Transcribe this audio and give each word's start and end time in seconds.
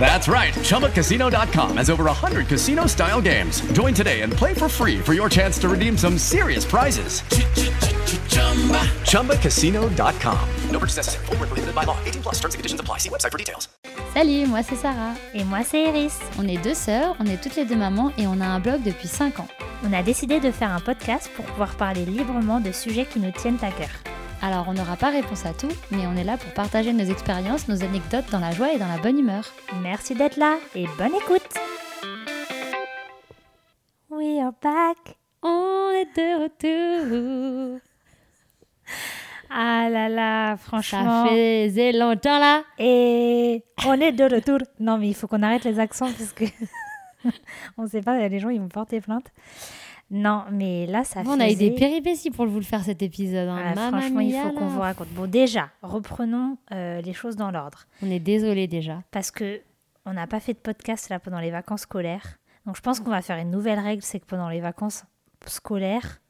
That's 0.00 0.28
right. 0.28 0.54
ChumbaCasino.com 0.54 1.76
has 1.76 1.90
over 1.90 2.04
100 2.04 2.46
casino 2.46 2.86
style 2.86 3.20
games. 3.20 3.60
Join 3.72 3.92
today 3.92 4.22
and 4.22 4.32
play 4.32 4.54
for 4.54 4.68
free 4.68 4.98
for 4.98 5.12
your 5.12 5.28
chance 5.28 5.58
to 5.58 5.68
redeem 5.68 5.98
some 5.98 6.16
serious 6.16 6.64
prizes. 6.64 7.22
ChumbaCasino.com. 9.02 10.48
No 10.70 10.78
purchase 10.78 10.96
necessary. 10.96 11.26
Void 11.26 11.38
where 11.40 11.48
prohibited 11.48 11.74
by 11.74 11.84
law. 11.84 11.98
18 12.06 12.22
plus 12.22 12.36
terms 12.36 12.54
and 12.54 12.60
conditions 12.60 12.80
apply. 12.80 12.98
See 12.98 13.10
website 13.10 13.32
for 13.32 13.38
details. 13.38 13.68
Salut, 14.14 14.46
moi 14.46 14.62
c'est 14.62 14.76
Sarah. 14.76 15.14
Et 15.34 15.44
moi, 15.44 15.60
c'est 15.64 15.82
Iris. 15.84 16.18
On 16.38 16.48
est 16.48 16.56
deux 16.56 16.74
sœurs, 16.74 17.14
on 17.20 17.26
est 17.26 17.40
toutes 17.42 17.56
les 17.56 17.64
deux 17.64 17.76
mamans 17.76 18.10
et 18.16 18.26
on 18.26 18.40
a 18.40 18.46
un 18.46 18.58
blog 18.58 18.82
depuis 18.82 19.06
5 19.08 19.40
ans. 19.40 19.48
On 19.84 19.92
a 19.92 20.02
décidé 20.02 20.40
de 20.40 20.50
faire 20.50 20.72
un 20.72 20.80
podcast 20.80 21.30
pour 21.36 21.44
pouvoir 21.44 21.76
parler 21.76 22.04
librement 22.04 22.60
de 22.60 22.72
sujets 22.72 23.06
qui 23.06 23.20
nous 23.20 23.30
tiennent 23.30 23.58
à 23.62 23.70
cœur. 23.70 23.90
Alors 24.42 24.68
on 24.68 24.72
n'aura 24.74 24.96
pas 24.96 25.10
réponse 25.10 25.44
à 25.46 25.52
tout, 25.52 25.70
mais 25.90 26.06
on 26.06 26.16
est 26.16 26.24
là 26.24 26.36
pour 26.36 26.52
partager 26.54 26.92
nos 26.92 27.04
expériences, 27.04 27.68
nos 27.68 27.82
anecdotes 27.82 28.30
dans 28.30 28.38
la 28.40 28.52
joie 28.52 28.72
et 28.72 28.78
dans 28.78 28.86
la 28.88 28.98
bonne 28.98 29.18
humeur. 29.18 29.44
Merci 29.82 30.14
d'être 30.14 30.36
là 30.36 30.56
et 30.74 30.86
bonne 30.96 31.14
écoute. 31.14 31.42
We 34.10 34.40
are 34.40 34.52
back. 34.62 35.16
On 35.42 35.90
est 35.92 36.16
de 36.16 36.42
retour. 36.44 37.80
Ah 39.50 39.88
là 39.90 40.08
là, 40.08 40.52
Ça 40.52 40.56
franchement. 40.58 41.26
faisait 41.26 41.92
longtemps 41.92 42.38
là. 42.38 42.62
Et 42.78 43.64
on 43.86 43.94
est 43.94 44.12
de 44.12 44.24
retour. 44.24 44.58
Non, 44.78 44.98
mais 44.98 45.08
il 45.08 45.14
faut 45.14 45.26
qu'on 45.26 45.42
arrête 45.42 45.64
les 45.64 45.78
accents 45.80 46.10
parce 46.12 46.32
que 46.32 46.44
on 47.78 47.86
sait 47.86 48.02
pas, 48.02 48.28
les 48.28 48.38
gens 48.38 48.50
ils 48.50 48.60
vont 48.60 48.68
porter 48.68 49.00
plainte. 49.00 49.26
Non, 50.10 50.44
mais 50.50 50.86
là 50.86 51.04
ça 51.04 51.22
on 51.26 51.38
a 51.38 51.50
eu 51.50 51.54
des 51.54 51.70
péripéties 51.72 52.30
pour 52.30 52.46
vous 52.46 52.56
le 52.58 52.64
faire 52.64 52.82
cet 52.82 53.02
épisode. 53.02 53.48
hein. 53.48 53.74
Ah, 53.76 53.88
franchement, 53.90 54.20
il 54.20 54.32
faut 54.32 54.52
qu'on 54.52 54.68
vous 54.68 54.80
raconte. 54.80 55.08
Bon, 55.08 55.26
déjà, 55.28 55.68
reprenons 55.82 56.56
euh, 56.72 57.00
les 57.02 57.12
choses 57.12 57.36
dans 57.36 57.50
l'ordre. 57.50 57.84
On 58.02 58.10
est 58.10 58.18
désolé 58.20 58.66
déjà. 58.66 59.02
parce 59.10 59.30
que 59.30 59.60
on 60.06 60.14
n'a 60.14 60.26
pas 60.26 60.40
fait 60.40 60.54
de 60.54 60.58
podcast 60.58 61.10
là 61.10 61.18
pendant 61.18 61.40
les 61.40 61.50
vacances 61.50 61.82
scolaires. 61.82 62.38
Donc 62.64 62.76
je 62.76 62.80
pense 62.80 63.00
qu'on 63.00 63.10
va 63.10 63.20
faire 63.20 63.36
une 63.38 63.50
nouvelle 63.50 63.78
règle, 63.78 64.02
c'est 64.02 64.20
que 64.20 64.24
pendant 64.26 64.48
les 64.48 64.60
vacances 64.60 65.04
scolaires, 65.46 66.20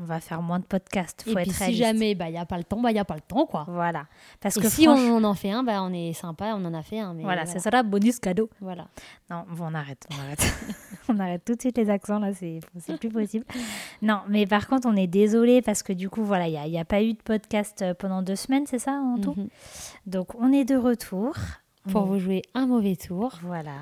on 0.00 0.04
va 0.04 0.18
faire 0.20 0.40
moins 0.40 0.58
de 0.58 0.64
podcasts. 0.64 1.22
Faut 1.24 1.30
et 1.30 1.42
être 1.42 1.42
puis 1.42 1.50
si 1.52 1.58
réaliste. 1.58 1.82
jamais 1.84 2.10
il 2.12 2.14
bah, 2.14 2.30
n'y 2.30 2.38
a 2.38 2.46
pas 2.46 2.56
le 2.56 2.64
temps, 2.64 2.80
il 2.88 2.92
n'y 2.92 2.98
a 2.98 3.04
pas 3.04 3.14
le 3.16 3.20
temps 3.20 3.44
quoi. 3.46 3.64
Voilà. 3.68 4.06
Parce 4.40 4.56
Et 4.56 4.60
que 4.60 4.68
si 4.68 4.88
on 4.88 5.22
en 5.24 5.34
fait 5.34 5.50
un, 5.50 5.62
bah, 5.62 5.82
on 5.82 5.92
est 5.92 6.12
sympa, 6.14 6.54
on 6.56 6.64
en 6.64 6.72
a 6.74 6.82
fait 6.82 6.98
un. 7.00 7.12
Mais 7.14 7.22
Voilà, 7.22 7.42
voilà. 7.44 7.52
c'est 7.52 7.58
ça 7.62 7.70
là, 7.70 7.82
bonus 7.82 8.18
cadeau. 8.18 8.48
Voilà. 8.60 8.86
Non, 9.30 9.44
bon, 9.50 9.66
on 9.70 9.74
arrête, 9.74 10.06
on 10.10 10.18
arrête. 10.24 10.54
on 11.08 11.18
arrête 11.20 11.44
tout 11.44 11.54
de 11.54 11.60
suite 11.60 11.76
les 11.76 11.90
accents 11.90 12.18
là, 12.18 12.32
c'est 12.32 12.60
plus 12.98 13.10
possible. 13.10 13.44
Non, 14.02 14.20
mais 14.28 14.46
par 14.46 14.66
contre, 14.68 14.88
on 14.88 14.96
est 14.96 15.06
désolé 15.06 15.60
parce 15.62 15.82
que 15.82 15.92
du 15.92 16.08
coup, 16.08 16.24
voilà, 16.24 16.46
il 16.48 16.52
n'y 16.52 16.58
a, 16.58 16.66
y 16.66 16.78
a 16.78 16.84
pas 16.84 17.02
eu 17.02 17.12
de 17.12 17.22
podcast 17.22 17.82
euh, 17.82 17.94
pendant 17.94 18.22
deux 18.22 18.36
semaines, 18.36 18.64
c'est 18.66 18.78
ça 18.78 18.92
en 18.92 19.18
tout? 19.18 19.34
Mhm. 19.36 19.48
Donc 20.06 20.34
on 20.38 20.52
est 20.52 20.64
de 20.64 20.76
retour. 20.76 21.34
Pour 21.90 22.02
On- 22.02 22.04
vous 22.04 22.18
jouer 22.18 22.42
un 22.54 22.66
mauvais 22.66 22.94
tour. 22.94 23.38
Voilà. 23.42 23.72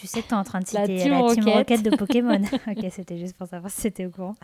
Tu 0.00 0.06
sais 0.06 0.22
que 0.22 0.28
tu 0.28 0.34
es 0.34 0.36
en 0.36 0.44
train 0.44 0.60
de 0.60 0.64
La 0.72 0.86
citer 0.86 1.02
Team 1.02 1.12
la 1.12 1.34
Team 1.34 1.44
Rocket. 1.44 1.54
Rocket 1.54 1.82
de 1.82 1.94
Pokémon. 1.94 2.40
ok, 2.68 2.86
c'était 2.90 3.18
juste 3.18 3.36
pour 3.36 3.46
savoir 3.46 3.70
si 3.70 3.82
c'était 3.82 4.06
au 4.06 4.10
courant. 4.10 4.34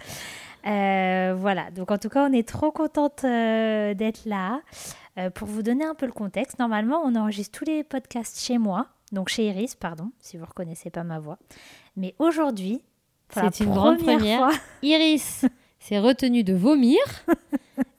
Euh, 0.66 1.34
voilà, 1.34 1.70
donc 1.70 1.90
en 1.90 1.96
tout 1.96 2.10
cas, 2.10 2.28
on 2.28 2.32
est 2.34 2.46
trop 2.46 2.70
contente 2.70 3.24
euh, 3.24 3.94
d'être 3.94 4.26
là. 4.26 4.60
Euh, 5.16 5.30
pour 5.30 5.48
vous 5.48 5.62
donner 5.62 5.86
un 5.86 5.94
peu 5.94 6.04
le 6.04 6.12
contexte, 6.12 6.58
normalement, 6.58 7.00
on 7.02 7.14
enregistre 7.14 7.58
tous 7.58 7.64
les 7.64 7.84
podcasts 7.84 8.38
chez 8.38 8.58
moi, 8.58 8.88
donc 9.12 9.30
chez 9.30 9.46
Iris, 9.46 9.76
pardon, 9.76 10.10
si 10.20 10.36
vous 10.36 10.42
ne 10.42 10.48
reconnaissez 10.48 10.90
pas 10.90 11.04
ma 11.04 11.20
voix. 11.20 11.38
Mais 11.96 12.14
aujourd'hui, 12.18 12.82
la 13.34 13.50
C'est 13.50 13.64
une 13.64 13.70
grande 13.70 13.96
première 13.96 14.18
première. 14.18 14.38
fois, 14.38 14.52
Iris 14.82 15.46
s'est 15.78 16.00
retenue 16.00 16.44
de 16.44 16.52
vomir 16.52 16.98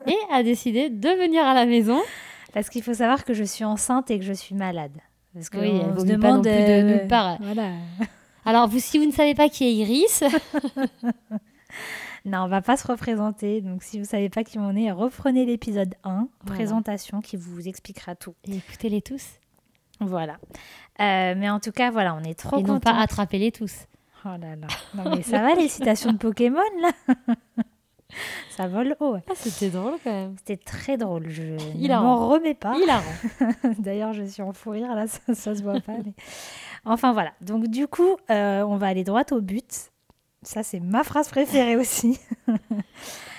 et 0.06 0.18
a 0.32 0.44
décidé 0.44 0.92
de 0.92 1.10
venir 1.10 1.44
à 1.44 1.56
la 1.56 1.66
maison. 1.66 2.00
parce 2.54 2.70
qu'il 2.70 2.84
faut 2.84 2.94
savoir 2.94 3.26
que 3.26 3.34
je 3.34 3.44
suis 3.44 3.66
enceinte 3.66 4.12
et 4.12 4.20
que 4.20 4.26
je 4.26 4.34
suis 4.34 4.54
malade. 4.54 4.92
Parce 5.38 5.50
que 5.50 5.58
Oui, 5.60 5.70
elle 5.84 5.92
on 5.92 6.00
se 6.00 6.06
pas 6.06 6.14
non 6.14 6.18
demande 6.18 6.42
plus 6.44 6.52
de 6.52 6.58
euh, 6.58 6.84
nulle 7.00 7.08
part. 7.08 7.38
Voilà. 7.42 7.72
Alors, 8.46 8.68
vous, 8.68 8.80
si 8.80 8.98
vous 8.98 9.06
ne 9.06 9.12
savez 9.12 9.36
pas 9.36 9.50
qui 9.50 9.66
est 9.66 9.74
Iris, 9.74 10.24
Non, 12.26 12.40
on 12.44 12.48
va 12.48 12.62
pas 12.62 12.76
se 12.76 12.86
représenter. 12.88 13.62
Donc, 13.62 13.84
si 13.84 14.00
vous 14.00 14.06
savez 14.06 14.30
pas 14.30 14.44
qui 14.44 14.58
on 14.60 14.76
est, 14.76 14.92
reprenez 14.92 15.46
l'épisode 15.46 15.96
1, 16.04 16.28
Voilà. 16.42 16.56
présentation, 16.56 17.22
qui 17.22 17.38
vous 17.38 17.68
expliquera 17.68 18.16
tout. 18.16 18.36
écoutez-les 18.48 19.02
tous. 19.02 19.24
Voilà. 20.02 20.34
Euh, 21.00 21.34
mais 21.38 21.50
en 21.50 21.60
tout 21.60 21.72
cas, 21.72 21.90
voilà, 21.92 22.14
on 22.16 22.24
est 22.24 22.38
trop 22.38 22.58
et 22.58 22.64
non 22.64 22.76
contents. 22.76 22.92
pas 22.94 23.00
attrapez-les 23.00 23.52
tous. 23.52 23.74
Oh 24.26 24.30
là 24.30 24.56
là. 24.56 24.68
Non, 24.96 25.16
mais 25.16 25.22
ça 25.22 25.42
va, 25.42 25.54
les 25.56 25.68
citations 25.70 26.12
de 26.12 26.18
Pokémon, 26.18 26.60
là 26.82 26.92
Ça 28.50 28.68
vole 28.68 28.96
haut. 29.00 29.14
ouais. 29.14 29.24
Ah, 29.30 29.34
c'était 29.36 29.70
drôle 29.70 29.96
quand 30.04 30.12
même. 30.12 30.36
C'était 30.38 30.58
très 30.64 30.98
drôle. 30.98 31.30
Je 31.30 31.44
ne 31.44 31.88
m'en 32.02 32.28
remets 32.30 32.54
pas. 32.54 32.76
Hilarant. 32.78 33.04
D'ailleurs, 33.80 34.14
je 34.14 34.24
suis 34.24 34.42
en 34.42 34.54
fou 34.54 34.72
rire, 34.72 34.94
là, 34.96 35.08
ça, 35.08 35.20
ça 35.34 35.56
se 35.56 35.62
voit 35.64 35.80
pas. 35.82 35.94
mais- 36.06 36.14
Enfin, 36.86 37.12
voilà. 37.14 37.32
Donc, 37.42 37.68
du 37.68 37.88
coup, 37.88 38.16
euh, 38.30 38.62
on 38.64 38.78
va 38.78 38.88
aller 38.88 39.04
droit 39.04 39.24
au 39.32 39.42
but. 39.42 39.92
Ça, 40.44 40.64
c'est 40.64 40.80
ma 40.80 41.04
phrase 41.04 41.28
préférée 41.30 41.76
aussi. 41.76 42.18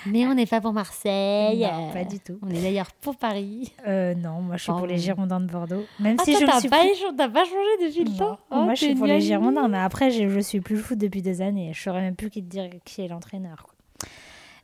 Mais 0.05 0.27
on 0.27 0.33
n'est 0.35 0.45
pas 0.45 0.61
pour 0.61 0.73
Marseille. 0.73 1.61
Non, 1.69 1.91
pas 1.91 2.03
du 2.03 2.19
tout. 2.19 2.37
On 2.43 2.49
est 2.49 2.61
d'ailleurs 2.61 2.91
pour 3.01 3.15
Paris. 3.15 3.73
Euh, 3.87 4.13
non, 4.15 4.41
moi, 4.41 4.57
je 4.57 4.63
suis 4.63 4.71
Oh. 4.71 4.77
pour 4.77 4.85
les 4.87 4.97
Girondins 4.99 5.39
de 5.39 5.47
Bordeaux. 5.47 5.83
Même 5.99 6.17
Ah, 6.19 6.23
si 6.23 6.31
toi, 6.33 6.41
je 6.41 6.45
t'as 6.45 6.59
suis 6.59 6.69
pas, 6.69 6.79
plus... 6.81 7.31
pas 7.33 7.43
changé 7.45 7.87
depuis 7.87 8.03
le 8.03 8.17
temps? 8.17 8.37
Oh, 8.51 8.61
moi, 8.61 8.75
je 8.75 8.85
suis 8.85 8.95
pour 8.95 9.07
les 9.07 9.21
Girondins, 9.21 9.67
mais 9.67 9.79
après, 9.79 10.11
je, 10.11 10.27
je 10.29 10.39
suis 10.39 10.61
plus 10.61 10.77
foot 10.77 10.97
depuis 10.97 11.21
des 11.21 11.41
années. 11.41 11.71
Je 11.73 11.81
saurais 11.81 12.01
même 12.01 12.15
plus 12.15 12.29
qui 12.29 12.43
te 12.43 12.47
dire 12.49 12.69
qui 12.85 13.01
est 13.01 13.07
l'entraîneur. 13.07 13.65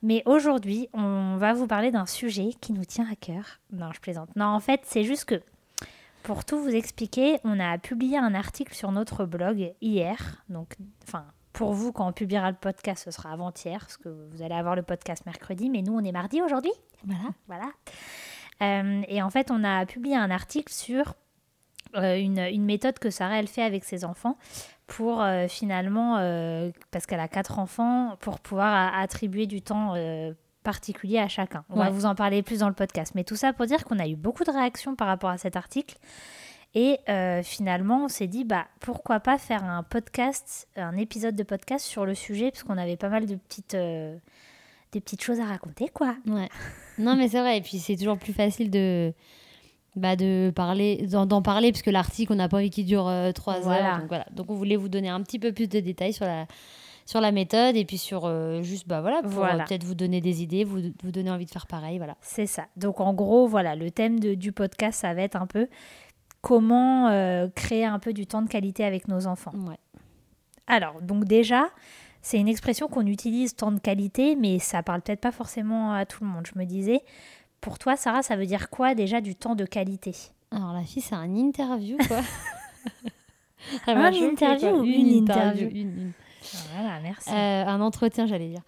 Mais 0.06 0.22
aujourd'hui, 0.28 0.88
on 0.94 1.38
va 1.38 1.54
vous 1.54 1.66
parler 1.66 1.90
d'un 1.90 2.06
sujet 2.06 2.52
qui 2.62 2.74
nous 2.74 2.86
tient 2.86 3.08
à 3.12 3.16
cœur. 3.16 3.60
Non, 3.72 3.92
je 3.92 4.00
plaisante. 4.00 4.30
Non, 4.36 4.46
en 4.46 4.60
fait, 4.60 4.82
c'est 4.84 5.04
juste 5.04 5.26
que, 5.26 5.42
pour 6.22 6.46
tout 6.46 6.62
vous 6.62 6.76
expliquer, 6.76 7.40
on 7.44 7.60
a 7.60 7.80
publié 7.80 8.16
un 8.20 8.36
article 8.36 8.76
sur 8.76 8.92
notre 8.92 9.26
blog 9.26 9.74
hier. 9.82 10.44
Donc, 10.48 10.76
enfin, 11.08 11.26
pour 11.54 11.74
vous, 11.74 11.92
quand 11.92 12.08
on 12.08 12.12
publiera 12.12 12.52
le 12.52 12.56
podcast, 12.56 13.04
ce 13.04 13.10
sera 13.10 13.32
avant-hier, 13.32 13.80
parce 13.80 13.98
que 13.98 14.10
vous 14.10 14.44
allez 14.44 14.54
avoir 14.54 14.76
le 14.76 14.84
podcast 14.84 15.26
mercredi, 15.26 15.72
mais 15.72 15.82
nous, 15.82 15.98
on 15.98 16.04
est 16.04 16.12
mardi 16.12 16.40
aujourd'hui. 16.40 16.74
Voilà. 17.04 17.30
Voilà. 17.48 17.72
Euh, 18.62 19.02
et 19.08 19.24
en 19.24 19.32
fait, 19.32 19.50
on 19.50 19.64
a 19.64 19.88
publié 19.88 20.16
un 20.16 20.30
article 20.30 20.72
sur 20.72 21.16
euh, 21.96 22.16
une, 22.16 22.38
une 22.38 22.66
méthode 22.66 23.00
que 23.00 23.10
Sarah, 23.10 23.40
elle 23.40 23.48
fait 23.48 23.64
avec 23.64 23.84
ses 23.84 24.06
enfants 24.06 24.38
pour 24.88 25.22
euh, 25.22 25.48
finalement, 25.48 26.18
euh, 26.18 26.72
parce 26.92 27.06
qu'elle 27.06 27.20
a 27.20 27.28
quatre 27.28 27.60
enfants, 27.60 28.18
pour 28.20 28.40
pouvoir 28.40 28.74
a- 28.74 29.00
attribuer 29.02 29.48
du 29.48 29.62
temps 29.62 29.94
euh, 29.96 30.34
particulier 30.64 31.20
à 31.20 31.28
chacun. 31.28 31.64
On 31.70 31.76
va 31.78 31.90
vous 31.90 32.06
en 32.06 32.16
parler 32.16 32.42
plus 32.44 32.60
dans 32.60 32.68
le 32.70 32.74
podcast. 32.76 33.14
Mais 33.16 33.24
tout 33.24 33.36
ça 33.36 33.54
pour 33.54 33.66
dire 33.66 33.84
qu'on 33.86 34.00
a 34.00 34.08
eu 34.08 34.16
beaucoup 34.16 34.44
de 34.44 34.52
réactions 34.52 34.96
par 34.96 35.08
rapport 35.08 35.30
à 35.30 35.38
cet 35.38 35.56
article. 35.56 35.96
Et 36.74 37.00
euh, 37.08 37.42
finalement, 37.42 38.06
on 38.06 38.08
s'est 38.10 38.28
dit, 38.28 38.44
bah, 38.44 38.66
pourquoi 38.82 39.20
pas 39.22 39.38
faire 39.38 39.64
un 39.64 39.82
podcast, 39.84 40.68
un 40.76 40.98
épisode 40.98 41.36
de 41.36 41.44
podcast 41.44 41.86
sur 41.86 42.06
le 42.06 42.14
sujet, 42.16 42.52
parce 42.52 42.64
qu'on 42.64 42.78
avait 42.78 42.98
pas 42.98 43.08
mal 43.10 43.26
de 43.28 43.36
petites, 43.36 43.76
euh, 43.76 44.18
des 44.92 45.00
petites 45.00 45.24
choses 45.24 45.40
à 45.40 45.46
raconter, 45.46 45.88
quoi. 45.88 46.16
Ouais. 46.28 46.50
Non, 46.98 47.16
mais 47.16 47.30
c'est 47.30 47.40
vrai. 47.40 47.58
Et 47.58 47.62
puis, 47.62 47.80
c'est 47.80 47.96
toujours 47.96 48.18
plus 48.18 48.34
facile 48.34 48.70
de, 48.72 49.14
bah, 49.96 50.16
de 50.16 50.52
parler, 50.56 51.08
d'en, 51.08 51.42
parler, 51.42 51.72
parce 51.72 51.82
que 51.82 51.90
l'article, 51.90 52.34
on 52.34 52.36
n'a 52.36 52.50
pas 52.50 52.58
envie 52.58 52.70
qu'il 52.70 52.86
dure 52.86 53.08
euh, 53.08 53.32
trois 53.32 53.60
Voilà. 53.62 53.92
heures. 53.94 53.98
Donc, 54.00 54.08
voilà. 54.08 54.26
Donc, 54.36 54.50
on 54.52 54.56
voulait 54.56 54.76
vous 54.76 54.90
donner 54.90 55.10
un 55.10 55.22
petit 55.22 55.40
peu 55.40 55.52
plus 55.54 55.68
de 55.68 55.80
détails 55.80 56.14
sur 56.14 56.26
la, 56.26 56.46
sur 57.06 57.22
la 57.22 57.32
méthode 57.32 57.76
et 57.76 57.86
puis 57.86 57.98
sur 57.98 58.26
euh, 58.26 58.62
juste, 58.62 58.88
bah 58.88 59.02
voilà, 59.02 59.22
pour 59.22 59.32
Voilà. 59.32 59.64
euh, 59.64 59.68
peut-être 59.68 59.84
vous 59.84 59.96
donner 59.96 60.22
des 60.22 60.42
idées, 60.44 60.64
vous, 60.64 60.80
vous 61.04 61.12
donner 61.12 61.30
envie 61.32 61.46
de 61.46 61.52
faire 61.52 61.68
pareil. 61.68 61.98
Voilà. 61.98 62.16
C'est 62.22 62.48
ça. 62.48 62.66
Donc 62.76 63.00
en 63.00 63.14
gros, 63.14 63.48
voilà, 63.48 63.76
le 63.76 63.92
thème 63.92 64.20
de- 64.20 64.34
du 64.34 64.52
podcast, 64.52 65.02
ça 65.02 65.14
va 65.14 65.22
être 65.22 65.36
un 65.36 65.48
peu 65.48 65.68
comment 66.42 67.08
euh, 67.10 67.48
créer 67.56 67.86
un 67.86 68.00
peu 68.00 68.14
du 68.14 68.28
temps 68.28 68.42
de 68.42 68.50
qualité 68.50 68.84
avec 68.84 69.08
nos 69.08 69.28
enfants. 69.28 69.54
Ouais. 69.68 69.78
Alors, 70.68 71.02
donc 71.02 71.26
déjà, 71.26 71.68
c'est 72.22 72.40
une 72.40 72.48
expression 72.48 72.88
qu'on 72.88 73.06
utilise 73.06 73.56
temps 73.56 73.72
de 73.72 73.80
qualité, 73.80 74.36
mais 74.36 74.58
ça 74.60 74.82
parle 74.84 75.02
peut-être 75.02 75.22
pas 75.22 75.32
forcément 75.32 75.94
à 75.94 76.06
tout 76.06 76.24
le 76.24 76.30
monde. 76.30 76.48
Je 76.52 76.58
me 76.60 76.66
disais, 76.66 77.02
pour 77.66 77.80
toi, 77.80 77.96
Sarah, 77.98 78.22
ça 78.22 78.36
veut 78.36 78.46
dire 78.46 78.70
quoi 78.70 78.94
déjà 78.94 79.22
du 79.22 79.34
temps 79.36 79.56
de 79.56 79.66
qualité? 79.66 80.14
Alors, 80.52 80.72
la 80.72 80.84
fille, 80.84 81.02
c'est 81.02 81.16
un 81.16 81.36
interview, 81.36 81.98
quoi. 82.08 82.20
Un 83.88 83.92
Elle 83.94 83.98
m'a 83.98 84.12
choquée, 84.12 84.26
interview 84.28 84.70
quoi. 84.70 84.80
ou 84.82 84.86
une 84.86 85.08
interview 85.08 85.68
une- 85.70 85.78
une. 85.78 86.12
Voilà, 86.76 87.00
merci. 87.02 87.30
Euh, 87.32 87.66
un 87.66 87.82
entretien, 87.82 88.28
j'allais 88.28 88.50
dire. 88.50 88.62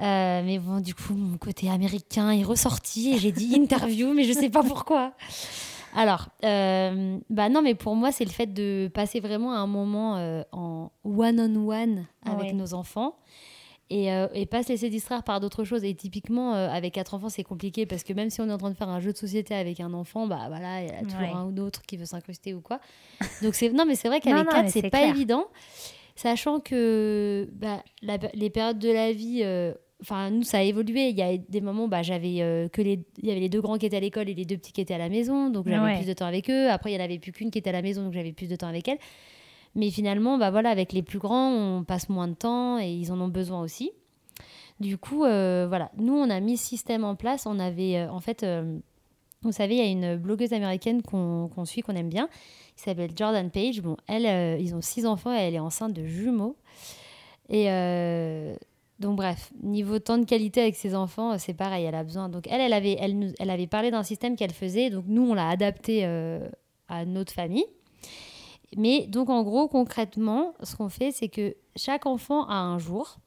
Euh, 0.00 0.42
mais 0.44 0.58
bon, 0.58 0.80
du 0.80 0.92
coup, 0.96 1.14
mon 1.14 1.38
côté 1.38 1.70
américain 1.70 2.32
est 2.32 2.42
ressorti 2.42 3.12
et 3.14 3.18
j'ai 3.18 3.30
dit 3.30 3.54
interview, 3.54 4.12
mais 4.12 4.24
je 4.24 4.32
sais 4.32 4.50
pas 4.50 4.64
pourquoi. 4.64 5.12
Alors, 5.94 6.28
euh, 6.44 7.18
bah 7.30 7.48
non, 7.48 7.62
mais 7.62 7.76
pour 7.76 7.94
moi, 7.94 8.10
c'est 8.10 8.24
le 8.24 8.30
fait 8.30 8.46
de 8.46 8.90
passer 8.92 9.20
vraiment 9.20 9.52
un 9.54 9.68
moment 9.68 10.42
en 10.50 10.90
one-on-one 11.04 12.06
avec 12.26 12.46
Ouais. 12.48 12.52
nos 12.52 12.74
enfants 12.74 13.14
et, 13.90 14.12
euh, 14.12 14.28
et 14.34 14.46
pas 14.46 14.62
se 14.62 14.68
laisser 14.70 14.88
distraire 14.88 15.22
par 15.24 15.40
d'autres 15.40 15.64
choses. 15.64 15.84
Et 15.84 15.94
typiquement, 15.94 16.54
euh, 16.54 16.68
avec 16.68 16.94
quatre 16.94 17.12
enfants, 17.14 17.28
c'est 17.28 17.42
compliqué 17.44 17.86
parce 17.86 18.04
que 18.04 18.12
même 18.12 18.30
si 18.30 18.40
on 18.40 18.48
est 18.48 18.52
en 18.52 18.58
train 18.58 18.70
de 18.70 18.76
faire 18.76 18.88
un 18.88 19.00
jeu 19.00 19.12
de 19.12 19.16
société 19.18 19.54
avec 19.54 19.80
un 19.80 19.92
enfant, 19.92 20.26
bah 20.26 20.46
voilà, 20.48 20.82
il 20.82 20.88
y 20.88 20.92
a 20.92 21.02
toujours 21.02 21.20
Ouais. 21.20 21.28
un 21.34 21.46
ou 21.46 21.52
d'autre 21.52 21.82
qui 21.82 21.96
veut 21.96 22.04
s'incruster 22.06 22.54
ou 22.54 22.60
quoi. 22.60 22.80
Donc 23.42 23.54
c'est 23.54 23.70
non, 23.70 23.84
mais 23.84 23.96
c'est 23.96 24.08
vrai 24.08 24.20
qu'avec 24.20 24.48
quatre, 24.48 24.68
c'est 24.70 24.82
pas 24.90 24.98
clair. 24.98 25.10
évident, 25.14 25.44
sachant 26.16 26.60
que 26.60 27.48
bah, 27.52 27.82
la- 28.02 28.18
les 28.34 28.50
périodes 28.50 28.78
de 28.78 28.90
la 28.90 29.12
vie. 29.12 29.40
euh, 29.42 29.74
Enfin, 30.02 30.30
nous, 30.30 30.44
ça 30.44 30.56
a 30.60 30.62
évolué. 30.62 31.08
Il 31.10 31.18
y 31.18 31.20
a 31.20 31.36
des 31.36 31.60
moments, 31.60 31.86
bah, 31.86 32.00
j'avais 32.00 32.68
que 32.72 32.80
les, 32.80 33.04
il 33.18 33.28
y 33.28 33.30
avait 33.30 33.40
les 33.40 33.50
deux 33.50 33.60
grands 33.60 33.76
qui 33.76 33.84
étaient 33.84 33.98
à 33.98 34.00
l'école 34.00 34.30
et 34.30 34.34
les 34.34 34.46
deux 34.46 34.56
petits 34.56 34.72
qui 34.72 34.80
étaient 34.80 34.94
à 34.94 34.98
la 34.98 35.10
maison, 35.10 35.50
donc 35.50 35.68
j'avais 35.68 35.84
Ouais. 35.84 35.96
plus 35.98 36.06
de 36.06 36.14
temps 36.14 36.24
avec 36.24 36.48
eux. 36.48 36.70
Après, 36.70 36.90
il 36.90 36.94
y 36.94 36.98
en 36.98 37.04
avait 37.04 37.18
plus 37.18 37.32
qu'une 37.32 37.50
qui 37.50 37.58
était 37.58 37.68
à 37.68 37.74
la 37.74 37.82
maison, 37.82 38.02
donc 38.04 38.14
j'avais 38.14 38.32
plus 38.32 38.48
de 38.48 38.56
temps 38.56 38.68
avec 38.68 38.88
elle. 38.88 38.96
Mais 39.74 39.90
finalement, 39.90 40.36
bah 40.36 40.50
voilà, 40.50 40.70
avec 40.70 40.92
les 40.92 41.02
plus 41.02 41.18
grands, 41.18 41.50
on 41.52 41.84
passe 41.84 42.08
moins 42.08 42.28
de 42.28 42.34
temps 42.34 42.78
et 42.78 42.90
ils 42.90 43.12
en 43.12 43.20
ont 43.20 43.28
besoin 43.28 43.62
aussi. 43.62 43.92
Du 44.80 44.96
coup, 44.96 45.24
euh, 45.24 45.66
voilà, 45.68 45.90
nous, 45.98 46.14
on 46.14 46.30
a 46.30 46.40
mis 46.40 46.56
ce 46.56 46.66
système 46.66 47.04
en 47.04 47.14
place. 47.14 47.46
On 47.46 47.58
avait, 47.58 47.98
euh, 47.98 48.10
en 48.10 48.20
fait, 48.20 48.42
euh, 48.42 48.78
vous 49.42 49.52
savez, 49.52 49.76
il 49.76 49.78
y 49.78 49.86
a 49.86 49.90
une 49.90 50.16
blogueuse 50.16 50.54
américaine 50.54 51.02
qu'on 51.02 51.64
suit, 51.66 51.82
qu'on 51.82 51.94
aime 51.94 52.08
bien, 52.08 52.28
qui 52.76 52.82
s'appelle 52.82 53.10
Jordan 53.14 53.50
Page. 53.50 53.82
Bon, 53.82 53.96
elle, 54.08 54.60
ils 54.60 54.74
ont 54.74 54.80
six 54.80 55.06
enfants 55.06 55.34
et 55.34 55.38
elle 55.38 55.54
est 55.54 55.60
enceinte 55.60 55.92
de 55.92 56.04
jumeaux. 56.04 56.56
Et 57.50 57.66
donc, 58.98 59.16
bref, 59.16 59.50
niveau 59.62 59.98
temps 59.98 60.18
de 60.18 60.24
qualité 60.24 60.60
avec 60.60 60.76
ses 60.76 60.94
enfants, 60.94 61.38
c'est 61.38 61.54
pareil, 61.54 61.84
elle 61.84 61.94
a 61.94 62.04
besoin. 62.04 62.28
Donc, 62.28 62.46
elle, 62.50 62.60
elle 62.60 62.74
avait, 62.74 62.98
elle 63.00 63.18
nous, 63.18 63.32
elle 63.38 63.48
avait 63.48 63.66
parlé 63.66 63.90
d'un 63.90 64.02
système 64.02 64.36
qu'elle 64.36 64.52
faisait. 64.52 64.90
Donc, 64.90 65.04
nous, 65.08 65.22
on 65.22 65.34
l'a 65.34 65.48
adapté 65.48 66.04
à 66.88 67.04
notre 67.06 67.32
famille. 67.32 67.64
Mais 68.76 69.06
donc, 69.06 69.30
en 69.30 69.42
gros, 69.42 69.68
concrètement, 69.68 70.54
ce 70.62 70.76
qu'on 70.76 70.88
fait, 70.88 71.10
c'est 71.10 71.28
que 71.28 71.56
chaque 71.76 72.06
enfant 72.06 72.46
a 72.46 72.54
un 72.54 72.78
jour. 72.78 73.18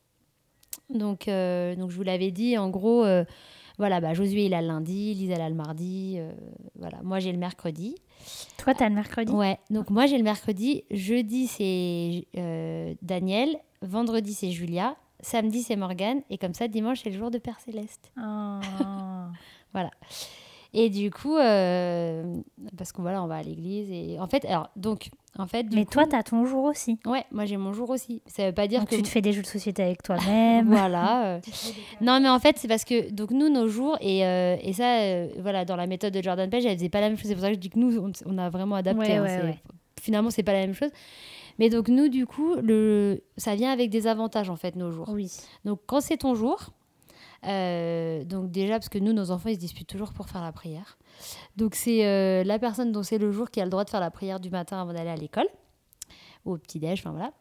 Donc, 0.89 1.27
euh, 1.27 1.75
donc 1.75 1.91
je 1.91 1.95
vous 1.95 2.03
l'avais 2.03 2.31
dit, 2.31 2.57
en 2.57 2.69
gros, 2.69 3.03
euh, 3.03 3.25
voilà, 3.77 3.99
bah, 3.99 4.13
Josué, 4.13 4.45
il 4.45 4.53
a 4.53 4.61
le 4.61 4.67
lundi, 4.67 5.13
Lisa, 5.13 5.33
elle 5.33 5.41
a 5.41 5.49
le 5.49 5.55
mardi. 5.55 6.15
euh, 6.17 6.31
voilà, 6.75 7.01
moi, 7.03 7.19
j'ai 7.19 7.31
le 7.31 7.37
mercredi. 7.37 7.95
Toi, 8.57 8.73
t'as 8.73 8.87
le 8.87 8.95
mercredi? 8.95 9.31
Ouais, 9.33 9.59
donc 9.69 9.89
moi, 9.89 10.05
j'ai 10.05 10.17
le 10.17 10.23
mercredi. 10.23 10.83
Jeudi, 10.91 11.47
c'est 11.47 12.27
Daniel. 13.01 13.57
Vendredi, 13.81 14.33
c'est 14.33 14.51
Julia. 14.51 14.95
Samedi, 15.19 15.63
c'est 15.63 15.75
Morgane. 15.75 16.21
Et 16.29 16.37
comme 16.37 16.53
ça, 16.53 16.67
dimanche, 16.67 17.01
c'est 17.03 17.09
le 17.09 17.17
jour 17.17 17.31
de 17.31 17.37
Père 17.37 17.59
Céleste. 17.59 18.11
Ah. 18.17 18.59
Voilà. 19.73 19.89
Et 20.73 20.91
du 20.91 21.09
coup, 21.09 21.35
parce 21.35 22.91
qu'on 22.93 23.01
voilà, 23.01 23.23
on 23.23 23.27
va 23.27 23.37
à 23.37 23.41
l'église. 23.41 23.89
Et 23.89 24.19
en 24.19 24.27
fait, 24.27 24.45
alors, 24.45 24.69
donc, 24.75 25.09
en 25.39 25.47
fait, 25.47 25.63
du 25.63 25.75
Mais 25.75 25.85
coup- 25.85 25.93
toi, 25.93 26.05
t'as 26.07 26.21
ton 26.23 26.45
jour 26.45 26.63
aussi. 26.65 26.99
Ouais, 27.05 27.23
moi, 27.31 27.45
j'ai 27.45 27.57
mon 27.57 27.73
jour 27.73 27.89
aussi. 27.89 28.21
Ça 28.27 28.45
veut 28.47 28.53
pas 28.53 28.67
dire 28.67 28.79
Donc 28.81 28.89
que. 28.89 28.95
tu 28.95 29.01
te 29.01 29.07
fais 29.07 29.21
des 29.21 29.33
jeux 29.33 29.41
de 29.41 29.47
société 29.47 29.81
avec 29.83 30.03
toi-même. 30.03 30.67
Voilà. 30.67 31.25
euh. 31.35 31.39
Non, 32.01 32.19
mais 32.19 32.29
en 32.29 32.39
fait, 32.39 32.57
c'est 32.57 32.67
parce 32.67 32.83
que 32.85 33.09
donc 33.11 33.31
nous, 33.31 33.49
nos 33.49 33.67
jours, 33.67 33.97
et, 34.01 34.25
euh, 34.25 34.55
et 34.61 34.73
ça, 34.73 34.99
euh, 35.01 35.29
voilà, 35.39 35.65
dans 35.65 35.75
la 35.75 35.87
méthode 35.87 36.13
de 36.13 36.21
Jordan 36.21 36.49
Page, 36.49 36.65
elle 36.65 36.77
faisait 36.77 36.89
pas 36.89 37.01
la 37.01 37.09
même 37.09 37.17
chose. 37.17 37.27
C'est 37.27 37.33
pour 37.35 37.41
ça 37.43 37.49
que 37.49 37.55
je 37.55 37.59
dis 37.59 37.69
que 37.69 37.79
nous, 37.79 37.97
on, 37.97 38.11
on 38.25 38.37
a 38.37 38.49
vraiment 38.49 38.75
adapté. 38.75 38.99
Ouais, 38.99 39.17
hein, 39.17 39.43
ouais. 39.45 39.59
Finalement, 40.01 40.29
c'est 40.29 40.43
pas 40.43 40.53
la 40.53 40.59
même 40.59 40.73
chose. 40.75 40.89
Mais 41.59 41.69
donc, 41.69 41.87
nous, 41.87 42.09
du 42.09 42.25
coup, 42.25 42.55
le... 42.61 43.21
ça 43.37 43.55
vient 43.55 43.71
avec 43.71 43.89
des 43.89 44.07
avantages, 44.07 44.49
en 44.49 44.55
fait, 44.55 44.75
nos 44.75 44.91
jours. 44.91 45.09
Oui. 45.11 45.31
Donc, 45.65 45.79
quand 45.85 46.01
c'est 46.01 46.17
ton 46.17 46.33
jour, 46.35 46.69
euh, 47.45 48.23
donc 48.23 48.51
déjà, 48.51 48.73
parce 48.73 48.89
que 48.89 48.99
nous, 48.99 49.13
nos 49.13 49.31
enfants, 49.31 49.49
ils 49.49 49.55
se 49.55 49.59
disputent 49.59 49.87
toujours 49.87 50.13
pour 50.13 50.29
faire 50.29 50.41
la 50.41 50.51
prière. 50.51 50.97
Donc, 51.57 51.75
c'est 51.75 52.05
euh, 52.05 52.43
la 52.43 52.59
personne 52.59 52.91
dont 52.91 53.03
c'est 53.03 53.17
le 53.17 53.31
jour 53.31 53.49
qui 53.49 53.61
a 53.61 53.65
le 53.65 53.69
droit 53.69 53.83
de 53.83 53.89
faire 53.89 53.99
la 53.99 54.11
prière 54.11 54.39
du 54.39 54.49
matin 54.49 54.81
avant 54.81 54.93
d'aller 54.93 55.09
à 55.09 55.15
l'école, 55.15 55.47
ou 56.45 56.53
au 56.53 56.57
petit-déj, 56.57 56.99
enfin 56.99 57.11
voilà. 57.11 57.31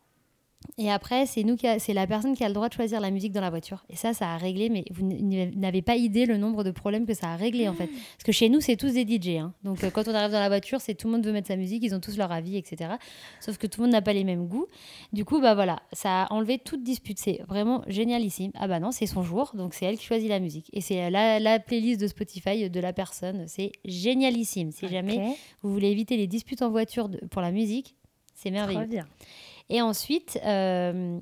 Et 0.79 0.91
après, 0.91 1.27
c'est 1.27 1.45
nous 1.45 1.57
c'est 1.79 1.93
la 1.93 2.07
personne 2.07 2.35
qui 2.35 2.43
a 2.45 2.49
le 2.49 2.55
droit 2.55 2.69
de 2.69 2.73
choisir 2.73 2.99
la 3.01 3.11
musique 3.11 3.33
dans 3.33 3.43
la 3.43 3.51
voiture. 3.51 3.85
Et 3.91 3.97
ça, 3.97 4.15
ça 4.15 4.29
a 4.33 4.37
réglé, 4.39 4.71
mais 4.71 4.85
vous 4.91 5.05
n'avez 5.05 5.83
pas 5.83 5.97
idée 5.97 6.25
le 6.25 6.39
nombre 6.39 6.65
de 6.65 6.71
problèmes 6.71 7.05
que 7.05 7.13
ça 7.13 7.29
a 7.29 7.37
réglé 7.37 7.69
en 7.69 7.75
fait. 7.75 7.89
Parce 7.89 8.25
que 8.25 8.33
chez 8.33 8.49
nous, 8.49 8.61
c'est 8.61 8.77
tous 8.77 8.95
des 8.95 9.05
DJ. 9.07 9.37
hein. 9.37 9.53
Donc 9.65 9.85
euh, 9.85 9.91
quand 9.91 10.09
on 10.09 10.15
arrive 10.15 10.33
dans 10.33 10.41
la 10.41 10.49
voiture, 10.49 10.81
c'est 10.81 10.95
tout 10.95 11.09
le 11.09 11.13
monde 11.13 11.27
veut 11.27 11.33
mettre 11.33 11.49
sa 11.49 11.57
musique, 11.57 11.83
ils 11.85 11.95
ont 11.95 12.01
tous 12.01 12.17
leur 12.17 12.33
avis, 12.33 12.57
etc. 12.57 12.93
Sauf 13.41 13.59
que 13.59 13.67
tout 13.67 13.81
le 13.81 13.87
monde 13.87 13.93
n'a 13.93 14.01
pas 14.03 14.15
les 14.15 14.25
mêmes 14.25 14.47
goûts. 14.47 14.67
Du 15.13 15.27
coup, 15.27 15.41
bah 15.43 15.55
voilà, 15.55 15.83
ça 15.93 16.23
a 16.23 16.33
enlevé 16.33 16.59
toute 16.59 16.83
dispute. 16.83 17.19
C'est 17.19 17.43
vraiment 17.47 17.83
génialissime. 17.87 18.51
Ah 18.55 18.67
bah 18.67 18.81
non, 18.81 18.93
c'est 18.93 19.07
son 19.07 19.23
jour, 19.23 19.53
donc 19.55 19.75
c'est 19.75 19.85
elle 19.85 19.99
qui 19.99 20.07
choisit 20.07 20.31
la 20.31 20.41
musique. 20.41 20.71
Et 20.73 20.81
c'est 20.81 21.11
la, 21.11 21.39
la 21.39 21.61
playlist 21.61 22.01
de 22.01 22.07
Spotify 22.07 22.71
de 22.71 22.81
la 22.81 22.95
personne. 22.95 23.45
C'est 23.47 23.73
génialissime. 23.85 24.73
Si 24.73 24.89
jamais 24.89 25.17
vous 25.63 25.71
voulez 25.73 25.89
éviter 25.89 26.17
les 26.17 26.27
disputes 26.27 26.63
en 26.63 26.71
voiture 26.71 27.11
de- 27.11 27.19
pour 27.27 27.43
la 27.43 27.51
musique, 27.53 27.95
c'est 28.35 28.51
merveilleux. 28.51 28.81
Trop 28.81 28.89
bien. 28.91 29.07
Et 29.73 29.81
ensuite, 29.83 30.39
euh, 30.45 31.19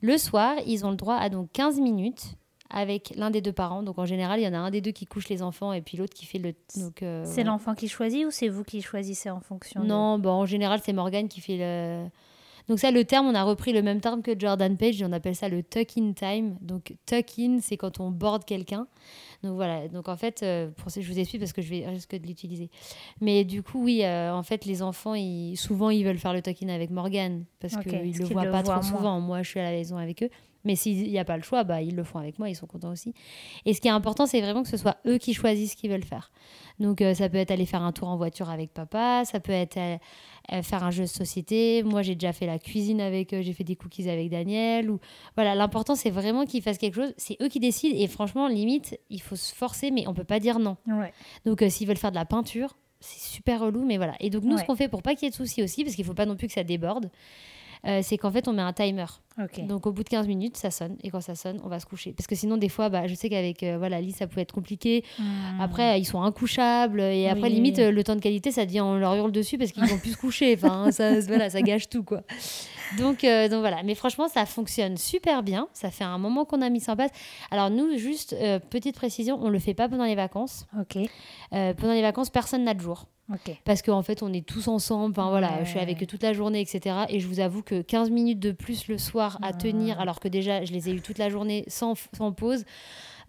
le 0.00 0.16
soir, 0.18 0.54
ils 0.66 0.86
ont 0.86 0.90
le 0.90 0.96
droit 0.96 1.16
à 1.16 1.28
donc 1.28 1.50
15 1.52 1.80
minutes 1.80 2.34
avec 2.70 3.12
l'un 3.16 3.30
des 3.30 3.40
deux 3.40 3.52
parents. 3.52 3.82
Donc 3.82 3.98
en 3.98 4.06
général, 4.06 4.38
il 4.38 4.44
y 4.44 4.48
en 4.48 4.54
a 4.54 4.58
un 4.58 4.70
des 4.70 4.80
deux 4.80 4.92
qui 4.92 5.04
couche 5.04 5.28
les 5.28 5.42
enfants 5.42 5.72
et 5.72 5.80
puis 5.82 5.96
l'autre 5.96 6.14
qui 6.14 6.24
fait 6.24 6.38
le. 6.38 6.54
Euh, 7.02 7.24
C'est 7.26 7.42
l'enfant 7.42 7.74
qui 7.74 7.88
choisit 7.88 8.24
ou 8.26 8.30
c'est 8.30 8.48
vous 8.48 8.62
qui 8.62 8.80
choisissez 8.80 9.28
en 9.28 9.40
fonction 9.40 9.82
de- 9.82 9.86
Non, 9.88 10.18
bon, 10.20 10.30
en 10.30 10.46
général, 10.46 10.80
c'est 10.84 10.92
Morgane 10.92 11.28
qui 11.28 11.40
fait 11.40 11.56
le. 11.58 12.06
Donc 12.68 12.78
ça, 12.78 12.90
le 12.90 13.04
terme, 13.04 13.26
on 13.26 13.34
a 13.34 13.42
repris 13.42 13.72
le 13.72 13.82
même 13.82 14.00
terme 14.00 14.22
que 14.22 14.38
Jordan 14.38 14.76
Page, 14.76 15.00
et 15.00 15.04
on 15.04 15.12
appelle 15.12 15.36
ça 15.36 15.48
le 15.48 15.62
tuck-in 15.62 16.12
time. 16.12 16.56
Donc 16.60 16.94
tuck-in, 17.06 17.58
c'est 17.60 17.76
quand 17.76 18.00
on 18.00 18.10
borde 18.10 18.44
quelqu'un. 18.44 18.86
Donc 19.42 19.54
voilà, 19.54 19.88
donc 19.88 20.08
en 20.08 20.16
fait, 20.16 20.42
euh, 20.42 20.68
pour 20.76 20.90
ça, 20.90 21.00
je 21.00 21.10
vous 21.10 21.18
explique 21.18 21.40
parce 21.40 21.52
que 21.52 21.62
je 21.62 21.70
vais 21.70 21.86
risque 21.86 22.14
de 22.14 22.26
l'utiliser. 22.26 22.70
Mais 23.20 23.44
du 23.44 23.62
coup, 23.62 23.82
oui, 23.84 24.04
euh, 24.04 24.32
en 24.32 24.42
fait, 24.42 24.64
les 24.66 24.82
enfants, 24.82 25.14
ils, 25.14 25.56
souvent, 25.56 25.90
ils 25.90 26.04
veulent 26.04 26.18
faire 26.18 26.34
le 26.34 26.42
tuck-in 26.42 26.68
avec 26.68 26.90
Morgane 26.90 27.44
parce 27.58 27.76
qu'ils 27.76 27.92
parce 27.92 28.18
le 28.18 28.24
voient 28.26 28.44
le 28.44 28.50
pas 28.50 28.62
voient 28.62 28.80
trop 28.80 28.90
moins. 28.90 28.98
souvent. 28.98 29.20
Moi, 29.20 29.42
je 29.42 29.48
suis 29.48 29.60
à 29.60 29.64
la 29.64 29.70
maison 29.70 29.96
avec 29.96 30.22
eux. 30.22 30.30
Mais 30.64 30.76
s'il 30.76 31.10
n'y 31.10 31.18
a 31.18 31.24
pas 31.24 31.36
le 31.36 31.42
choix, 31.42 31.64
bah, 31.64 31.82
ils 31.82 31.96
le 31.96 32.04
font 32.04 32.18
avec 32.18 32.38
moi, 32.38 32.48
ils 32.48 32.54
sont 32.54 32.66
contents 32.66 32.92
aussi. 32.92 33.14
Et 33.64 33.74
ce 33.74 33.80
qui 33.80 33.88
est 33.88 33.92
important, 33.92 34.26
c'est 34.26 34.40
vraiment 34.40 34.62
que 34.62 34.68
ce 34.68 34.76
soit 34.76 34.98
eux 35.06 35.18
qui 35.18 35.34
choisissent 35.34 35.72
ce 35.72 35.76
qu'ils 35.76 35.90
veulent 35.90 36.04
faire. 36.04 36.30
Donc 36.78 37.02
euh, 37.02 37.14
ça 37.14 37.28
peut 37.28 37.38
être 37.38 37.50
aller 37.50 37.66
faire 37.66 37.82
un 37.82 37.92
tour 37.92 38.08
en 38.08 38.16
voiture 38.16 38.50
avec 38.50 38.72
papa, 38.72 39.24
ça 39.24 39.40
peut 39.40 39.52
être 39.52 39.76
euh, 39.76 39.96
euh, 40.52 40.62
faire 40.62 40.82
un 40.82 40.90
jeu 40.90 41.02
de 41.02 41.08
société. 41.08 41.82
Moi, 41.84 42.02
j'ai 42.02 42.14
déjà 42.14 42.32
fait 42.32 42.46
la 42.46 42.58
cuisine 42.58 43.00
avec 43.00 43.32
eux, 43.34 43.42
j'ai 43.42 43.52
fait 43.52 43.62
des 43.62 43.76
cookies 43.76 44.08
avec 44.08 44.30
Daniel. 44.30 44.90
Ou 44.90 44.98
voilà, 45.36 45.54
l'important 45.54 45.94
c'est 45.94 46.10
vraiment 46.10 46.44
qu'ils 46.44 46.62
fassent 46.62 46.78
quelque 46.78 46.94
chose. 46.94 47.14
C'est 47.16 47.36
eux 47.40 47.48
qui 47.48 47.60
décident 47.60 47.96
et 47.96 48.06
franchement, 48.08 48.48
limite, 48.48 48.98
il 49.10 49.22
faut 49.22 49.36
se 49.36 49.54
forcer, 49.54 49.90
mais 49.90 50.08
on 50.08 50.14
peut 50.14 50.24
pas 50.24 50.40
dire 50.40 50.58
non. 50.58 50.76
Ouais. 50.86 51.12
Donc 51.44 51.62
euh, 51.62 51.68
s'ils 51.68 51.86
veulent 51.86 51.98
faire 51.98 52.10
de 52.10 52.16
la 52.16 52.24
peinture, 52.24 52.76
c'est 53.00 53.20
super 53.20 53.60
relou, 53.60 53.84
mais 53.84 53.96
voilà. 53.96 54.14
Et 54.18 54.28
donc 54.28 54.44
nous, 54.44 54.58
ce 54.58 54.64
qu'on 54.64 54.74
fait 54.74 54.88
pour 54.88 55.02
pas 55.02 55.14
qu'il 55.14 55.24
y 55.24 55.28
ait 55.28 55.30
de 55.30 55.36
soucis 55.36 55.62
aussi, 55.62 55.84
parce 55.84 55.94
qu'il 55.94 56.04
faut 56.04 56.14
pas 56.14 56.26
non 56.26 56.36
plus 56.36 56.48
que 56.48 56.52
ça 56.52 56.64
déborde, 56.64 57.10
euh, 57.86 58.00
c'est 58.02 58.18
qu'en 58.18 58.30
fait, 58.30 58.48
on 58.48 58.52
met 58.52 58.62
un 58.62 58.72
timer. 58.72 59.06
Donc 59.66 59.86
au 59.86 59.92
bout 59.92 60.04
de 60.04 60.08
15 60.08 60.26
minutes, 60.26 60.56
ça 60.58 60.70
sonne. 60.70 60.96
Et 61.02 61.08
quand 61.10 61.22
ça 61.22 61.34
sonne, 61.34 61.60
on 61.64 61.68
va 61.68 61.80
se 61.80 61.86
coucher. 61.86 62.12
Parce 62.12 62.26
que 62.26 62.34
sinon, 62.34 62.58
des 62.58 62.68
fois, 62.68 62.90
bah, 62.90 63.06
je 63.06 63.14
sais 63.14 63.30
qu'avec 63.30 63.62
euh, 63.62 63.78
voilà, 63.78 63.98
ça 64.12 64.26
pouvait 64.26 64.42
être 64.42 64.52
compliqué. 64.52 65.02
Hmm. 65.18 65.60
Après, 65.60 65.98
ils 65.98 66.04
sont 66.04 66.22
incouchables. 66.22 67.00
Et 67.00 67.26
après, 67.26 67.48
Oui. 67.48 67.54
limite, 67.54 67.78
euh, 67.78 67.90
le 67.90 68.04
temps 68.04 68.16
de 68.16 68.20
qualité, 68.20 68.50
ça 68.52 68.66
devient 68.66 68.82
on 68.82 68.96
leur 68.96 69.14
hurle 69.14 69.32
dessus 69.32 69.56
parce 69.56 69.72
qu'ils 69.72 69.84
vont 69.86 69.98
plus 69.98 70.10
se 70.12 70.16
coucher. 70.18 70.54
Enfin, 70.54 70.90
ça, 70.92 71.20
voilà, 71.20 71.48
ça 71.48 71.62
gâche 71.62 71.88
tout, 71.88 72.02
quoi. 72.02 72.20
Donc, 72.98 73.24
euh, 73.24 73.48
donc 73.48 73.60
voilà. 73.60 73.82
Mais 73.82 73.94
franchement, 73.94 74.28
ça 74.28 74.44
fonctionne 74.44 74.96
super 74.98 75.42
bien. 75.42 75.68
Ça 75.72 75.90
fait 75.90 76.04
un 76.04 76.18
moment 76.18 76.44
qu'on 76.44 76.60
a 76.60 76.68
mis 76.68 76.80
ça 76.80 76.92
en 76.92 76.96
place. 76.96 77.12
Alors 77.50 77.70
nous, 77.70 77.96
juste 77.96 78.34
euh, 78.34 78.58
petite 78.58 78.96
précision, 78.96 79.38
on 79.40 79.48
le 79.48 79.58
fait 79.58 79.74
pas 79.74 79.88
pendant 79.88 80.04
les 80.04 80.16
vacances. 80.16 80.66
Ok. 80.78 80.98
Pendant 81.50 81.92
les 81.94 82.02
vacances, 82.02 82.30
personne 82.30 82.64
n'a 82.64 82.74
de 82.74 82.80
jour. 82.80 83.06
Parce 83.64 83.82
qu'en 83.82 84.02
fait, 84.02 84.22
on 84.22 84.32
est 84.32 84.46
tous 84.46 84.68
ensemble. 84.68 85.12
Enfin 85.12 85.30
voilà, 85.30 85.64
je 85.64 85.70
suis 85.70 85.78
avec 85.78 86.02
eux 86.02 86.06
toute 86.06 86.22
la 86.22 86.32
journée, 86.32 86.60
etc. 86.60 87.04
Et 87.08 87.20
je 87.20 87.26
vous 87.26 87.40
avoue 87.40 87.62
que 87.62 87.82
15 87.82 88.10
minutes 88.10 88.40
de 88.40 88.52
plus 88.52 88.88
le 88.88 88.98
soir 88.98 89.38
à 89.42 89.52
tenir, 89.52 90.00
alors 90.00 90.20
que 90.20 90.28
déjà, 90.28 90.64
je 90.64 90.72
les 90.72 90.88
ai 90.88 90.92
eu 90.92 91.00
toute 91.00 91.18
la 91.18 91.28
journée 91.28 91.64
sans, 91.68 91.94
sans 92.16 92.32
pause. 92.32 92.64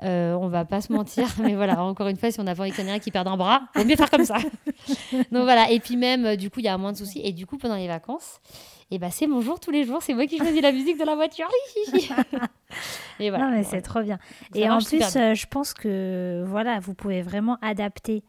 Euh, 0.04 0.34
on 0.34 0.48
va 0.48 0.66
pas 0.66 0.82
se 0.82 0.92
mentir, 0.92 1.28
mais 1.40 1.54
voilà, 1.54 1.84
encore 1.84 2.08
une 2.08 2.18
fois, 2.18 2.32
si 2.32 2.40
on 2.40 2.48
a 2.48 2.54
ait 2.54 2.90
un 2.90 3.00
qui 3.00 3.12
perde 3.12 3.28
un 3.28 3.38
bras, 3.38 3.64
vaut 3.76 3.86
mieux 3.86 3.96
faire 3.96 4.10
comme 4.10 4.26
ça. 4.26 4.38
Donc 5.12 5.44
voilà, 5.44 5.70
et 5.70 5.80
puis 5.80 5.96
même, 5.96 6.26
euh, 6.26 6.36
du 6.36 6.50
coup, 6.50 6.60
il 6.60 6.66
y 6.66 6.70
a 6.70 6.78
moins 6.78 6.92
de 6.92 6.98
soucis. 6.98 7.22
Et 7.24 7.34
du 7.34 7.46
coup, 7.46 7.58
pendant 7.58 7.76
les 7.76 7.88
vacances, 7.88 8.40
et 8.90 9.00
bah, 9.00 9.10
c'est 9.10 9.28
mon 9.28 9.42
jour 9.42 9.60
tous 9.60 9.72
les 9.72 9.86
jours, 9.86 10.02
c'est 10.02 10.14
moi 10.14 10.26
qui 10.26 10.38
choisis 10.38 10.62
la 10.62 10.72
musique 10.72 11.00
de 11.00 11.06
la 11.06 11.16
voiture. 11.16 11.48
et 13.20 13.30
voilà. 13.30 13.46
non, 13.46 13.52
mais 13.52 13.64
c'est 13.64 13.82
trop 13.82 14.02
bien. 14.02 14.20
Ça 14.54 14.60
Et 14.60 14.70
en 14.70 14.80
plus, 14.80 15.16
euh, 15.16 15.34
je 15.34 15.48
pense 15.48 15.74
que 15.74 16.44
voilà, 16.46 16.80
vous 16.80 16.94
pouvez 16.94 17.22
vraiment 17.22 17.58
adapter. 17.62 18.24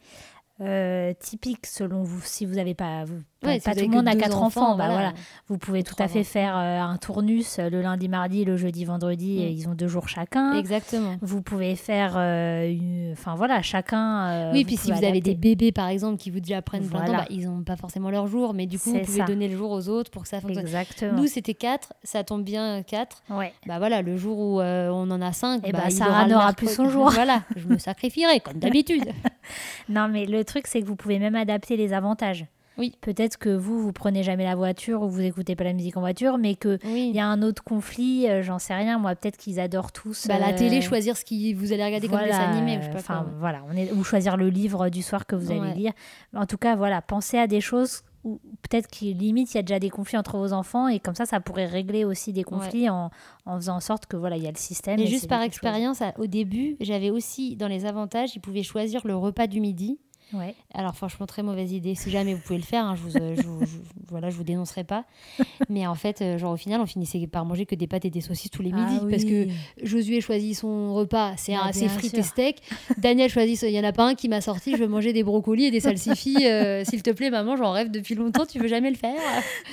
Euh, 0.63 1.13
typique 1.15 1.67
selon 1.67 2.03
vous 2.03 2.21
si 2.23 2.47
vous 2.47 2.55
n'avez 2.55 2.75
pas 2.75 3.05
Ouais, 3.45 3.59
pas 3.61 3.75
tout 3.75 3.81
le 3.81 3.89
monde 3.89 4.07
a 4.09 4.15
quatre 4.15 4.41
enfants, 4.43 4.77
bah 4.77 4.89
voilà. 4.91 5.13
vous 5.49 5.59
pouvez 5.59 5.83
tout 5.83 5.95
à 5.99 6.07
fait 6.09 6.23
faire 6.25 6.57
euh, 6.57 6.81
un 6.81 6.97
tournus 6.97 7.59
euh, 7.59 7.69
le 7.71 7.83
lundi 7.83 8.09
mardi 8.09 8.45
le 8.45 8.57
jeudi 8.57 8.85
vendredi 8.85 9.39
Mm. 9.39 9.43
et 9.43 9.51
ils 9.51 9.69
ont 9.69 9.75
deux 9.75 9.89
jours 9.89 10.09
chacun 10.09 10.53
Exactement. 10.55 11.17
vous 11.23 11.43
pouvez 11.43 11.75
faire 11.77 12.15
euh, 12.17 12.69
une- 12.71 13.11
enfin 13.13 13.35
voilà 13.35 13.61
chacun 13.63 14.27
euh, 14.29 14.53
Oui, 14.53 14.65
puis 14.65 14.77
si 14.77 14.93
vous 14.93 15.05
avez 15.05 15.21
des 15.21 15.35
bébés, 15.35 15.73
par 15.73 15.89
exemple, 15.89 16.19
qui 16.19 16.31
vous 16.31 16.41
déjà 16.41 16.63
prennent 16.63 16.87
plein 16.87 17.01
de 17.01 17.05
temps, 17.07 17.13
Voilà. 17.13 17.25
bah, 17.25 17.29
ils 17.31 17.49
n'ont 17.49 17.63
pas 17.63 17.77
forcément 17.77 18.11
leur 18.11 18.27
jour, 18.27 18.55
mais 18.55 18.67
du 18.67 18.79
coup, 18.79 18.91
vous 18.91 19.01
pouvez 19.01 19.19
ça. 19.21 19.25
donner 19.25 19.49
le 19.49 19.57
jour 19.57 19.71
aux 19.71 19.89
autres 19.89 20.11
pour 20.11 20.23
que 20.23 20.29
ça 20.29 20.41
fonctionne. 20.41 20.63
exactement 20.65 21.21
Nous, 21.21 21.27
c'était 21.27 21.55
4, 21.55 21.93
ça 22.05 22.23
tombe 22.25 22.45
bien 22.45 22.83
4. 22.83 23.23
ouais 23.31 23.53
Bah 23.67 23.79
voilà, 23.79 24.03
le 24.03 24.17
jour 24.17 24.39
où 24.39 24.61
on 24.61 25.11
en 25.11 25.21
a 25.21 25.33
5, 25.33 25.63
Eh 25.65 25.73
bah, 25.73 25.81
bah, 25.85 25.91
Sarah 25.91 26.27
n'aura 26.27 26.53
plus 26.53 26.69
son 26.73 26.89
jour. 26.89 27.11
voilà, 27.11 27.43
je 27.57 27.67
me 27.67 27.79
sacrifierai, 27.79 28.41
comme 28.41 28.59
d'habitude. 28.59 29.05
non 29.89 30.09
mais 30.09 30.27
le 30.27 30.45
truc 30.45 30.67
c'est 30.67 30.81
que 30.81 30.87
vous 30.87 30.97
pouvez 30.97 31.19
même 31.19 31.35
adapter 31.35 31.77
les 31.77 31.93
avantages 31.93 32.45
Oui. 32.79 32.95
Peut-être 33.01 33.39
que 33.39 33.51
vous, 33.51 33.81
vous 33.81 33.93
prenez 33.93 34.23
jamais 34.23 34.45
la 34.45 34.55
voiture 34.55 35.03
ou 35.03 35.09
vous 35.09 35.21
écoutez 35.21 35.55
pas 35.57 35.65
la 35.65 35.73
musique 35.73 35.97
en 35.97 36.01
voiture, 36.01 36.39
mais 36.39 36.55
que 36.55 36.79
Oui. 36.85 37.09
il 37.11 37.17
y 37.17 37.21
a 37.21 37.27
un 37.27 37.43
autre 37.43 37.63
conflit, 37.63 38.29
euh, 38.29 38.43
j'en 38.43 38.59
sais 38.59 38.75
rien. 38.75 38.99
Moi, 38.99 39.15
peut-être 39.15 39.37
qu'ils 39.37 39.61
adorent 39.61 39.93
tous. 39.93 40.27
Bah, 40.27 40.39
la 40.39 40.49
euh, 40.51 40.57
télé, 40.57 40.81
choisir 40.81 41.17
ce 41.17 41.25
qui 41.25 41.55
vous 41.55 41.73
allez 41.73 41.85
regarder 41.85 42.09
comme 42.09 42.19
voilà, 42.19 42.33
dessin 42.33 42.51
animé. 42.51 42.79
ou 42.79 42.81
je 42.81 42.87
sais 42.87 42.93
pas 42.93 42.99
Enfin, 42.99 43.23
quoi, 43.25 43.33
voilà, 43.39 43.63
on 43.71 43.77
est, 43.77 43.93
ou 43.93 44.03
choisir 44.05 44.37
le 44.37 44.49
livre 44.49 44.89
du 44.89 45.03
soir 45.03 45.27
que 45.27 45.37
vous 45.37 45.51
allez 45.51 45.75
lire. 45.75 45.93
En 46.35 46.47
tout 46.47 46.59
cas, 46.59 46.77
voilà, 46.77 47.03
pensez 47.03 47.39
à 47.39 47.47
des 47.47 47.61
choses 47.61 48.03
où 48.25 48.39
peut-être 48.63 48.87
qu'il 48.87 49.19
limite 49.19 49.53
il 49.53 49.57
y 49.57 49.61
a 49.61 49.63
déjà 49.65 49.81
des 49.81 49.91
conflits 49.91 50.17
entre 50.17 50.39
vos 50.39 50.53
enfants 50.53 50.87
et 50.87 51.01
comme 51.01 51.17
ça, 51.17 51.27
ça 51.27 51.41
pourrait 51.41 51.67
régler 51.67 52.05
aussi 52.05 52.33
des 52.33 52.45
conflits 52.45 52.89
en, 52.89 53.11
en 53.47 53.57
faisant 53.57 53.75
en 53.77 53.81
sorte 53.81 54.07
que 54.07 54.17
voilà, 54.17 54.37
il 54.37 54.45
y 54.45 54.47
a 54.47 54.53
le 54.53 54.57
système. 54.57 54.97
Mais 54.97 55.07
et 55.07 55.09
juste 55.09 55.29
par 55.29 55.43
expérience, 55.43 56.03
au 56.19 56.27
début, 56.27 56.77
j'avais 56.81 57.11
aussi 57.11 57.57
dans 57.57 57.67
les 57.67 57.85
avantages, 57.85 58.37
ils 58.37 58.41
pouvaient 58.41 58.63
choisir 58.63 59.01
le 59.05 59.17
repas 59.17 59.49
du 59.49 59.61
midi. 59.61 59.99
Ouais. 60.33 60.55
Alors 60.75 60.95
franchement, 60.95 61.27
très 61.27 61.43
mauvaise 61.43 61.73
idée. 61.73 61.95
Si 61.95 62.11
jamais 62.11 62.35
vous 62.35 62.41
pouvez 62.41 62.59
le 62.59 62.65
faire, 62.65 62.85
hein, 62.85 62.95
je 62.97 63.03
vous, 63.03 63.17
euh, 63.17 63.35
je, 63.37 63.43
vous- 63.43 63.61
je- 63.65 63.67
voilà, 64.09 64.31
je 64.31 64.37
vous 64.37 64.45
dénoncerai 64.45 64.85
pas. 64.85 65.05
Mais 65.69 65.87
en 65.87 65.95
fait, 65.95 66.23
euh, 66.23 66.39
genre 66.39 66.53
au 66.53 66.57
final, 66.57 66.81
on 66.81 66.87
finissait 66.87 67.27
par 67.27 67.45
manger 67.45 67.67
que 67.67 67.75
des 67.75 67.87
pâtes 67.87 68.05
et 68.05 68.11
des 68.11 68.21
saucisses 68.21 68.51
tous 68.51 68.63
les 68.63 68.73
midis 68.73 68.99
Ah 69.03 69.07
parce 69.11 69.25
que. 69.25 69.47
Josué 69.83 70.21
choisit 70.21 70.57
son 70.57 70.95
repas, 70.95 71.33
c'est 71.37 71.55
c'est 71.73 71.81
bien 71.81 71.89
frites 71.89 72.11
sûr. 72.11 72.19
et 72.19 72.23
steak. 72.23 72.63
Daniel 72.99 73.31
choisit, 73.31 73.63
il 73.63 73.71
y 73.71 73.81
en 73.81 73.85
a 73.85 73.93
pas 73.93 74.05
un 74.07 74.15
qui 74.15 74.29
m'a 74.29 74.41
sorti, 74.41 74.73
je 74.73 74.77
veux 74.79 74.89
manger 74.89 75.13
des 75.13 75.23
brocolis 75.23 75.67
et 75.67 75.71
des 75.71 75.81
salsifis. 75.81 76.47
euh, 76.47 76.85
S'il 76.85 77.03
te 77.03 77.11
plaît, 77.11 77.31
maman, 77.31 77.57
j'en 77.57 77.73
rêve 77.73 77.91
depuis 77.91 78.15
longtemps. 78.15 78.47
Tu 78.47 78.59
veux 78.59 78.69
jamais 78.69 78.91
le 78.91 78.97
faire? 78.97 79.15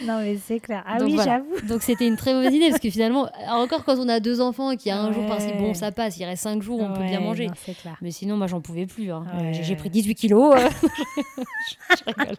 Non, 0.05 0.19
mais 0.21 0.37
c'est 0.37 0.59
clair. 0.59 0.83
Ah 0.87 0.97
Donc 0.99 1.07
oui, 1.09 1.15
voilà. 1.15 1.41
j'avoue. 1.49 1.67
Donc 1.67 1.81
c'était 1.83 2.07
une 2.07 2.15
très 2.15 2.33
mauvaise 2.33 2.53
idée 2.53 2.69
parce 2.69 2.81
que 2.81 2.89
finalement, 2.89 3.29
encore 3.49 3.83
quand 3.85 3.97
on 3.99 4.07
a 4.09 4.19
deux 4.19 4.41
enfants 4.41 4.71
et 4.71 4.77
qu'il 4.77 4.89
y 4.89 4.91
a 4.91 4.99
un 5.01 5.11
jour 5.11 5.25
par-ci, 5.25 5.47
bon, 5.57 5.73
ça 5.73 5.91
passe. 5.91 6.17
Il 6.17 6.25
reste 6.25 6.43
cinq 6.43 6.61
jours, 6.61 6.79
on 6.81 6.93
peut 6.93 7.03
bien 7.03 7.19
manger. 7.19 7.47
non. 7.47 7.53
Mais 8.01 8.11
sinon, 8.11 8.37
moi, 8.37 8.47
j'en 8.47 8.61
pouvais 8.61 8.85
plus. 8.85 9.11
hein. 9.11 9.25
Ouais. 9.37 9.53
J'ai 9.61 9.75
pris 9.75 9.89
18 9.89 10.15
kilos. 10.15 10.48
Euh. 10.53 10.69
je 11.97 12.03
rigole. 12.05 12.35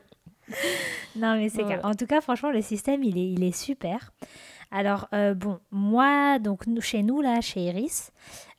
Non, 1.17 1.37
mais 1.37 1.49
c'est 1.49 1.62
Ouais. 1.64 1.79
En 1.85 1.95
tout 1.95 2.07
cas, 2.07 2.21
franchement, 2.21 2.50
le 2.50 2.61
système, 2.62 3.02
il 3.05 3.17
est, 3.19 3.31
il 3.33 3.45
est 3.45 3.57
super. 3.57 4.12
Alors, 4.73 5.09
euh, 5.12 5.35
bon, 5.35 5.59
moi, 5.73 6.38
donc, 6.38 6.67
nous- 6.67 6.81
chez 6.81 7.02
nous, 7.02 7.21
là, 7.21 7.40
chez 7.40 7.61
Iris, 7.64 8.12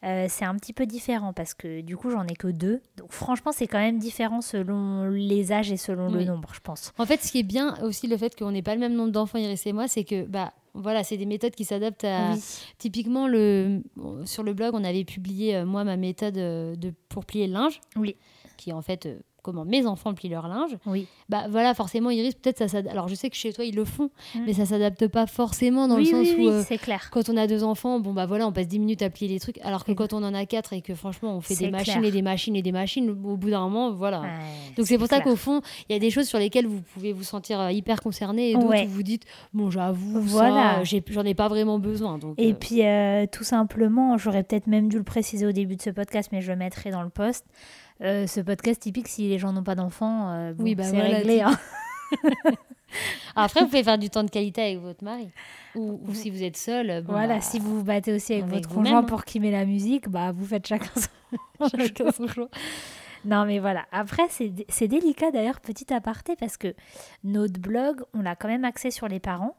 euh, 0.03 0.25
c'est 0.29 0.43
un 0.45 0.55
petit 0.55 0.73
peu 0.73 0.85
différent 0.85 1.31
parce 1.31 1.53
que 1.53 1.81
du 1.81 1.95
coup, 1.95 2.09
j'en 2.09 2.25
ai 2.27 2.35
que 2.35 2.47
deux. 2.47 2.81
Donc, 2.97 3.11
franchement, 3.13 3.51
c'est 3.53 3.67
quand 3.67 3.79
même 3.79 3.97
différent 3.99 4.41
selon 4.41 5.05
les 5.09 5.51
âges 5.53 5.71
et 5.71 5.77
selon 5.77 6.09
le 6.11 6.23
nombre, 6.25 6.49
je 6.53 6.59
pense. 6.59 6.91
En 6.97 7.05
fait, 7.05 7.21
ce 7.23 7.31
qui 7.31 7.39
est 7.39 7.43
bien 7.43 7.77
aussi, 7.83 8.07
le 8.07 8.17
fait 8.17 8.37
qu'on 8.37 8.51
n'ait 8.51 8.61
pas 8.61 8.73
le 8.73 8.81
même 8.81 8.93
nombre 8.93 9.11
d'enfants, 9.11 9.37
Iris 9.37 9.65
et 9.65 9.73
moi, 9.73 9.87
c'est 9.87 10.03
que, 10.03 10.23
bah, 10.25 10.53
voilà, 10.73 11.03
c'est 11.03 11.17
des 11.17 11.25
méthodes 11.25 11.55
qui 11.55 11.63
s'adaptent 11.65 12.03
à. 12.05 12.31
Oui. 12.33 12.41
Typiquement, 12.77 13.27
le... 13.27 13.81
sur 14.25 14.43
le 14.43 14.53
blog, 14.53 14.75
on 14.75 14.83
avait 14.83 15.05
publié, 15.05 15.63
moi, 15.65 15.83
ma 15.85 15.95
méthode 15.97 16.35
de... 16.35 16.93
pour 17.09 17.25
plier 17.25 17.47
le 17.47 17.53
linge, 17.53 17.79
Oui. 17.95 18.15
qui 18.57 18.69
est 18.71 18.73
en 18.73 18.81
fait 18.81 19.07
comment 19.41 19.65
mes 19.65 19.85
enfants 19.85 20.13
plient 20.13 20.29
leur 20.29 20.47
linge. 20.47 20.77
Oui. 20.85 21.07
Bah 21.29 21.45
voilà, 21.49 21.73
forcément, 21.73 22.09
Iris, 22.09 22.35
peut-être 22.35 22.57
ça 22.59 22.67
s'adapte. 22.67 22.93
Alors, 22.93 23.07
je 23.07 23.15
sais 23.15 23.29
que 23.29 23.35
chez 23.35 23.53
toi, 23.53 23.65
ils 23.65 23.75
le 23.75 23.85
font, 23.85 24.09
Mm. 24.35 24.39
mais 24.45 24.53
ça 24.53 24.65
s'adapte 24.65 25.07
pas 25.07 25.25
forcément 25.27 25.87
dans 25.87 25.95
oui, 25.97 26.05
le 26.05 26.09
sens 26.11 26.27
oui, 26.27 26.35
où. 26.35 26.39
oui, 26.39 26.47
euh, 26.49 26.63
c'est 26.67 26.77
clair. 26.77 27.09
quand 27.11 27.29
on 27.29 27.37
a 27.37 27.47
deux 27.47 27.63
enfants, 27.63 27.99
bon 27.99 28.13
bah 28.13 28.25
voilà, 28.25 28.47
on 28.47 28.51
passe 28.51 28.67
10 28.67 28.79
minutes 28.79 29.01
à 29.01 29.09
plier 29.09 29.27
les 29.29 29.39
trucs, 29.39 29.59
alors 29.63 29.83
que 29.85 29.91
Mm. 29.91 29.95
quand 29.95 30.13
on 30.13 30.23
en 30.23 30.33
a 30.33 30.45
quatre 30.45 30.73
et 30.73 30.81
que 30.81 30.93
franchement 30.95 31.35
on 31.35 31.41
fait 31.41 31.55
des 31.55 31.69
machines 31.71 32.03
et 32.05 32.11
des 32.11 32.21
machines 32.21 32.55
et 32.55 32.61
des 32.61 32.71
machines, 32.71 33.09
au 33.09 33.37
bout 33.37 33.49
d'un 33.49 33.61
moment, 33.61 33.91
voilà. 33.91 34.21
Ouais, 34.21 34.27
Donc 34.77 34.87
c'est 34.87 34.97
pour 34.97 35.07
ça 35.07 35.21
qu'au 35.21 35.35
fond, 35.35 35.61
il 35.89 35.93
y 35.93 35.95
a 35.95 35.99
des 35.99 36.09
choses 36.11 36.27
sur 36.27 36.39
lesquelles 36.39 36.67
vous 36.67 36.81
pouvez 36.81 37.13
vous 37.13 37.23
sentir 37.23 37.59
euh, 37.59 37.71
hyper 37.71 38.01
concerné 38.01 38.51
et 38.51 38.53
d'autres 38.53 38.67
Ouais. 38.67 38.85
où 38.85 38.89
vous 38.89 39.03
dites, 39.03 39.23
bon 39.53 39.69
j'avoue, 39.71 40.19
Voilà. 40.21 40.79
voilà, 40.81 40.83
j'en 40.83 41.23
ai 41.23 41.33
pas 41.33 41.47
vraiment 41.47 41.79
besoin. 41.79 42.17
Donc, 42.17 42.35
Et 42.37 42.51
euh, 42.51 42.55
puis, 42.59 42.85
euh, 42.85 43.25
tout 43.31 43.43
simplement, 43.43 44.17
j'aurais 44.17 44.43
peut-être 44.43 44.67
même 44.67 44.87
dû 44.89 44.97
le 44.97 45.03
préciser 45.03 45.45
au 45.45 45.51
début 45.51 45.75
de 45.75 45.81
ce 45.81 45.89
podcast, 45.89 46.29
mais 46.31 46.41
je 46.41 46.51
le 46.51 46.57
mettrai 46.57 46.91
dans 46.91 47.01
le 47.03 47.09
post. 47.09 47.45
Euh, 48.01 48.25
ce 48.27 48.39
podcast 48.41 48.81
typique, 48.81 49.07
si 49.07 49.27
les 49.29 49.37
gens 49.37 49.53
n'ont 49.53 49.63
pas 49.63 49.75
d'enfants, 49.75 50.29
euh, 50.31 50.53
bon, 50.53 50.63
Oui, 50.63 50.75
bah 50.75 50.83
c'est 50.83 50.95
voilà, 50.95 51.17
réglé. 51.17 51.41
hein. 51.41 51.57
Après, 53.35 53.61
vous 53.61 53.67
pouvez 53.67 53.83
faire 53.83 53.97
du 53.97 54.09
temps 54.09 54.23
de 54.23 54.29
qualité 54.29 54.61
avec 54.61 54.79
votre 54.79 55.03
mari. 55.03 55.29
Ou, 55.75 56.01
ou 56.05 56.13
si 56.13 56.29
vous 56.29 56.43
êtes 56.43 56.57
seul, 56.57 57.01
bon, 57.03 57.13
voilà, 57.13 57.35
bah, 57.35 57.41
si 57.41 57.59
vous 57.59 57.77
vous 57.77 57.83
battez 57.85 58.13
aussi 58.13 58.33
avec, 58.33 58.45
avec 58.45 58.55
votre 58.65 58.69
conjoint 58.75 58.97
hein. 58.99 59.03
pour 59.03 59.23
qu'il 59.23 59.41
met 59.41 59.51
la 59.51 59.65
musique, 59.65 60.09
bah 60.09 60.33
vous 60.33 60.45
faites 60.45 60.67
chacun 60.67 60.89
son 60.95 61.67
chacun 61.77 62.11
son 62.11 62.27
choix. 62.27 62.49
Non, 63.23 63.45
mais 63.45 63.59
voilà. 63.59 63.85
Après, 63.91 64.23
c'est 64.29 64.87
délicat 64.87 65.31
d'ailleurs, 65.31 65.61
petit 65.61 65.93
aparté, 65.93 66.35
parce 66.35 66.57
que 66.57 66.73
notre 67.23 67.59
blog, 67.61 68.01
on 68.13 68.21
l'a 68.21 68.35
quand 68.35 68.47
même 68.47 68.65
axé 68.65 68.89
sur 68.91 69.07
les 69.07 69.19
parents. 69.19 69.55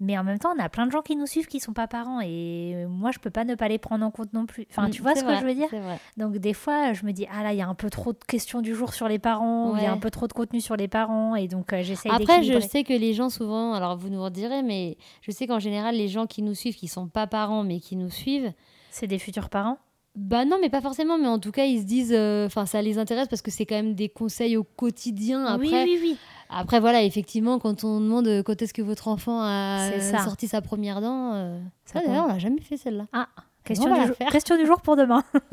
Mais 0.00 0.18
en 0.18 0.24
même 0.24 0.38
temps, 0.38 0.52
on 0.56 0.60
a 0.62 0.68
plein 0.68 0.86
de 0.86 0.92
gens 0.92 1.02
qui 1.02 1.16
nous 1.16 1.26
suivent 1.26 1.46
qui 1.46 1.60
sont 1.60 1.72
pas 1.72 1.86
parents. 1.86 2.20
Et 2.20 2.86
moi, 2.88 3.10
je 3.12 3.18
peux 3.18 3.30
pas 3.30 3.44
ne 3.44 3.54
pas 3.54 3.68
les 3.68 3.78
prendre 3.78 4.04
en 4.04 4.10
compte 4.10 4.32
non 4.32 4.44
plus. 4.46 4.66
Enfin, 4.70 4.88
Mm, 4.88 4.90
tu 4.90 5.02
vois 5.02 5.14
ce 5.14 5.24
que 5.24 5.36
je 5.36 5.44
veux 5.44 5.54
dire. 5.54 5.68
Donc, 6.16 6.36
des 6.36 6.52
fois, 6.52 6.92
je 6.92 7.04
me 7.06 7.12
dis, 7.12 7.26
ah 7.32 7.42
là, 7.42 7.52
il 7.52 7.58
y 7.58 7.62
a 7.62 7.68
un 7.68 7.74
peu 7.74 7.90
trop 7.90 8.12
de 8.12 8.18
questions 8.26 8.60
du 8.60 8.74
jour 8.74 8.92
sur 8.92 9.08
les 9.08 9.18
parents. 9.18 9.76
Il 9.76 9.82
y 9.82 9.86
a 9.86 9.92
un 9.92 9.98
peu 9.98 10.10
trop 10.10 10.26
de 10.26 10.32
contenu 10.32 10.60
sur 10.60 10.76
les 10.76 10.88
parents. 10.88 11.36
Et 11.36 11.48
donc, 11.48 11.72
euh, 11.72 11.82
j'essaye 11.82 12.12
Après, 12.12 12.42
je 12.42 12.58
sais 12.60 12.84
que 12.84 12.92
les 12.92 13.14
gens 13.14 13.30
souvent, 13.30 13.72
alors 13.74 13.96
vous 13.96 14.08
nous 14.08 14.22
redirez, 14.22 14.62
mais 14.62 14.96
je 15.22 15.30
sais 15.30 15.46
qu'en 15.46 15.58
général, 15.58 15.94
les 15.96 16.08
gens 16.08 16.26
qui 16.26 16.42
nous 16.42 16.54
suivent, 16.54 16.76
qui 16.76 16.88
sont 16.88 17.08
pas 17.08 17.26
parents, 17.26 17.62
mais 17.64 17.80
qui 17.80 17.96
nous 17.96 18.10
suivent, 18.10 18.52
C'est 18.90 19.06
des 19.06 19.18
futurs 19.18 19.48
parents 19.48 19.78
bah 20.16 20.44
non, 20.44 20.58
mais 20.60 20.70
pas 20.70 20.80
forcément, 20.80 21.18
mais 21.18 21.26
en 21.26 21.38
tout 21.40 21.50
cas, 21.50 21.64
ils 21.64 21.80
se 21.80 21.84
disent, 21.84 22.12
euh, 22.16 22.46
enfin, 22.46 22.66
ça 22.66 22.80
les 22.82 22.98
intéresse 22.98 23.26
parce 23.28 23.42
que 23.42 23.50
c'est 23.50 23.66
quand 23.66 23.74
même 23.74 23.94
des 23.94 24.08
conseils 24.08 24.56
au 24.56 24.62
quotidien. 24.64 25.44
Après, 25.44 25.66
Oui, 25.66 25.72
oui, 25.84 25.98
oui. 26.02 26.16
après 26.50 26.78
voilà, 26.78 27.02
effectivement, 27.02 27.58
quand 27.58 27.82
on 27.82 28.00
demande 28.00 28.28
euh, 28.28 28.42
quand 28.44 28.62
est-ce 28.62 28.72
que 28.74 28.82
votre 28.82 29.08
enfant 29.08 29.40
a 29.42 29.90
ça. 30.00 30.18
sorti 30.20 30.46
sa 30.46 30.60
première 30.62 31.00
dent, 31.00 31.32
euh, 31.34 31.58
Ça 31.84 32.00
d'ailleurs, 32.00 32.26
on 32.26 32.28
l'a 32.28 32.38
jamais 32.38 32.60
fait 32.60 32.76
celle-là. 32.76 33.06
Ah, 33.12 33.26
question, 33.64 33.86
on 33.86 33.88
va 33.90 33.94
du 33.96 34.00
la 34.02 34.06
jour, 34.06 34.16
faire? 34.16 34.28
question 34.30 34.56
du 34.56 34.66
jour 34.66 34.80
pour 34.82 34.94
demain. 34.96 35.24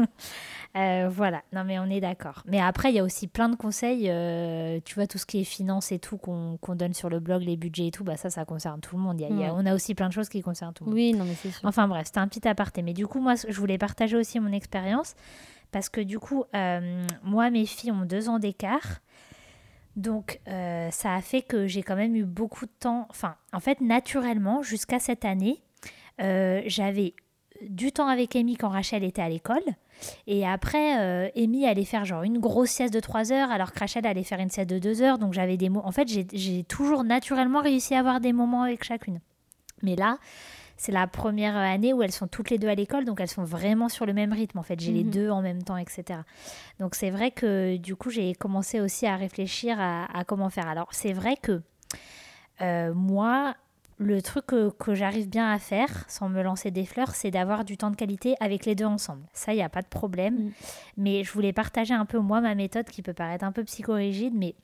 Euh, 0.77 1.09
voilà, 1.11 1.41
non 1.51 1.65
mais 1.65 1.79
on 1.79 1.85
est 1.89 1.99
d'accord. 1.99 2.43
Mais 2.47 2.61
après, 2.61 2.91
il 2.91 2.95
y 2.95 2.99
a 2.99 3.03
aussi 3.03 3.27
plein 3.27 3.49
de 3.49 3.55
conseils. 3.57 4.09
euh, 4.09 4.79
tu 4.85 4.95
vois, 4.95 5.05
tout 5.05 5.17
ce 5.17 5.25
qui 5.25 5.41
est 5.41 5.43
finance 5.43 5.91
et 5.91 5.99
tout 5.99 6.17
qu'on 6.17 6.57
donne 6.75 6.93
sur 6.93 7.09
le 7.09 7.19
blog, 7.19 7.41
les 7.43 7.57
budgets 7.57 7.87
et 7.87 7.91
tout, 7.91 8.03
bah 8.05 8.15
ça, 8.15 8.29
ça 8.29 8.45
concerne 8.45 8.79
tout 8.79 8.95
le 8.95 9.01
monde. 9.01 9.19
Il 9.19 9.23
y 9.23 9.25
a- 9.25 9.29
il 9.29 9.37
y 9.39 9.43
a- 9.43 9.53
Ouais. 9.53 9.59
on 9.61 9.65
a 9.65 9.75
aussi 9.75 9.93
plein 9.95 10.07
de 10.07 10.13
choses 10.13 10.29
qui 10.29 10.41
concernent 10.41 10.73
tout 10.73 10.85
le 10.85 10.89
monde. 10.91 10.95
Oui, 10.95 11.13
non, 11.13 11.25
mais 11.25 11.35
c'est 11.35 11.51
sûr. 11.51 11.67
Enfin 11.67 11.87
bref, 11.89 12.05
c'était 12.07 12.19
un 12.19 12.27
petit 12.29 12.47
aparté. 12.47 12.81
Mais 12.83 12.93
du 12.93 13.05
coup, 13.05 13.19
moi, 13.19 13.33
je 13.35 13.59
voulais 13.59 13.77
partager 13.77 14.15
aussi 14.15 14.39
mon 14.39 14.51
expérience. 14.53 15.15
Parce 15.71 15.89
que 15.89 16.01
du 16.01 16.19
coup, 16.19 16.43
euh, 16.55 17.05
moi, 17.23 17.49
mes 17.49 17.65
filles 17.65 17.91
ont 17.91 18.05
deux 18.05 18.29
ans 18.29 18.39
d'écart. 18.39 18.99
Donc, 19.95 20.39
ça 20.45 21.15
a 21.15 21.21
fait 21.21 21.41
que 21.41 21.67
j'ai 21.67 21.83
quand 21.83 21.95
même 21.97 22.15
eu 22.15 22.23
beaucoup 22.23 22.65
de 22.65 22.71
temps. 22.79 23.07
Enfin, 23.09 23.35
en 23.53 23.59
fait, 23.59 23.81
naturellement, 23.81 24.61
jusqu'à 24.63 24.99
cette 24.99 25.25
année, 25.25 25.61
euh, 26.21 26.61
j'avais 26.65 27.13
du 27.69 27.91
temps 27.91 28.07
avec 28.07 28.35
Amy 28.35 28.55
quand 28.57 28.69
Rachel 28.69 29.03
était 29.03 29.21
à 29.21 29.29
l'école. 29.29 29.63
Et 30.27 30.47
après, 30.47 30.99
euh, 30.99 31.29
Amy 31.35 31.65
allait 31.67 31.85
faire 31.85 32.05
genre 32.05 32.23
une 32.23 32.39
grosse 32.39 32.71
sieste 32.71 32.93
de 32.93 32.99
3 32.99 33.31
heures, 33.31 33.51
alors 33.51 33.71
que 33.71 33.79
Rachel 33.79 34.05
allait 34.07 34.23
faire 34.23 34.39
une 34.39 34.49
sieste 34.49 34.69
de 34.69 34.79
2 34.79 35.01
heures. 35.03 35.17
Donc, 35.19 35.33
j'avais 35.33 35.57
des 35.57 35.69
mots. 35.69 35.81
En 35.83 35.91
fait, 35.91 36.07
j'ai- 36.07 36.63
toujours 36.63 37.03
naturellement 37.03 37.61
réussi 37.61 37.93
à 37.95 37.99
avoir 37.99 38.19
des 38.19 38.33
moments 38.33 38.63
avec 38.63 38.83
chacune. 38.83 39.19
Mais 39.83 39.95
là, 39.95 40.17
c'est 40.77 40.91
la 40.91 41.05
première 41.05 41.55
année 41.55 41.93
où 41.93 42.01
elles 42.01 42.11
sont 42.11 42.27
toutes 42.27 42.49
les 42.49 42.57
deux 42.57 42.67
à 42.67 42.73
l'école, 42.75 43.05
donc 43.05 43.19
elles 43.21 43.27
sont 43.27 43.43
vraiment 43.43 43.89
sur 43.89 44.07
le 44.07 44.13
même 44.13 44.33
rythme. 44.33 44.57
En 44.57 44.63
fait, 44.63 44.79
j'ai 44.79 44.91
les 44.91 45.03
Mhm. 45.03 45.11
deux 45.11 45.29
en 45.29 45.41
même 45.43 45.61
temps, 45.61 45.77
etc. 45.77 46.21
Donc 46.79 46.95
c'est 46.95 47.11
vrai 47.11 47.29
que 47.29 47.77
du 47.77 47.95
coup, 47.95 48.09
j'ai 48.09 48.33
commencé 48.33 48.79
aussi 48.79 49.05
à 49.05 49.15
réfléchir 49.15 49.79
à, 49.79 50.05
à 50.17 50.23
comment 50.23 50.49
faire. 50.49 50.67
Alors 50.67 50.87
c'est 50.91 51.13
vrai 51.13 51.35
que 51.39 51.61
euh, 52.61 52.93
moi, 52.95 53.55
le 54.01 54.21
truc 54.21 54.47
que, 54.47 54.69
que 54.71 54.95
j'arrive 54.95 55.29
bien 55.29 55.51
à 55.51 55.59
faire, 55.59 56.05
sans 56.07 56.27
me 56.27 56.41
lancer 56.41 56.71
des 56.71 56.85
fleurs, 56.85 57.13
c'est 57.13 57.29
d'avoir 57.29 57.63
du 57.63 57.77
temps 57.77 57.91
de 57.91 57.95
qualité 57.95 58.35
avec 58.39 58.65
les 58.65 58.73
deux 58.73 58.85
ensemble. 58.85 59.21
Ça, 59.33 59.53
il 59.53 59.57
n'y 59.57 59.63
a 59.63 59.69
pas 59.69 59.81
de 59.81 59.87
problème. 59.87 60.35
Mm. 60.35 60.51
Mais 60.97 61.23
je 61.23 61.31
voulais 61.31 61.53
partager 61.53 61.93
un 61.93 62.05
peu, 62.05 62.17
moi, 62.17 62.41
ma 62.41 62.55
méthode 62.55 62.87
qui 62.89 63.03
peut 63.03 63.13
paraître 63.13 63.45
un 63.45 63.51
peu 63.51 63.63
psychorigide, 63.63 64.33
mais 64.35 64.55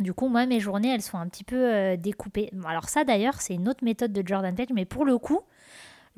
du 0.00 0.12
coup, 0.12 0.28
moi, 0.28 0.46
mes 0.46 0.58
journées, 0.58 0.92
elles 0.92 1.02
sont 1.02 1.18
un 1.18 1.28
petit 1.28 1.44
peu 1.44 1.72
euh, 1.72 1.96
découpées. 1.96 2.50
Bon, 2.52 2.66
Alors 2.66 2.88
ça, 2.88 3.04
d'ailleurs, 3.04 3.40
c'est 3.40 3.54
une 3.54 3.68
autre 3.68 3.84
méthode 3.84 4.12
de 4.12 4.26
Jordan 4.26 4.54
Page, 4.54 4.72
mais 4.74 4.84
pour 4.84 5.04
le 5.04 5.16
coup, 5.16 5.40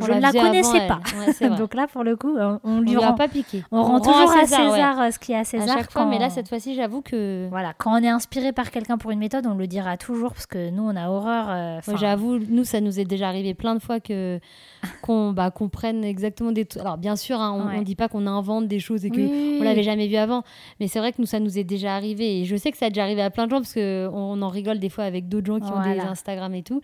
On 0.00 0.06
je 0.06 0.12
ne 0.12 0.20
la 0.20 0.28
avant 0.28 0.40
connaissais 0.40 0.86
pas. 0.88 0.98
Ouais. 1.40 1.50
Donc 1.58 1.74
là, 1.74 1.86
pour 1.86 2.02
le 2.02 2.16
coup, 2.16 2.34
on, 2.36 2.58
on 2.64 2.78
on 2.78 2.80
lui 2.80 2.90
lui 2.90 3.02
a 3.02 3.10
rend, 3.10 3.14
pas 3.14 3.28
piqué. 3.28 3.62
on 3.70 3.82
rend 3.82 4.00
toujours 4.00 4.28
à 4.30 4.44
César, 4.44 4.98
ouais. 4.98 5.06
euh, 5.06 5.10
ce 5.12 5.18
qui 5.20 5.30
est 5.32 5.36
à 5.36 5.40
À 5.40 5.44
César. 5.44 5.78
chaque 5.78 5.92
fois, 5.92 6.04
mais 6.06 6.18
là, 6.18 6.30
cette 6.30 6.48
fois-ci, 6.48 6.74
j'avoue 6.74 7.00
que. 7.00 7.46
Voilà, 7.48 7.74
quand 7.78 7.92
on 7.98 8.02
est 8.02 8.08
inspiré 8.08 8.52
par 8.52 8.72
quelqu'un 8.72 8.98
pour 8.98 9.12
une 9.12 9.20
méthode, 9.20 9.46
on 9.46 9.54
le 9.54 9.66
dira 9.68 9.96
toujours 9.96 10.32
parce 10.32 10.46
que 10.46 10.70
nous, 10.70 10.82
on 10.82 10.96
a 10.96 11.08
horreur. 11.08 11.46
euh, 11.48 11.80
j'avoue, 11.96 12.38
nous, 12.38 12.64
ça 12.64 12.80
nous 12.80 12.98
est 12.98 13.04
déjà 13.04 13.28
arrivé 13.28 13.54
plein 13.54 13.74
de 13.76 13.80
fois 13.80 14.00
que 14.00 14.40
qu'on 15.02 15.32
bah, 15.32 15.50
qu'on 15.52 15.68
prenne 15.68 16.02
exactement 16.04 16.50
des. 16.50 16.66
Alors, 16.80 16.98
bien 16.98 17.14
sûr, 17.14 17.40
hein, 17.40 17.52
on, 17.52 17.68
Ouais. 17.68 17.76
on 17.78 17.82
dit 17.82 17.94
pas 17.94 18.08
qu'on 18.08 18.26
invente 18.26 18.66
des 18.66 18.80
choses 18.80 19.04
et 19.04 19.10
que 19.10 19.20
Oui, 19.20 19.58
on 19.60 19.62
l'avait 19.64 19.84
jamais 19.84 20.08
vu 20.08 20.16
avant, 20.16 20.42
mais 20.80 20.88
c'est 20.88 20.98
vrai 20.98 21.12
que 21.12 21.20
nous, 21.20 21.26
ça 21.26 21.38
nous 21.38 21.56
est 21.58 21.64
déjà 21.64 21.94
arrivé. 21.94 22.40
Et 22.40 22.44
je 22.46 22.56
sais 22.56 22.72
que 22.72 22.76
ça 22.78 22.86
a 22.86 22.88
déjà 22.88 23.04
arrivé 23.04 23.22
à 23.22 23.30
plein 23.30 23.46
de 23.46 23.50
gens 23.52 23.58
parce 23.58 23.72
que 23.74 24.10
on 24.12 24.42
en 24.42 24.48
rigole 24.48 24.80
des 24.80 24.88
fois 24.90 25.04
avec 25.04 25.28
d'autres 25.28 25.46
gens 25.46 25.60
qui 25.60 25.70
ont 25.72 25.80
des. 25.82 26.00
Instagram 26.00 26.52
et 26.54 26.62
tout, 26.64 26.80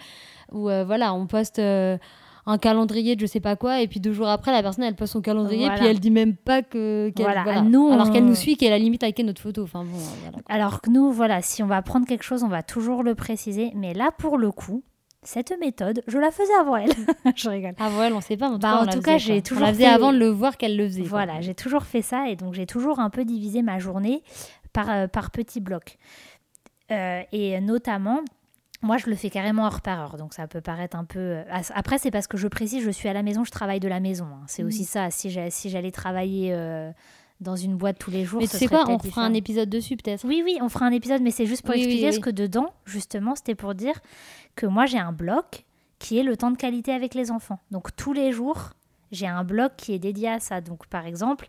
où 0.52 0.70
euh, 0.70 0.84
voilà, 0.84 1.12
on 1.12 1.26
poste. 1.26 1.58
euh, 1.58 1.98
un 2.50 2.59
calendrier 2.59 3.16
de 3.16 3.21
je 3.21 3.26
sais 3.26 3.40
pas 3.40 3.57
quoi 3.57 3.80
et 3.80 3.88
puis 3.88 4.00
deux 4.00 4.12
jours 4.12 4.28
après 4.28 4.52
la 4.52 4.62
personne 4.62 4.85
elle 4.85 4.97
poste 4.97 5.12
son 5.14 5.21
calendrier 5.21 5.64
Voilà. 5.66 5.76
puis 5.78 5.87
elle 5.87 6.00
dit 6.00 6.11
même 6.11 6.35
pas 6.37 6.62
que 6.62 7.11
qu'elle- 7.14 7.25
Voilà. 7.25 7.42
voilà. 7.45 7.62
Nous, 7.62 7.88
alors 7.92 8.11
qu'elle 8.11 8.25
nous 8.26 8.35
suit 8.35 8.57
qu'elle 8.57 8.73
a 8.73 8.78
limite 8.78 9.02
liké 9.02 9.23
notre 9.23 9.40
photo 9.42 9.62
enfin 9.64 9.85
bon. 9.85 9.99
Alors 10.49 10.80
que 10.80 10.90
nous, 10.90 11.12
voilà, 11.12 11.42
si 11.42 11.62
on 11.62 11.66
va 11.66 11.80
prendre 11.83 12.07
quelque 12.07 12.25
chose, 12.25 12.42
on 12.42 12.49
va 12.49 12.62
toujours 12.62 13.02
le 13.02 13.14
préciser. 13.14 13.73
Mais 13.75 13.95
là, 13.95 14.11
pour 14.16 14.37
le 14.38 14.50
coup, 14.50 14.83
cette 15.23 15.52
méthode, 15.61 16.02
je 16.07 16.19
la 16.19 16.30
faisais 16.30 16.54
avant 16.59 16.76
elle. 16.76 16.90
je 17.37 17.49
rigole. 17.50 17.75
ah 17.78 17.90
ouais 17.99 18.11
on 18.12 18.21
sait 18.21 18.37
pas 18.37 18.49
en 18.49 18.52
tout 18.54 18.59
Bah, 18.59 18.80
cas, 18.85 18.90
en 18.90 18.92
tout 18.92 19.02
cas, 19.02 19.19
j'ai 19.19 19.42
toujours 19.42 19.62
on 19.62 19.66
la 19.66 19.73
faisait 19.73 19.85
fait- 19.85 19.90
avant 19.90 20.12
de 20.12 20.19
le 20.19 20.28
voir 20.28 20.57
qu'elle 20.57 20.76
le 20.76 20.87
faisait. 20.88 21.02
Voilà, 21.02 21.40
j'ai 21.40 21.54
toujours 21.54 21.83
fait 21.85 22.02
ça 22.02 22.28
et 22.28 22.37
donc 22.37 22.54
j'ai 22.54 22.66
toujours 22.66 22.99
un 23.00 23.11
peu 23.11 23.25
divisé 23.25 23.62
ma 23.62 23.78
journée 23.78 24.23
par, 24.73 24.88
euh, 24.90 25.07
par 25.09 25.30
petits 25.30 25.61
blocs. 25.61 25.99
Euh, 26.90 27.21
et 27.33 27.61
notamment, 27.61 28.21
moi, 28.82 28.96
je 28.96 29.06
le 29.10 29.14
fais 29.16 29.28
carrément 29.30 29.66
heure 29.66 29.80
par 29.82 30.00
heure, 30.00 30.16
donc 30.16 30.32
ça 30.34 30.46
peut 30.46 30.60
paraître 30.60 30.96
un 30.96 31.04
peu. 31.04 31.18
euh, 31.18 31.42
Après, 31.75 31.99
c'est 31.99 32.10
parce 32.10 32.26
que 32.26 32.37
je 32.37 32.49
précise, 32.49 32.82
je 32.82 32.90
suis 32.90 33.08
à 33.08 33.12
la 33.12 33.22
maison, 33.22 33.44
je 33.44 33.50
travaille 33.50 33.80
de 33.80 33.88
la 33.88 34.00
maison. 34.00 34.25
hein. 34.26 34.42
C'est 34.46 34.62
aussi 34.64 34.84
ça. 34.84 35.10
Si 35.10 35.30
j'allais 35.30 35.90
travailler 35.90 36.52
euh, 36.54 36.90
dans 37.40 37.56
une 37.56 37.76
boîte 37.76 37.99
tous 37.99 38.10
les 38.10 38.25
jours, 38.25 38.40
Mais 38.40 38.49
tu 38.49 38.56
sais 38.56 38.66
quoi, 38.68 38.84
on 38.88 38.99
fera 38.99 39.22
un 39.22 39.34
épisode 39.34 39.68
dessus 39.68 39.96
peut-être. 39.96 40.25
Oui, 40.26 40.42
oui, 40.44 40.58
on 40.62 40.68
fera 40.68 40.87
un 40.87 40.92
épisode, 40.92 41.20
mais 41.22 41.30
c'est 41.30 41.46
juste 41.46 41.62
pour 41.62 41.75
Oui, 41.75 41.80
oui, 41.80 41.84
expliquer 41.87 42.08
oui. 42.08 42.14
ce 42.14 42.20
que 42.20 42.30
dedans, 42.30 42.72
justement, 42.87 43.34
c'était 43.34 43.54
pour 43.54 43.75
dire 43.75 44.00
que 44.56 44.66
moi, 44.66 44.87
j'ai 44.87 44.99
un 44.99 45.12
bloc 45.12 45.64
qui 45.99 46.18
est 46.18 46.22
le 46.22 46.37
temps 46.37 46.50
de 46.50 46.56
qualité 46.56 46.92
avec 46.92 47.14
les 47.14 47.30
enfants. 47.30 47.58
Donc, 47.70 47.94
tous 47.96 48.14
les 48.14 48.32
jours, 48.32 48.70
j'ai 49.12 49.26
un 49.26 49.44
bloc 49.44 49.72
qui 49.76 49.92
est 49.92 49.99
dédié 49.99 50.28
à 50.30 50.40
ça. 50.40 50.60
Donc, 50.62 50.87
par 50.87 51.04
exemple, 51.06 51.49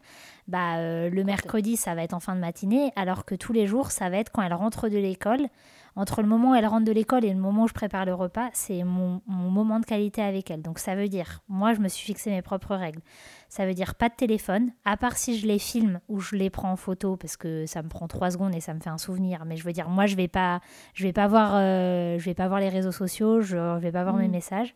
bah, 0.49 0.77
euh, 0.79 1.09
le 1.09 1.23
mercredi, 1.23 1.77
ça 1.77 1.95
va 1.95 2.03
être 2.03 2.13
en 2.13 2.19
fin 2.19 2.35
de 2.35 2.41
matinée, 2.41 2.91
alors 2.97 3.23
que 3.23 3.35
tous 3.35 3.53
les 3.53 3.67
jours, 3.67 3.91
ça 3.91 4.09
va 4.09 4.17
être 4.17 4.31
quand 4.33 4.41
elle 4.41 4.53
rentre 4.53 4.89
de 4.89 4.97
l'école. 4.97 5.47
Entre 5.95 6.21
le 6.21 6.27
moment 6.27 6.51
où 6.51 6.55
elle 6.55 6.65
rentre 6.65 6.85
de 6.85 6.91
l'école 6.91 7.25
et 7.25 7.33
le 7.33 7.39
moment 7.39 7.63
où 7.63 7.67
je 7.67 7.73
prépare 7.73 8.05
le 8.05 8.13
repas, 8.13 8.49
c'est 8.53 8.83
mon, 8.83 9.21
mon 9.27 9.49
moment 9.49 9.79
de 9.79 9.85
qualité 9.85 10.21
avec 10.21 10.49
elle. 10.49 10.61
Donc, 10.61 10.79
ça 10.79 10.95
veut 10.95 11.09
dire, 11.09 11.41
moi, 11.49 11.73
je 11.73 11.79
me 11.81 11.89
suis 11.89 12.05
fixé 12.05 12.29
mes 12.29 12.41
propres 12.41 12.75
règles. 12.75 13.01
Ça 13.49 13.65
veut 13.65 13.73
dire 13.73 13.95
pas 13.95 14.07
de 14.07 14.15
téléphone, 14.15 14.71
à 14.85 14.95
part 14.95 15.17
si 15.17 15.37
je 15.37 15.45
les 15.45 15.59
filme 15.59 15.99
ou 16.07 16.21
je 16.21 16.35
les 16.37 16.49
prends 16.49 16.71
en 16.71 16.77
photo 16.77 17.17
parce 17.17 17.35
que 17.35 17.65
ça 17.65 17.83
me 17.83 17.89
prend 17.89 18.07
trois 18.07 18.31
secondes 18.31 18.55
et 18.55 18.61
ça 18.61 18.73
me 18.73 18.79
fait 18.79 18.89
un 18.89 18.97
souvenir. 18.97 19.43
Mais 19.45 19.57
je 19.57 19.65
veux 19.65 19.73
dire, 19.73 19.89
moi, 19.89 20.05
je 20.05 20.15
vais 20.15 20.29
pas, 20.29 20.61
je 20.93 21.03
vais 21.03 21.13
pas 21.13 21.27
voir, 21.27 21.51
euh, 21.55 22.17
je 22.17 22.25
vais 22.25 22.33
pas 22.33 22.47
voir 22.47 22.61
les 22.61 22.69
réseaux 22.69 22.93
sociaux, 22.93 23.41
je, 23.41 23.57
je 23.57 23.79
vais 23.79 23.91
pas 23.91 24.03
voir 24.03 24.15
mes 24.15 24.29
messages. 24.29 24.73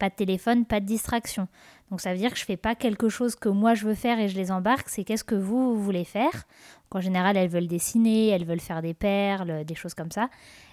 Pas 0.00 0.08
de 0.08 0.14
téléphone, 0.14 0.64
pas 0.64 0.80
de 0.80 0.86
distraction. 0.86 1.46
Donc 1.90 2.00
ça 2.00 2.12
veut 2.12 2.18
dire 2.18 2.32
que 2.32 2.38
je 2.38 2.44
fais 2.44 2.56
pas 2.56 2.74
quelque 2.74 3.10
chose 3.10 3.36
que 3.36 3.50
moi 3.50 3.74
je 3.74 3.84
veux 3.84 3.94
faire 3.94 4.18
et 4.18 4.28
je 4.28 4.36
les 4.36 4.50
embarque. 4.50 4.88
C'est 4.88 5.04
qu'est-ce 5.04 5.24
que 5.24 5.34
vous, 5.34 5.76
vous 5.76 5.82
voulez 5.82 6.04
faire? 6.04 6.32
Donc, 6.32 6.94
en 6.94 7.00
général, 7.00 7.36
elles 7.36 7.50
veulent 7.50 7.68
dessiner, 7.68 8.28
elles 8.28 8.46
veulent 8.46 8.60
faire 8.60 8.80
des 8.80 8.94
perles, 8.94 9.64
des 9.64 9.74
choses 9.74 9.92
comme 9.92 10.10
ça. 10.10 10.30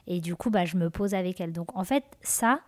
Et 0.07 0.21
du 0.21 0.35
coup, 0.35 0.49
bah, 0.49 0.63
je 0.63 0.77
me 0.77 0.89
pose 0.89 1.13
avec 1.13 1.41
elles. 1.41 1.51
Donc 1.51 1.75
en 1.75 1.83
fait, 1.83 2.05
ça, 2.21 2.61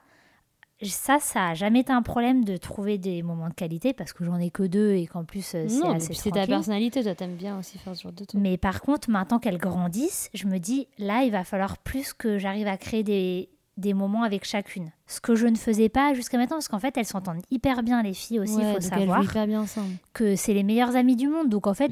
ça, 0.81 1.19
ça 1.19 1.47
a 1.47 1.53
jamais 1.53 1.79
été 1.81 1.93
un 1.93 2.01
problème 2.01 2.43
de 2.43 2.57
trouver 2.57 2.97
des 2.97 3.23
moments 3.23 3.49
de 3.49 3.53
qualité 3.53 3.93
parce 3.93 4.11
que 4.11 4.25
j'en 4.25 4.37
ai 4.37 4.49
que 4.49 4.63
deux 4.63 4.95
et 4.95 5.07
qu'en 5.07 5.23
plus 5.23 5.53
euh, 5.55 5.65
c'est 5.67 5.87
assez 5.87 6.13
c'est 6.13 6.31
ta 6.31 6.47
personnalité, 6.47 7.03
toi 7.03 7.15
t'aimes 7.15 7.35
bien 7.35 7.57
aussi 7.57 7.77
faire 7.77 7.95
ce 7.95 8.03
genre 8.03 8.11
de 8.11 8.25
trucs. 8.25 8.39
Mais 8.39 8.57
par 8.57 8.81
contre, 8.81 9.09
maintenant 9.09 9.39
qu'elles 9.39 9.57
grandissent, 9.57 10.29
je 10.33 10.47
me 10.47 10.57
dis, 10.57 10.87
là, 10.97 11.23
il 11.23 11.31
va 11.31 11.43
falloir 11.43 11.77
plus 11.77 12.13
que 12.13 12.37
j'arrive 12.37 12.67
à 12.67 12.77
créer 12.77 13.03
des, 13.03 13.49
des 13.79 13.93
moments 13.93 14.23
avec 14.23 14.45
chacune. 14.45 14.91
Ce 15.07 15.19
que 15.21 15.35
je 15.35 15.47
ne 15.47 15.55
faisais 15.55 15.89
pas 15.89 16.13
jusqu'à 16.13 16.37
maintenant, 16.37 16.57
parce 16.57 16.67
qu'en 16.67 16.79
fait, 16.79 16.95
elles 16.97 17.05
s'entendent 17.05 17.41
hyper 17.49 17.81
bien, 17.81 18.03
les 18.03 18.13
filles 18.13 18.39
aussi, 18.39 18.53
il 18.53 18.57
Ouais, 18.59 18.71
faut 18.73 18.77
elles 18.77 18.83
savoir 18.83 19.47
bien 19.47 19.61
ensemble. 19.61 19.95
que 20.13 20.35
c'est 20.35 20.53
les 20.53 20.63
meilleures 20.63 20.95
amies 20.95 21.15
du 21.15 21.27
monde. 21.27 21.49
Donc 21.49 21.65
en 21.67 21.73
fait, 21.73 21.91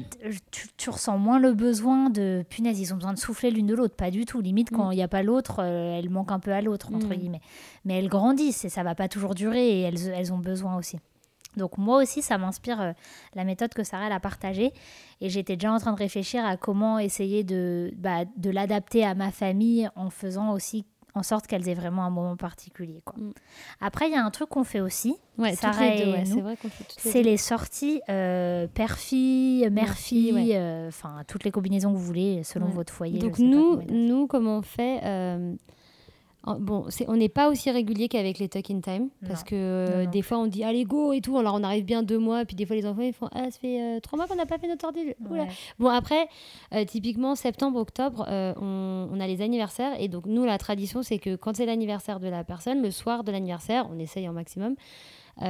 tu, 0.50 0.68
tu 0.76 0.90
ressens 0.90 1.18
moins 1.18 1.38
le 1.38 1.52
besoin 1.54 2.10
de 2.10 2.44
punaise, 2.48 2.78
ils 2.78 2.92
ont 2.92 2.96
besoin 2.96 3.14
de 3.14 3.18
souffler 3.18 3.50
l'une 3.50 3.66
de 3.66 3.74
l'autre. 3.74 3.96
Pas 3.96 4.10
du 4.10 4.24
tout. 4.24 4.40
Limite, 4.40 4.70
quand 4.70 4.90
il 4.92 4.96
n'y 4.96 5.02
a 5.02 5.08
pas 5.08 5.22
l'autre, 5.22 5.56
euh, 5.60 5.98
elle 5.98 6.10
manque 6.10 6.30
un 6.30 6.38
peu 6.38 6.52
à 6.52 6.60
l'autre, 6.60 6.90
entre 6.94 7.08
Mm. 7.08 7.14
guillemets. 7.16 7.40
Mais 7.84 7.98
elles 7.98 8.08
grandissent 8.08 8.64
et 8.64 8.68
ça 8.68 8.82
va 8.82 8.94
pas 8.94 9.08
toujours 9.08 9.34
durer 9.34 9.66
et 9.68 9.80
elles, 9.82 10.08
elles 10.14 10.32
ont 10.32 10.38
besoin 10.38 10.76
aussi. 10.76 10.98
Donc 11.56 11.76
moi 11.78 12.00
aussi, 12.00 12.22
ça 12.22 12.38
m'inspire 12.38 12.80
euh, 12.80 12.92
la 13.34 13.42
méthode 13.42 13.74
que 13.74 13.82
Sarah 13.82 14.06
elle 14.06 14.12
a 14.12 14.20
partagée. 14.20 14.72
Et 15.20 15.28
j'étais 15.28 15.56
déjà 15.56 15.72
en 15.72 15.78
train 15.78 15.92
de 15.92 15.98
réfléchir 15.98 16.44
à 16.46 16.56
comment 16.56 17.00
essayer 17.00 17.42
de, 17.42 17.90
bah, 17.96 18.26
de 18.36 18.50
l'adapter 18.50 19.04
à 19.04 19.16
ma 19.16 19.32
famille 19.32 19.88
en 19.96 20.10
faisant 20.10 20.52
aussi 20.52 20.84
en 21.18 21.22
sorte 21.22 21.46
qu'elles 21.46 21.68
aient 21.68 21.74
vraiment 21.74 22.04
un 22.04 22.10
moment 22.10 22.36
particulier. 22.36 23.02
Quoi. 23.04 23.14
Mm. 23.18 23.32
Après, 23.80 24.08
il 24.08 24.12
y 24.12 24.16
a 24.16 24.24
un 24.24 24.30
truc 24.30 24.48
qu'on 24.48 24.64
fait 24.64 24.80
aussi. 24.80 25.16
Ouais, 25.36 25.54
Sarah 25.54 25.90
les 25.90 25.98
deux, 25.98 26.10
et 26.10 26.12
ouais, 26.12 26.24
nous, 26.24 26.34
c'est 26.34 26.40
vrai 26.40 26.56
qu'on 26.56 26.68
fait 26.68 26.84
c'est 26.96 27.22
les 27.22 27.36
sorties 27.36 28.00
euh, 28.08 28.66
père-fille, 28.66 29.68
mère-fille, 29.70 30.56
euh, 30.56 30.88
enfin 30.88 31.22
toutes 31.28 31.44
les 31.44 31.52
combinaisons 31.52 31.92
que 31.92 31.96
vous 31.96 32.04
voulez 32.04 32.42
selon 32.42 32.66
votre 32.66 32.92
foyer. 32.92 33.18
Donc 33.18 33.38
nous, 33.38 33.80
nous, 33.88 34.26
comment 34.26 34.58
on 34.58 34.62
fait 34.62 35.00
euh, 35.04 35.54
Bon, 36.46 36.86
c'est, 36.88 37.06
on 37.10 37.16
n'est 37.16 37.28
pas 37.28 37.50
aussi 37.50 37.70
régulier 37.70 38.08
qu'avec 38.08 38.38
les 38.38 38.48
Tuck 38.48 38.70
in 38.70 38.80
Time 38.80 39.08
parce 39.26 39.40
Non. 39.40 39.46
que 39.48 39.54
euh, 39.54 39.98
Non, 39.98 40.04
non. 40.04 40.10
des 40.10 40.22
fois 40.22 40.38
on 40.38 40.46
dit 40.46 40.64
allez 40.64 40.84
go 40.84 41.12
et 41.12 41.20
tout, 41.20 41.36
alors 41.36 41.54
on 41.56 41.62
arrive 41.62 41.84
bien 41.84 42.02
deux 42.02 42.18
mois, 42.18 42.44
puis 42.46 42.56
des 42.56 42.64
fois 42.64 42.74
les 42.74 42.86
enfants 42.86 43.02
ils 43.02 43.12
font 43.12 43.28
ah 43.32 43.50
ça 43.50 43.58
fait 43.58 43.82
euh, 43.82 44.00
trois 44.00 44.16
mois 44.16 44.26
qu'on 44.26 44.36
n'a 44.36 44.46
pas 44.46 44.56
fait 44.56 44.68
notre 44.68 44.86
ordi. 44.86 45.00
Ouais. 45.28 45.46
Bon 45.78 45.88
après, 45.88 46.26
euh, 46.74 46.84
typiquement 46.86 47.34
septembre, 47.34 47.78
octobre, 47.78 48.24
on, 48.28 49.08
on 49.12 49.20
a 49.20 49.26
les 49.26 49.42
anniversaires 49.42 50.00
et 50.00 50.08
donc 50.08 50.24
nous 50.26 50.44
la 50.44 50.56
tradition 50.56 51.02
c'est 51.02 51.18
que 51.18 51.36
quand 51.36 51.56
c'est 51.56 51.66
l'anniversaire 51.66 52.18
de 52.18 52.28
la 52.28 52.44
personne, 52.44 52.80
le 52.80 52.90
soir 52.90 53.24
de 53.24 53.32
l'anniversaire, 53.32 53.86
on 53.92 53.98
essaye 53.98 54.24
un 54.26 54.32
maximum, 54.32 54.74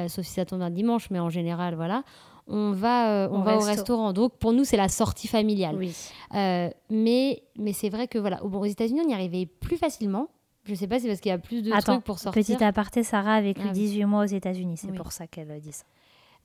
sauf 0.09 0.24
si 0.27 0.33
ça 0.33 0.44
tombe 0.46 0.62
un 0.62 0.70
dimanche, 0.70 1.11
mais 1.11 1.20
en 1.20 1.31
général 1.31 1.74
voilà. 1.77 2.03
On 2.51 2.72
va, 2.72 3.11
euh, 3.27 3.29
on 3.31 3.40
Au 3.40 3.42
va 3.42 3.57
au 3.59 3.61
restaurant. 3.61 4.14
Donc 4.14 4.33
pour 4.38 4.55
nous, 4.55 4.64
c'est 4.64 4.79
la 4.79 4.88
sortie 4.88 5.29
familiale. 5.29 5.77
Oui. 5.77 5.94
Euh, 6.35 6.70
mais 6.88 7.42
mais 7.59 7.74
c'est 7.74 7.90
vrai 7.90 8.09
que 8.09 8.18
voilà, 8.18 8.42
au- 8.42 8.48
bon, 8.48 8.61
aux 8.61 8.64
États-Unis, 8.64 9.03
on 9.05 9.09
y 9.09 9.12
arrivait 9.12 9.44
plus 9.44 9.77
facilement. 9.77 10.29
Je 10.68 10.74
sais 10.74 10.87
pas, 10.87 10.98
c'est 11.00 11.09
parce 11.09 11.20
qu'il 11.20 11.31
y 11.31 11.35
a 11.35 11.38
plus 11.38 11.62
de 11.62 11.72
Attends, 11.72 11.94
trucs 11.94 12.04
pour 12.04 12.18
sortir. 12.18 12.42
petit 12.44 12.62
aparté, 12.62 13.02
Sarah 13.02 13.35
a 13.37 13.40
vécu 13.40 13.61
Ah 13.64 13.68
oui. 13.68 13.72
18 13.72 14.04
mois 14.04 14.22
aux 14.24 14.26
États-Unis, 14.26 14.76
c'est 14.76 14.90
Oui. 14.90 14.96
pour 14.96 15.12
ça 15.12 15.26
qu'elle 15.26 15.50
euh, 15.50 15.59
dit 15.59 15.72
ça. 15.72 15.85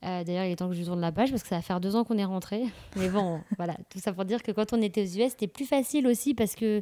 Euh, 0.04 0.22
D'ailleurs, 0.22 0.44
il 0.44 0.50
est 0.52 0.56
temps 0.56 0.68
que 0.68 0.74
je 0.74 0.82
tourne 0.84 1.00
la 1.00 1.12
page 1.12 1.30
parce 1.30 1.42
que 1.42 1.48
ça 1.48 1.56
va 1.56 1.62
faire 1.62 1.80
deux 1.80 1.96
ans 1.96 2.04
qu'on 2.04 2.18
est 2.18 2.24
rentré. 2.26 2.64
Mais 2.96 3.08
bon, 3.08 3.40
voilà, 3.56 3.74
tout 3.90 3.98
ça 4.00 4.12
pour 4.12 4.26
dire 4.26 4.42
que 4.42 4.52
quand 4.52 4.74
on 4.74 4.82
était 4.82 5.00
aux 5.02 5.04
US, 5.24 5.30
c'était 5.30 5.46
plus 5.46 5.64
facile 5.64 6.06
aussi 6.06 6.34
parce 6.34 6.54
que 6.56 6.80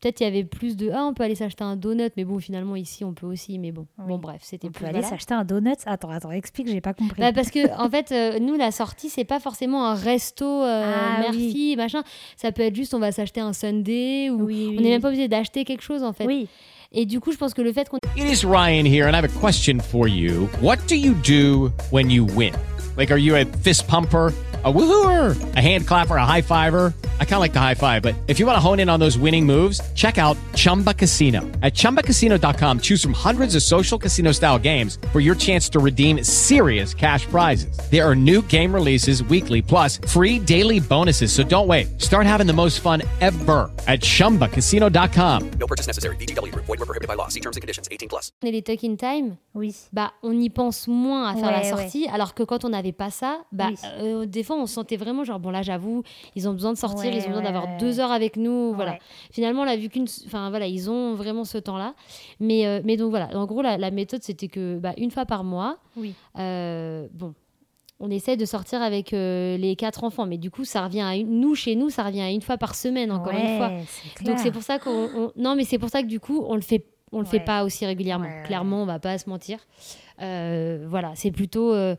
peut-être 0.00 0.20
il 0.20 0.24
y 0.24 0.26
avait 0.26 0.44
plus 0.44 0.76
de 0.76 0.90
ah, 0.94 1.04
on 1.04 1.12
peut 1.14 1.24
aller 1.24 1.34
s'acheter 1.34 1.64
un 1.64 1.74
donut, 1.74 2.12
mais 2.16 2.24
bon, 2.24 2.38
finalement 2.38 2.76
ici 2.76 3.04
on 3.04 3.12
peut 3.12 3.26
aussi. 3.26 3.58
Mais 3.58 3.72
bon, 3.72 3.86
Oui. 3.98 4.04
bon 4.06 4.18
bref, 4.18 4.42
c'était 4.44 4.68
On 4.68 4.70
plus 4.70 4.80
peut 4.82 4.86
aller 4.86 5.00
voilà. 5.00 5.08
s'acheter 5.08 5.34
un 5.34 5.44
donut. 5.44 5.74
Attends, 5.86 6.10
attends, 6.10 6.30
explique, 6.30 6.68
j'ai 6.68 6.80
pas 6.80 6.94
compris. 6.94 7.20
Bah, 7.20 7.32
parce 7.32 7.50
que 7.50 7.76
en 7.76 7.90
fait, 7.90 8.12
euh, 8.12 8.38
nous 8.38 8.54
la 8.56 8.70
sortie 8.70 9.08
c'est 9.10 9.24
pas 9.24 9.40
forcément 9.40 9.86
un 9.86 9.94
resto 9.94 10.44
euh, 10.46 10.92
Ah, 10.94 11.30
oui. 11.32 11.50
fille 11.50 11.76
machin. 11.76 12.02
Ça 12.36 12.52
peut 12.52 12.62
être 12.62 12.76
juste 12.76 12.94
on 12.94 13.00
va 13.00 13.10
s'acheter 13.10 13.40
un 13.40 13.52
sundae 13.52 14.30
ou 14.30 14.42
oui, 14.44 14.76
on 14.78 14.80
n'est 14.80 14.90
même 14.90 15.02
pas 15.02 15.08
obligé 15.08 15.26
d'acheter 15.26 15.64
quelque 15.64 15.82
chose 15.82 16.04
en 16.04 16.12
fait. 16.12 16.26
Oui, 16.26 16.46
Et 16.92 17.06
du 17.06 17.20
coup, 17.20 17.30
je 17.30 17.36
pense 17.36 17.54
que 17.54 17.62
le 17.62 17.72
fait 17.72 17.88
qu'on 17.88 17.98
It 18.16 18.24
is 18.24 18.44
Ryan 18.44 18.84
here, 18.84 19.06
and 19.06 19.14
I 19.14 19.20
have 19.20 19.24
a 19.24 19.40
question 19.40 19.78
for 19.78 20.08
you. 20.08 20.48
What 20.60 20.78
do 20.88 20.96
you 20.96 21.14
do 21.22 21.70
when 21.90 22.10
you 22.10 22.24
win? 22.24 22.52
Like, 22.96 23.10
are 23.10 23.16
you 23.16 23.36
a 23.36 23.44
fist 23.44 23.86
pumper? 23.88 24.32
A 24.62 24.70
woohooer, 24.70 25.34
a 25.56 25.58
hand 25.62 25.86
clapper, 25.86 26.16
a 26.16 26.26
high 26.26 26.42
fiver. 26.42 26.92
I 27.18 27.24
kind 27.24 27.36
of 27.36 27.40
like 27.40 27.54
the 27.54 27.60
high 27.60 27.72
five, 27.74 28.02
but 28.02 28.14
if 28.28 28.38
you 28.38 28.44
want 28.44 28.56
to 28.56 28.60
hone 28.60 28.78
in 28.78 28.90
on 28.90 29.00
those 29.00 29.16
winning 29.16 29.46
moves, 29.46 29.80
check 29.94 30.18
out 30.18 30.36
Chumba 30.54 30.92
Casino. 30.92 31.40
At 31.62 31.72
chumbacasino.com, 31.72 32.80
choose 32.80 33.02
from 33.02 33.14
hundreds 33.14 33.54
of 33.54 33.62
social 33.62 33.98
casino 33.98 34.32
style 34.32 34.58
games 34.58 34.98
for 35.12 35.20
your 35.20 35.34
chance 35.34 35.70
to 35.70 35.78
redeem 35.78 36.22
serious 36.22 36.92
cash 36.92 37.24
prizes. 37.24 37.74
There 37.90 38.06
are 38.06 38.14
new 38.14 38.42
game 38.48 38.70
releases 38.74 39.24
weekly, 39.24 39.62
plus 39.62 39.96
free 40.06 40.38
daily 40.38 40.78
bonuses. 40.78 41.32
So 41.32 41.42
don't 41.42 41.66
wait. 41.66 41.98
Start 41.98 42.26
having 42.26 42.46
the 42.46 42.52
most 42.52 42.80
fun 42.80 43.00
ever 43.22 43.70
at 43.88 44.00
chumbacasino.com. 44.00 45.50
No 45.58 45.66
purchase 45.66 45.86
necessary. 45.86 46.16
VGW 46.16 46.52
Group. 46.52 46.66
Void 46.66 46.80
were 46.80 46.84
prohibited 46.84 47.08
by 47.08 47.14
law. 47.14 47.28
See 47.28 47.40
terms 47.40 47.56
and 47.56 47.62
conditions. 47.62 47.88
18 47.90 48.10
plus. 48.10 48.30
est 48.44 48.50
les 48.52 48.60
tuck 48.60 48.84
in 48.84 48.96
time, 48.96 49.38
oui. 49.54 49.74
bah 49.90 50.12
on 50.22 50.38
y 50.38 50.50
pense 50.50 50.86
moins 50.86 51.30
à 51.30 51.34
faire 51.34 51.44
Ouais, 51.46 51.50
la 51.52 51.60
ouais. 51.62 51.70
sortie, 51.70 52.08
alors 52.12 52.34
que 52.34 52.42
quand 52.42 52.66
on 52.66 52.74
n'avait 52.80 52.92
pas 52.92 53.10
ça, 53.10 53.38
bah 53.52 53.66
Oui. 53.68 53.76
euh, 54.00 54.26
des 54.26 54.42
fois 54.42 54.56
on 54.56 54.66
se 54.66 54.74
sentait 54.74 54.96
vraiment 54.96 55.24
genre 55.24 55.38
bon 55.38 55.50
là 55.50 55.62
j'avoue, 55.62 56.02
ils 56.36 56.48
ont 56.48 56.52
besoin 56.52 56.72
de 56.72 56.78
sortir, 56.78 57.10
Ouais, 57.10 57.16
ils 57.18 57.24
ont 57.24 57.28
besoin 57.28 57.36
ouais, 57.44 57.52
d'avoir 57.52 57.76
deux 57.78 58.00
heures 58.00 58.12
avec 58.12 58.36
nous, 58.36 58.72
voilà. 58.74 58.92
Ouais. 58.92 58.98
Finalement 59.32 59.62
on 59.62 59.66
a 59.68 59.76
vu 59.76 59.88
qu'une, 59.88 60.06
enfin 60.26 60.50
voilà 60.50 60.66
ils 60.66 60.90
ont 60.90 61.14
vraiment 61.14 61.44
ce 61.44 61.58
temps-là, 61.58 61.94
mais 62.40 62.66
euh, 62.66 62.80
mais 62.84 62.96
donc 62.96 63.10
voilà, 63.10 63.28
en 63.36 63.46
gros 63.46 63.62
la, 63.62 63.76
la 63.78 63.90
méthode 63.90 64.22
c'était 64.22 64.48
que 64.48 64.78
bah, 64.78 64.92
une 64.96 65.10
fois 65.10 65.26
par 65.26 65.44
mois, 65.44 65.78
Oui. 65.96 66.14
euh, 66.38 67.06
bon. 67.12 67.34
On 68.02 68.10
essaie 68.10 68.38
de 68.38 68.46
sortir 68.46 68.80
avec 68.80 69.12
euh, 69.12 69.58
les 69.58 69.76
quatre 69.76 70.04
enfants, 70.04 70.24
mais 70.24 70.38
du 70.38 70.50
coup, 70.50 70.64
ça 70.64 70.84
revient 70.86 71.02
à 71.02 71.16
une... 71.16 71.38
nous 71.38 71.54
chez 71.54 71.74
nous, 71.76 71.90
ça 71.90 72.02
revient 72.02 72.22
à 72.22 72.30
une 72.30 72.40
fois 72.40 72.56
par 72.56 72.74
semaine, 72.74 73.12
encore 73.12 73.34
une 73.34 73.58
fois. 73.58 73.72
Donc 74.24 74.38
c'est 74.38 74.50
pour 74.50 74.62
ça 74.62 74.78
qu'on 74.78 75.10
on- 75.14 75.32
non 75.36 75.54
mais 75.54 75.64
c'est 75.64 75.76
pour 75.78 75.90
ça 75.90 76.00
que 76.00 76.06
du 76.06 76.18
coup 76.18 76.42
on 76.48 76.54
le 76.54 76.62
fait 76.62 76.86
on 77.12 77.18
le 77.18 77.26
fait 77.26 77.40
pas 77.40 77.62
aussi 77.62 77.84
régulièrement. 77.84 78.24
Ouais. 78.24 78.42
Clairement 78.46 78.84
on 78.84 78.86
va 78.86 78.98
pas 79.00 79.18
se 79.18 79.28
mentir. 79.28 79.58
Euh, 80.22 80.86
voilà 80.88 81.12
c'est 81.14 81.30
plutôt 81.30 81.72
euh, 81.74 81.94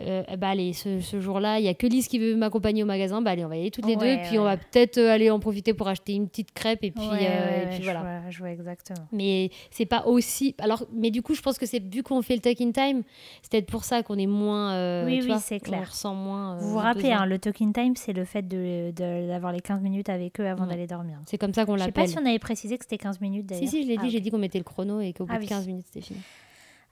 euh, 0.00 0.22
bah 0.36 0.50
allez 0.50 0.72
ce, 0.72 1.00
ce 1.00 1.20
jour-là 1.20 1.58
il 1.58 1.64
y 1.64 1.68
a 1.68 1.74
que 1.74 1.86
Lise 1.86 2.08
qui 2.08 2.18
veut 2.18 2.36
m'accompagner 2.36 2.82
au 2.82 2.86
magasin 2.86 3.22
bah 3.22 3.30
allez 3.30 3.44
on 3.44 3.48
va 3.48 3.56
y 3.56 3.60
aller 3.60 3.70
toutes 3.70 3.86
les 3.86 3.96
Ouais, 3.96 4.16
deux 4.16 4.22
puis 4.28 4.38
on 4.38 4.44
va 4.44 4.56
peut-être 4.56 4.98
euh, 4.98 5.10
aller 5.10 5.30
en 5.30 5.38
profiter 5.40 5.72
pour 5.74 5.88
acheter 5.88 6.12
une 6.14 6.28
petite 6.28 6.52
crêpe 6.52 6.80
et 6.82 6.90
puis, 6.90 7.02
Ouais, 7.08 7.14
euh, 7.14 7.18
ouais, 7.18 7.22
et 7.62 7.64
ouais, 7.64 7.66
puis 7.70 7.78
je 7.78 7.82
voilà. 7.84 8.00
vois- 8.00 8.30
je 8.30 8.38
vois 8.38 8.50
exactement. 8.50 9.06
Mais 9.12 9.50
c'est 9.70 9.86
pas 9.86 10.04
aussi 10.06 10.54
alors 10.58 10.84
mais 10.92 11.10
du 11.10 11.22
coup 11.22 11.34
je 11.34 11.40
pense 11.42 11.58
que 11.58 11.66
c'est 11.66 11.82
vu 11.82 12.02
qu'on 12.02 12.20
fait 12.22 12.34
le 12.34 12.40
tuck 12.40 12.60
in 12.60 12.72
time 12.72 13.02
c'est 13.42 13.50
peut-être 13.52 13.70
pour 13.70 13.84
ça 13.84 14.02
qu'on 14.02 14.18
est 14.18 14.26
moins 14.26 14.72
euh, 14.74 15.06
Oui, 15.06 15.20
oui, 15.26 15.32
c'est 15.40 15.56
on 15.56 15.58
clair. 15.60 15.88
ressent 15.88 16.14
moins. 16.14 16.56
Vous 16.58 16.70
vous 16.70 16.76
le 16.76 16.82
rappelez, 16.82 17.12
hein, 17.12 17.26
le 17.26 17.38
talking 17.38 17.72
time, 17.72 17.94
c'est 17.96 18.12
le 18.12 18.24
fait 18.24 18.42
de- 18.46 18.90
d'avoir 18.90 19.52
les 19.52 19.60
15 19.60 19.80
minutes 19.80 20.08
avec 20.08 20.40
eux 20.40 20.46
avant 20.46 20.66
d'aller 20.66 20.86
dormir. 20.86 21.18
C'est 21.26 21.38
comme 21.38 21.54
ça 21.54 21.64
qu'on 21.64 21.76
Je 21.76 21.84
sais 21.84 21.92
pas 21.92 22.02
l'appelle. 22.02 22.12
si 22.12 22.18
on 22.22 22.26
avait 22.26 22.38
précisé 22.38 22.76
que 22.78 22.84
c'était 22.84 22.98
15 22.98 23.20
minutes 23.20 23.46
d'ailleurs. 23.46 23.64
Si 23.68 23.68
si 23.76 23.82
je 23.82 23.88
l'ai 23.88 23.96
dit 23.96 24.02
Ah, 24.06 24.08
j'ai 24.10 24.20
dit 24.20 24.30
qu'on 24.30 24.38
mettait 24.38 24.58
le 24.58 24.64
chrono 24.64 25.00
et 25.00 25.12
qu'au 25.12 25.24
bout 25.24 25.32
Ah 25.32 25.36
de 25.38 25.42
oui. 25.42 25.46
15 25.48 25.66
minutes 25.66 25.86
c'était 25.86 26.04
fini. 26.04 26.20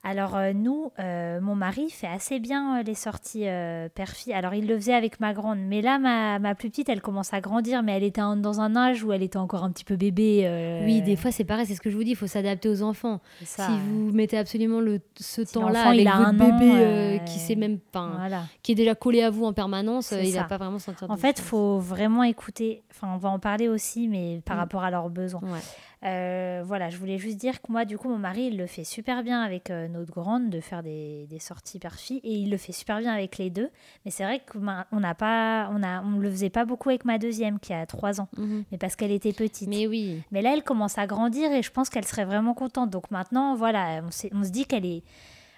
Alors 0.06 0.36
euh, 0.36 0.52
nous, 0.52 0.92
euh, 0.98 1.40
mon 1.40 1.54
mari 1.54 1.88
fait 1.88 2.06
assez 2.06 2.38
bien 2.38 2.78
euh, 2.78 2.82
les 2.82 2.94
sorties 2.94 3.46
père-fille. 3.94 4.34
Alors 4.34 4.52
il 4.54 4.66
le 4.66 4.76
faisait 4.76 4.92
avec 4.94 5.18
ma 5.18 5.32
grande, 5.32 5.58
mais 5.58 5.80
là 5.80 5.98
ma, 5.98 6.38
ma 6.38 6.54
plus 6.54 6.68
petite, 6.68 6.88
elle 6.90 7.00
commence 7.00 7.32
à 7.32 7.40
grandir, 7.40 7.82
mais 7.82 7.92
elle 7.96 8.02
était 8.04 8.20
en- 8.20 8.36
dans 8.36 8.60
un 8.60 8.76
âge 8.76 9.02
où 9.02 9.12
elle 9.12 9.22
était 9.22 9.38
encore 9.38 9.64
un 9.64 9.70
petit 9.70 9.84
peu 9.84 9.96
bébé. 9.96 10.82
Oui, 10.84 11.00
des 11.02 11.16
fois 11.16 11.30
c'est 11.32 11.44
pareil, 11.44 11.64
c'est 11.66 11.74
ce 11.74 11.80
que 11.80 11.88
je 11.90 11.96
vous 11.96 12.04
dis, 12.04 12.10
il 12.10 12.16
faut 12.16 12.26
s'adapter 12.26 12.68
aux 12.68 12.82
enfants. 12.82 13.20
ça. 13.44 13.66
si 13.66 13.72
vous 13.88 14.12
mettez 14.12 14.36
absolument 14.38 14.80
le, 14.80 15.00
ce 15.18 15.44
Si 15.44 15.54
temps-là 15.54 15.88
avec 15.88 16.00
il 16.02 16.08
a 16.08 16.16
votre 16.16 16.28
un 16.28 16.32
bébé 16.34 17.20
qui 17.26 17.38
sait 17.38 17.56
même 17.56 17.78
pas, 17.78 18.10
Voilà. 18.18 18.42
qui 18.62 18.72
est 18.72 18.76
déjà 18.76 18.94
collé 18.94 19.22
à 19.22 19.30
vous 19.30 19.44
en 19.46 19.52
permanence, 19.54 20.12
il 20.12 20.34
va 20.34 20.44
pas 20.44 20.58
vraiment 20.58 20.78
sentir. 20.78 21.10
En 21.10 21.16
fait, 21.16 21.36
différence. 21.36 21.48
faut 21.48 21.78
vraiment 21.78 22.22
écouter. 22.24 22.82
Enfin, 22.96 23.12
on 23.14 23.16
va 23.18 23.28
en 23.28 23.38
parler 23.40 23.68
aussi, 23.68 24.06
mais 24.08 24.40
par 24.44 24.56
Mm. 24.56 24.60
rapport 24.60 24.84
à 24.84 24.90
leurs 24.90 25.10
besoins. 25.10 25.40
Ouais. 25.42 25.58
Euh, 26.06 26.62
voilà, 26.64 26.90
je 26.90 26.96
voulais 26.98 27.16
juste 27.18 27.38
dire 27.38 27.62
que 27.62 27.72
moi, 27.72 27.84
du 27.86 27.96
coup, 27.98 28.08
mon 28.08 28.18
mari, 28.18 28.48
il 28.52 28.58
le 28.58 28.66
fait 28.66 28.84
super 28.84 29.22
bien 29.22 29.40
avec 29.42 29.70
euh, 29.70 29.88
notre 29.88 30.12
grande 30.12 30.50
de 30.50 30.60
faire 30.60 30.82
des, 30.82 31.26
des 31.30 31.38
sorties 31.38 31.78
père-fille 31.78 32.20
et 32.22 32.34
il 32.34 32.50
le 32.50 32.56
fait 32.58 32.72
super 32.72 32.98
bien 32.98 33.12
avec 33.12 33.38
les 33.38 33.48
deux. 33.50 33.70
Mais 34.04 34.10
c'est 34.10 34.22
vrai 34.22 34.40
qu'on 34.40 34.66
on 34.92 35.00
n'a 35.00 35.14
pas, 35.14 35.70
on 35.72 35.82
a, 35.82 36.02
on 36.02 36.18
le 36.18 36.30
faisait 36.30 36.50
pas 36.50 36.64
beaucoup 36.66 36.90
avec 36.90 37.04
ma 37.06 37.18
deuxième 37.18 37.58
qui 37.58 37.72
a 37.72 37.86
trois 37.86 38.20
ans, 38.20 38.28
Mhm. 38.36 38.64
mais 38.70 38.78
parce 38.78 38.96
qu'elle 38.96 39.12
était 39.12 39.32
petite. 39.32 39.68
Mais 39.68 39.86
oui. 39.86 40.22
Mais 40.30 40.42
là, 40.42 40.52
elle 40.52 40.62
commence 40.62 40.98
à 40.98 41.06
grandir 41.06 41.50
et 41.52 41.62
je 41.62 41.70
pense 41.70 41.88
qu'elle 41.88 42.04
serait 42.06 42.26
vraiment 42.26 42.52
contente. 42.54 42.90
Donc 42.90 43.10
maintenant, 43.10 43.54
voilà, 43.56 44.02
on 44.04 44.10
se 44.44 44.50
dit 44.50 44.66
qu'elle 44.66 44.84
est. 44.86 45.02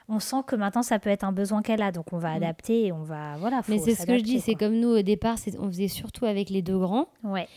On 0.08 0.20
sent 0.20 0.36
que 0.46 0.54
maintenant, 0.56 0.82
ça 0.82 0.98
peut 0.98 1.10
être 1.10 1.24
un 1.24 1.32
besoin 1.32 1.62
qu'elle 1.62 1.82
a. 1.82 1.90
Donc 1.92 2.12
on 2.12 2.18
va 2.18 2.32
adapter 2.32 2.86
et 2.86 2.92
on 2.92 3.02
va. 3.02 3.36
Voilà, 3.38 3.62
Mais 3.68 3.78
c'est 3.78 3.94
ce 3.94 4.06
que 4.06 4.16
je 4.18 4.22
dis, 4.22 4.40
c'est 4.40 4.54
comme 4.54 4.78
nous 4.78 4.88
au 4.98 5.02
départ, 5.02 5.36
c'est- 5.38 5.58
on 5.58 5.66
faisait 5.68 5.88
surtout 5.88 6.26
avec 6.26 6.48
les 6.50 6.62
deux 6.62 6.78
grands. 6.78 7.08
Ouais. 7.24 7.48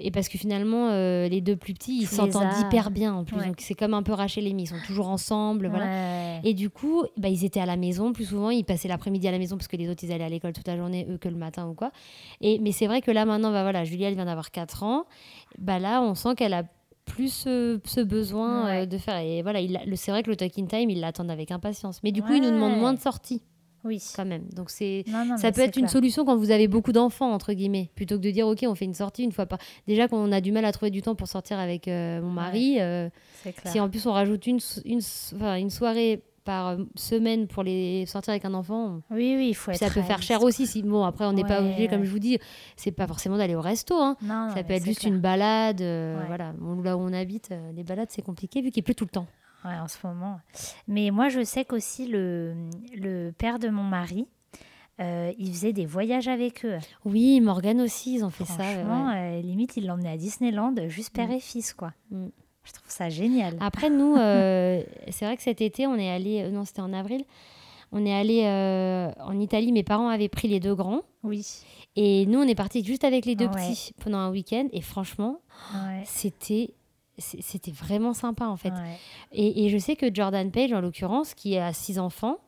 Et 0.00 0.10
parce 0.10 0.28
que 0.28 0.36
finalement, 0.36 0.88
euh, 0.90 1.28
les 1.28 1.40
deux 1.40 1.54
plus 1.54 1.72
petits, 1.72 1.96
ils 2.00 2.08
s'entendent 2.08 2.48
hyper 2.66 2.90
bien 2.90 3.14
en 3.14 3.22
plus. 3.22 3.36
Ouais. 3.36 3.46
Donc 3.46 3.56
c'est 3.60 3.74
comme 3.74 3.94
un 3.94 4.02
peu 4.02 4.12
Rachel 4.12 4.44
et 4.44 4.50
Amy, 4.50 4.64
ils 4.64 4.66
sont 4.66 4.80
toujours 4.84 5.06
ensemble. 5.06 5.68
Voilà. 5.68 5.84
Ouais. 5.84 6.40
Et 6.42 6.52
du 6.52 6.68
coup, 6.68 7.04
bah, 7.16 7.28
ils 7.28 7.44
étaient 7.44 7.60
à 7.60 7.66
la 7.66 7.76
maison 7.76 8.12
plus 8.12 8.24
souvent. 8.24 8.50
Ils 8.50 8.64
passaient 8.64 8.88
l'après-midi 8.88 9.28
à 9.28 9.30
la 9.30 9.38
maison 9.38 9.56
parce 9.56 9.68
que 9.68 9.76
les 9.76 9.88
autres, 9.88 10.02
ils 10.02 10.10
allaient 10.10 10.24
à 10.24 10.28
l'école 10.28 10.52
toute 10.52 10.66
la 10.66 10.76
journée, 10.76 11.06
eux 11.08 11.16
que 11.18 11.28
le 11.28 11.36
matin 11.36 11.68
ou 11.68 11.74
quoi. 11.74 11.92
Et, 12.40 12.58
mais 12.58 12.72
c'est 12.72 12.88
vrai 12.88 13.02
que 13.02 13.12
là, 13.12 13.24
maintenant, 13.24 13.52
bah, 13.52 13.62
voilà, 13.62 13.84
Julia, 13.84 14.08
elle 14.08 14.16
vient 14.16 14.24
d'avoir 14.24 14.50
4 14.50 14.82
ans. 14.82 15.04
Bah, 15.58 15.78
là, 15.78 16.02
on 16.02 16.16
sent 16.16 16.34
qu'elle 16.36 16.54
a 16.54 16.64
plus 17.04 17.28
ce, 17.32 17.80
ce 17.84 18.00
besoin 18.00 18.66
Ouais. 18.66 18.82
euh, 18.82 18.86
de 18.86 18.98
faire. 18.98 19.18
Et 19.18 19.42
voilà, 19.42 19.60
c'est 19.94 20.10
vrai 20.10 20.22
que 20.22 20.30
le 20.30 20.36
talking 20.36 20.66
time, 20.66 20.90
ils 20.90 21.00
l'attendent 21.00 21.30
avec 21.30 21.50
impatience. 21.50 22.00
Mais 22.02 22.12
du 22.12 22.22
coup, 22.22 22.32
ils 22.32 22.42
nous 22.42 22.50
demandent 22.50 22.78
moins 22.78 22.94
de 22.94 22.98
sorties 23.00 23.42
Oui. 23.84 24.02
quand 24.16 24.24
même. 24.24 24.44
Donc 24.54 24.70
c'est. 24.70 25.04
Ça 25.36 25.52
peut 25.52 25.60
être 25.60 25.76
une 25.76 25.88
solution 25.88 26.24
quand 26.24 26.36
vous 26.36 26.50
avez 26.50 26.66
beaucoup 26.68 26.92
d'enfants, 26.92 27.30
entre 27.32 27.52
guillemets, 27.52 27.90
plutôt 27.94 28.16
que 28.16 28.22
de 28.22 28.30
dire, 28.30 28.46
OK, 28.48 28.64
on 28.66 28.74
fait 28.74 28.86
une 28.86 28.94
sortie 28.94 29.22
une 29.22 29.32
fois 29.32 29.46
par... 29.46 29.58
Déjà 29.86 30.08
qu'on 30.08 30.32
a 30.32 30.40
du 30.40 30.50
mal 30.52 30.64
à 30.64 30.72
trouver 30.72 30.90
du 30.90 31.02
temps 31.02 31.14
pour 31.14 31.28
sortir 31.28 31.58
avec 31.58 31.88
euh, 31.88 32.20
mon 32.22 32.30
mari, 32.30 32.80
euh, 32.80 33.08
clair. 33.42 33.54
si 33.66 33.80
en 33.80 33.88
plus 33.90 34.06
on 34.06 34.12
rajoute 34.12 34.46
une, 34.46 34.60
une 34.86 35.70
soirée 35.70 36.22
par 36.44 36.68
euh, 36.68 36.76
semaine 36.94 37.46
pour 37.48 37.62
les 37.62 38.04
sortir 38.06 38.32
avec 38.32 38.44
un 38.44 38.54
enfant, 38.54 39.00
Oui, 39.10 39.34
oui, 39.36 39.48
il 39.50 39.54
faut 39.54 39.70
être. 39.70 39.78
ça 39.78 39.90
peut 39.90 40.02
faire 40.02 40.22
cher 40.22 40.42
aussi. 40.42 40.66
Si, 40.66 40.82
bon, 40.82 41.04
après, 41.04 41.24
on 41.24 41.32
n'est 41.32 41.42
pas 41.44 41.60
Ouais, 41.62 41.68
obligé, 41.68 41.88
comme 41.88 42.04
je 42.04 42.10
vous 42.10 42.18
dis, 42.18 42.38
c'est 42.76 42.92
pas 42.92 43.06
forcément 43.06 43.36
d'aller 43.36 43.54
au 43.54 43.60
resto. 43.60 43.94
Hein. 43.96 44.16
Non, 44.22 44.50
ça 44.54 44.62
peut 44.62 44.74
être 44.74 44.84
juste 44.84 45.00
clair. 45.00 45.12
une 45.12 45.20
balade. 45.20 45.80
euh, 45.80 46.18
Ouais. 46.20 46.26
Voilà, 46.26 46.52
Bon, 46.52 46.80
là 46.82 46.96
où 46.96 47.00
on 47.00 47.12
habite, 47.12 47.50
euh, 47.52 47.72
les 47.72 47.82
balades, 47.82 48.08
c'est 48.10 48.22
compliqué 48.22 48.60
vu 48.62 48.70
qu'il 48.70 48.82
pleut 48.82 48.94
tout 48.94 49.04
le 49.04 49.10
temps. 49.10 49.26
Ouais, 49.64 49.78
en 49.78 49.88
ce 49.88 49.96
moment. 50.06 50.38
Mais 50.86 51.10
moi, 51.10 51.30
je 51.30 51.42
sais 51.42 51.64
qu'aussi 51.64 52.06
le, 52.06 52.54
le 52.94 53.30
père 53.30 53.58
de 53.58 53.68
mon 53.70 53.82
mari, 53.82 54.26
euh, 55.00 55.32
il 55.38 55.48
faisait 55.52 55.72
des 55.72 55.86
voyages 55.86 56.28
avec 56.28 56.64
eux. 56.66 56.76
Oui, 57.06 57.40
Morgane 57.40 57.80
aussi, 57.80 58.16
ils 58.16 58.24
ont 58.24 58.30
fait 58.30 58.44
ça. 58.44 58.62
Franchement, 58.62 59.10
limite, 59.42 59.76
il 59.78 59.86
l'emmenait 59.86 60.10
à 60.10 60.16
Disneyland, 60.18 60.74
juste 60.88 61.14
père 61.14 61.28
Mm. 61.28 61.32
et 61.32 61.40
fils, 61.40 61.72
quoi. 61.72 61.92
Mm. 62.10 62.26
Je 62.64 62.72
trouve 62.72 62.88
ça 62.90 63.08
génial. 63.10 63.56
Après, 63.60 63.90
nous, 63.90 64.16
euh, 64.18 64.82
c'est 65.10 65.24
vrai 65.26 65.36
que 65.36 65.42
cet 65.42 65.60
été, 65.60 65.86
on 65.86 65.96
est 65.96 66.10
allé, 66.10 66.42
euh, 66.42 66.50
non, 66.50 66.64
c'était 66.64 66.80
en 66.80 66.92
avril, 66.92 67.24
on 67.92 68.04
est 68.06 68.14
allé 68.14 68.42
euh, 68.44 69.10
en 69.20 69.38
Italie. 69.38 69.70
Mes 69.72 69.82
parents 69.84 70.08
avaient 70.08 70.28
pris 70.28 70.48
les 70.48 70.60
deux 70.60 70.74
grands. 70.74 71.02
Oui. 71.22 71.46
Et 71.96 72.26
nous, 72.26 72.40
on 72.40 72.48
est 72.48 72.54
partis 72.56 72.82
juste 72.84 73.04
avec 73.04 73.24
les 73.24 73.36
deux 73.36 73.46
Ouais. 73.46 73.52
petits 73.70 73.92
pendant 74.02 74.18
un 74.18 74.30
week-end. 74.30 74.66
Et 74.72 74.80
franchement, 74.80 75.38
Ouais. 75.74 76.02
c'était. 76.06 76.74
C'était 77.18 77.70
vraiment 77.70 78.12
sympa 78.12 78.46
en 78.46 78.56
fait. 78.56 78.70
ouais. 78.70 78.98
Et, 79.32 79.64
et 79.66 79.68
je 79.70 79.78
sais 79.78 79.94
que 79.96 80.12
Jordan 80.12 80.50
Page, 80.50 80.72
en 80.72 80.80
l'occurrence, 80.80 81.34
qui 81.34 81.56
a 81.56 81.72
six 81.72 81.98
enfants, 81.98 82.38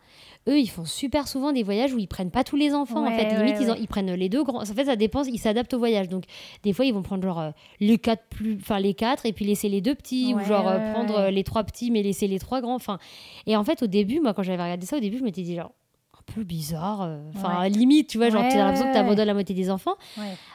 eux, 0.49 0.59
ils 0.59 0.69
font 0.69 0.85
super 0.85 1.29
souvent 1.29 1.53
des 1.53 1.63
voyages 1.63 1.93
où 1.93 1.99
ils 1.99 2.07
prennent 2.09 2.31
pas 2.31 2.43
tous 2.45 2.57
les 2.57 2.73
enfants. 2.75 3.05
en 3.07 3.17
fait, 3.17 3.33
limite, 3.37 3.57
ouais, 3.59 3.63
ils, 3.63 3.71
en- 3.71 3.75
ouais. 3.75 3.81
ils 3.81 3.87
prennent 3.89 4.13
les 4.15 4.29
deux 4.29 4.43
grands. 4.45 4.61
En 4.63 4.65
fait, 4.65 4.85
ça 4.87 4.97
dépend, 4.97 5.23
ils 5.25 5.39
s'adaptent 5.39 5.75
au 5.75 5.79
voyage. 5.79 6.09
Donc, 6.09 6.25
des 6.63 6.73
fois, 6.73 6.85
ils 6.85 6.93
vont 6.95 7.03
prendre 7.03 7.23
genre 7.23 7.39
euh, 7.41 7.51
les 7.81 7.99
quatre 7.99 8.25
plus, 8.29 8.57
enfin 8.61 8.79
les 8.81 8.95
quatre, 8.95 9.27
et 9.27 9.33
puis 9.33 9.45
laisser 9.45 9.69
les 9.69 9.81
deux 9.81 9.95
petits, 9.95 10.33
ou 10.35 10.39
genre 10.45 10.67
euh, 10.69 10.93
prendre 10.93 11.15
euh, 11.17 11.31
les 11.31 11.45
trois 11.45 11.63
petits, 11.65 11.91
mais 11.91 12.03
laisser 12.03 12.27
les 12.29 12.39
trois 12.39 12.61
grands. 12.61 12.75
Enfin, 12.77 12.99
et 13.47 13.57
en 13.57 13.63
fait, 13.65 13.83
au 13.83 13.87
début, 13.87 14.21
moi, 14.21 14.35
quand 14.35 14.43
j'avais 14.43 14.63
regardé 14.63 14.87
ça, 14.87 14.97
au 14.97 15.01
début, 15.01 15.19
je 15.19 15.25
m'étais 15.25 15.43
dit 15.43 15.55
genre 15.57 15.73
un 16.19 16.33
peu 16.33 16.43
bizarre. 16.45 17.09
Enfin, 17.37 17.69
limite, 17.69 18.09
tu 18.09 18.19
vois, 18.19 18.31
genre, 18.31 18.43
t'as 18.51 18.57
l'impression 18.59 18.87
que 18.89 18.95
t'abandonnes 18.95 19.27
la 19.29 19.35
moitié 19.35 19.55
des 19.55 19.71
enfants. 19.71 19.95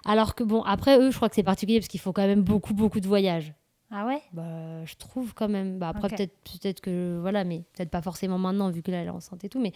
Alors 0.06 0.36
que 0.36 0.44
bon, 0.44 0.64
après 0.64 0.98
eux, 1.00 1.12
je 1.12 1.16
crois 1.18 1.30
que 1.30 1.36
c'est 1.36 1.44
particulier 1.44 1.80
parce 1.80 1.88
qu'il 1.90 2.00
faut 2.00 2.12
quand 2.14 2.26
même 2.28 2.42
beaucoup, 2.42 2.74
beaucoup 2.74 3.00
de 3.00 3.08
voyages. 3.08 3.54
Ah 3.92 4.06
ouais? 4.08 4.22
Bah, 4.34 4.86
je 4.86 4.96
trouve 4.96 5.34
quand 5.34 5.50
même. 5.50 5.78
Bah, 5.78 5.90
après, 5.90 6.08
peut-être 6.10 6.34
peut-être 6.44 6.82
que. 6.82 7.18
Voilà, 7.22 7.44
mais 7.44 7.64
peut-être 7.76 7.90
pas 7.90 8.02
forcément 8.02 8.38
maintenant, 8.38 8.70
vu 8.70 8.82
que 8.82 8.92
là, 8.92 8.98
elle 9.02 9.08
est 9.08 9.12
enceinte 9.12 9.44
et 9.44 9.50
tout. 9.50 9.60
Mais, 9.60 9.74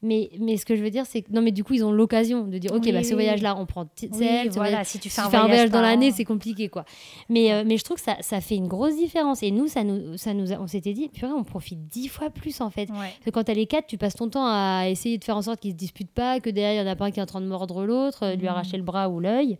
mais, 0.00 0.30
mais 0.38 0.56
ce 0.58 0.64
que 0.66 0.76
je 0.76 0.82
veux 0.82 0.90
dire, 0.90 1.06
c'est 1.06 1.22
que. 1.22 1.32
Non, 1.32 1.40
mais 1.42 1.50
du 1.50 1.64
coup, 1.64 1.72
ils 1.72 1.82
ont 1.82 1.90
l'occasion 1.90 2.44
de 2.46 2.58
dire 2.58 2.70
Ok, 2.72 2.82
Oui, 2.84 2.92
bah, 2.92 3.02
ce 3.02 3.14
voyage-là, 3.14 3.56
on 3.58 3.64
prend 3.66 3.82
Oui, 4.02 4.08
celle, 4.12 4.50
voilà, 4.50 4.70
voyage- 4.70 4.86
si 4.86 4.98
tu 5.00 5.08
fais 5.10 5.22
un 5.22 5.28
voyage 5.28 5.70
dans 5.70 5.80
l'année, 5.80 6.10
an. 6.10 6.14
c'est 6.14 6.24
compliqué, 6.26 6.68
quoi. 6.68 6.84
Mais, 7.30 7.52
euh, 7.52 7.64
mais 7.66 7.78
je 7.78 7.84
trouve 7.84 7.96
que 7.96 8.02
ça, 8.04 8.16
ça 8.20 8.40
fait 8.42 8.54
une 8.56 8.68
grosse 8.68 8.96
différence. 8.96 9.42
Et 9.42 9.50
nous, 9.50 9.66
ça 9.66 9.82
nous, 9.82 10.16
ça 10.18 10.34
nous 10.34 10.52
a- 10.52 10.58
on 10.60 10.66
s'était 10.66 10.92
dit 10.92 11.08
Purée, 11.08 11.32
on 11.32 11.42
profite 11.42 11.88
dix 11.88 12.06
fois 12.08 12.28
plus, 12.30 12.60
en 12.60 12.68
fait. 12.70 12.90
Ouais. 12.90 12.96
Parce 12.98 13.24
que 13.24 13.30
quand 13.30 13.44
t'as 13.44 13.54
les 13.54 13.66
quatre, 13.66 13.86
tu 13.86 13.96
passes 13.98 14.14
ton 14.14 14.28
temps 14.28 14.46
à 14.46 14.84
essayer 14.88 15.16
de 15.18 15.24
faire 15.24 15.36
en 15.38 15.42
sorte 15.42 15.58
qu'ils 15.60 15.72
se 15.72 15.76
disputent 15.76 16.12
pas, 16.12 16.38
que 16.38 16.50
derrière, 16.50 16.82
il 16.82 16.86
y 16.86 16.88
en 16.88 16.92
a 16.92 16.96
pas 16.96 17.06
un 17.06 17.10
qui 17.10 17.18
est 17.18 17.22
en 17.22 17.26
train 17.26 17.40
de 17.40 17.46
mordre 17.46 17.84
l'autre, 17.86 18.24
euh, 18.24 18.34
lui 18.36 18.44
Mm. 18.44 18.50
arracher 18.50 18.76
le 18.76 18.82
bras 18.84 19.08
ou 19.08 19.18
l'œil. 19.20 19.58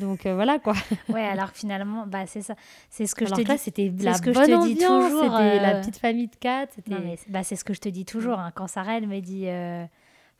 Donc 0.00 0.26
euh, 0.26 0.34
voilà, 0.34 0.58
quoi. 0.58 0.74
Ouais, 1.08 1.22
alors 1.24 1.50
finalement, 1.50 2.06
bah, 2.06 2.26
c'est 2.26 2.42
ça. 2.42 2.54
C'est 2.88 3.06
ce 3.06 3.14
que 3.14 3.24
Alors 3.26 3.38
je 3.38 3.44
te 3.44 3.48
là, 3.48 3.54
dis. 3.56 3.60
c'était 3.62 3.92
la 4.00 4.14
ce 4.14 4.22
que 4.22 4.32
je 4.32 4.38
bonne 4.38 4.46
te 4.46 4.66
dis 4.66 4.84
ambiance, 4.84 5.10
toujours, 5.10 5.22
c'était 5.36 5.60
la 5.60 5.74
euh, 5.76 5.80
petite 5.80 5.96
famille 5.98 6.26
de 6.28 6.36
quatre. 6.36 6.74
Non, 6.88 7.00
mais 7.04 7.16
c'est- 7.16 7.30
bah, 7.30 7.42
c'est 7.42 7.56
ce 7.56 7.64
que 7.64 7.74
je 7.74 7.80
te 7.80 7.88
dis 7.88 8.04
toujours. 8.04 8.38
hein. 8.38 8.50
Quand 8.54 8.66
Sarah, 8.66 8.96
elle 8.96 9.06
me 9.06 9.20
dit. 9.20 9.44
euh, 9.46 9.84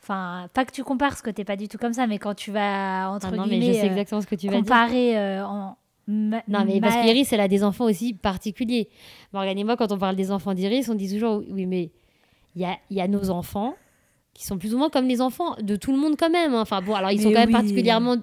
Enfin, 0.03 0.47
pas 0.55 0.65
que 0.65 0.71
tu 0.71 0.83
compares, 0.83 1.09
parce 1.11 1.21
que 1.21 1.29
t'es 1.29 1.43
pas 1.43 1.55
du 1.55 1.67
tout 1.67 1.77
comme 1.77 1.93
ça, 1.93 2.07
mais 2.07 2.17
quand 2.17 2.33
tu 2.33 2.49
vas, 2.51 3.11
entre 3.11 3.27
Ah 3.27 3.31
non, 3.37 3.43
mais 3.45 3.59
guillemets, 3.59 3.73
je 3.75 3.79
sais 3.81 3.85
exactement 3.85 4.19
ce 4.19 4.25
que 4.25 4.33
tu 4.33 4.47
vas 4.47 4.53
dire. 4.53 4.61
comparer 4.61 5.15
euh, 5.15 5.45
en. 5.45 5.77
ma- 6.07 6.41
Non, 6.47 6.65
mais 6.65 6.81
parce 6.81 6.95
ma- 6.95 7.03
qu'Iris, 7.03 7.31
elle 7.31 7.39
a 7.39 7.47
des 7.47 7.63
enfants 7.63 7.85
aussi 7.85 8.15
particuliers. 8.15 8.89
Morgane 9.31 9.59
et 9.59 9.63
moi, 9.63 9.77
quand 9.77 9.91
on 9.91 9.99
parle 9.99 10.15
des 10.15 10.31
enfants 10.31 10.55
d'Iris, 10.55 10.89
on 10.89 10.95
dit 10.95 11.07
toujours 11.13 11.43
oui, 11.51 11.67
mais 11.67 11.91
il 12.55 12.63
y 12.63 12.65
a, 12.65 12.77
y 12.89 12.99
a 12.99 13.07
nos 13.07 13.29
enfants 13.29 13.75
qui 14.33 14.43
sont 14.43 14.57
plus 14.57 14.73
ou 14.73 14.79
moins 14.79 14.89
comme 14.89 15.07
les 15.07 15.21
enfants 15.21 15.55
de 15.61 15.75
tout 15.75 15.91
le 15.91 15.99
monde 15.99 16.15
quand 16.17 16.31
même. 16.31 16.55
hein. 16.55 16.61
Enfin 16.61 16.81
bon, 16.81 16.95
alors 16.95 17.11
ils 17.11 17.21
sont 17.21 17.27
Mais 17.27 17.35
quand 17.35 17.41
même 17.41 17.51
particulièrement. 17.51 18.15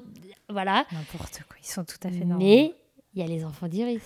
Voilà. 0.51 0.87
N'importe 0.93 1.41
quoi, 1.49 1.57
ils 1.63 1.67
sont 1.67 1.85
tout 1.85 1.97
à 2.05 2.11
fait 2.11 2.25
normaux. 2.25 2.45
Mais 2.45 2.75
il 3.15 3.21
y 3.21 3.25
a 3.25 3.27
les 3.29 3.45
enfants 3.45 3.69
d'Iris 3.69 4.01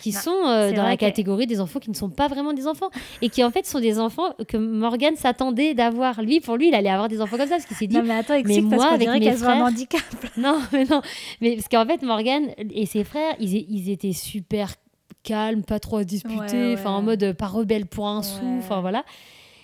qui 0.00 0.12
Non, 0.12 0.20
sont 0.20 0.46
euh, 0.46 0.72
dans 0.72 0.82
la 0.82 0.96
que- 0.96 1.00
catégorie 1.00 1.46
des 1.46 1.60
enfants 1.60 1.78
qui 1.78 1.90
ne 1.90 1.94
sont 1.94 2.10
pas 2.10 2.28
vraiment 2.28 2.52
des 2.52 2.66
enfants 2.66 2.90
et 3.22 3.28
qui 3.28 3.42
en 3.44 3.50
fait 3.50 3.64
sont 3.66 3.78
des 3.80 3.98
enfants 3.98 4.34
que 4.48 4.56
Morgane 4.56 5.16
s'attendait 5.16 5.74
d'avoir. 5.74 6.22
Lui, 6.22 6.40
pour 6.40 6.56
lui, 6.56 6.68
il 6.68 6.74
allait 6.74 6.90
avoir 6.90 7.08
des 7.08 7.20
enfants 7.20 7.36
comme 7.36 7.46
ça 7.48 7.54
parce 7.56 7.66
qu'il 7.66 7.76
s'est 7.76 7.86
dit 7.86 7.96
Non, 7.96 8.02
mais 8.02 8.14
attends, 8.14 8.34
mais 8.44 8.60
parce 8.62 8.64
moi, 8.64 8.88
qu'on 8.88 8.94
avec 8.94 9.08
mes 9.08 9.28
ont 9.28 9.32
un 9.32 9.36
frères- 9.36 9.56
handicap. 9.64 10.00
Non, 10.36 10.60
mais 10.72 10.84
non. 10.84 11.02
Mais 11.40 11.56
parce 11.56 11.68
qu'en 11.68 11.86
fait, 11.86 12.02
Morgane 12.02 12.50
et 12.58 12.84
ses 12.86 13.04
frères, 13.04 13.34
ils, 13.38 13.54
ils 13.54 13.90
étaient 13.90 14.12
super 14.12 14.74
calmes, 15.22 15.62
pas 15.64 15.78
trop 15.80 15.98
à 15.98 16.04
disputer, 16.04 16.74
Ouais, 16.74 16.86
en 16.86 17.02
mode 17.02 17.22
euh, 17.22 17.34
pas 17.34 17.46
rebelle 17.48 17.86
pour 17.86 18.06
un 18.08 18.22
sou, 18.22 18.44
enfin 18.58 18.80
voilà. 18.80 19.04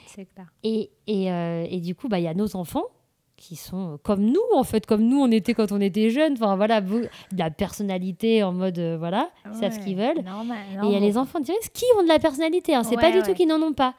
C'est 0.06 0.26
clair. 0.26 0.46
Et, 0.62 0.90
et, 1.06 1.30
euh, 1.32 1.66
et 1.70 1.80
du 1.80 1.94
coup, 1.94 2.08
bah, 2.08 2.18
il 2.18 2.24
y 2.24 2.28
a 2.28 2.34
nos 2.34 2.56
enfants 2.56 2.84
qui 3.42 3.56
sont 3.56 3.98
comme 4.04 4.20
nous, 4.24 4.40
en 4.54 4.62
fait, 4.62 4.86
comme 4.86 5.02
nous 5.02 5.18
on 5.20 5.30
était 5.30 5.52
quand 5.52 5.72
on 5.72 5.80
était 5.80 6.10
jeunes, 6.10 6.34
enfin 6.34 6.54
voilà, 6.54 6.80
de 6.80 7.08
la 7.36 7.50
personnalité 7.50 8.42
en 8.44 8.52
mode, 8.52 8.78
euh, 8.78 8.96
voilà, 8.96 9.30
ils 9.52 9.58
savent 9.58 9.72
ce 9.72 9.80
qu'ils 9.80 9.98
Ouais, 9.98 10.14
veulent. 10.14 10.24
normal, 10.24 10.58
Et 10.84 10.86
il 10.86 10.92
y 10.92 10.96
a 10.96 11.00
les 11.00 11.18
enfants 11.18 11.40
d'Iris 11.40 11.68
qui 11.74 11.84
ont 11.98 12.04
de 12.04 12.08
la 12.08 12.20
personnalité, 12.20 12.74
hein. 12.74 12.84
c'est 12.84 12.94
pas 12.94 13.06
Ouais, 13.06 13.12
du 13.12 13.18
ouais. 13.18 13.24
tout 13.24 13.34
qu'ils 13.34 13.48
n'en 13.48 13.60
ont 13.60 13.72
pas. 13.72 13.94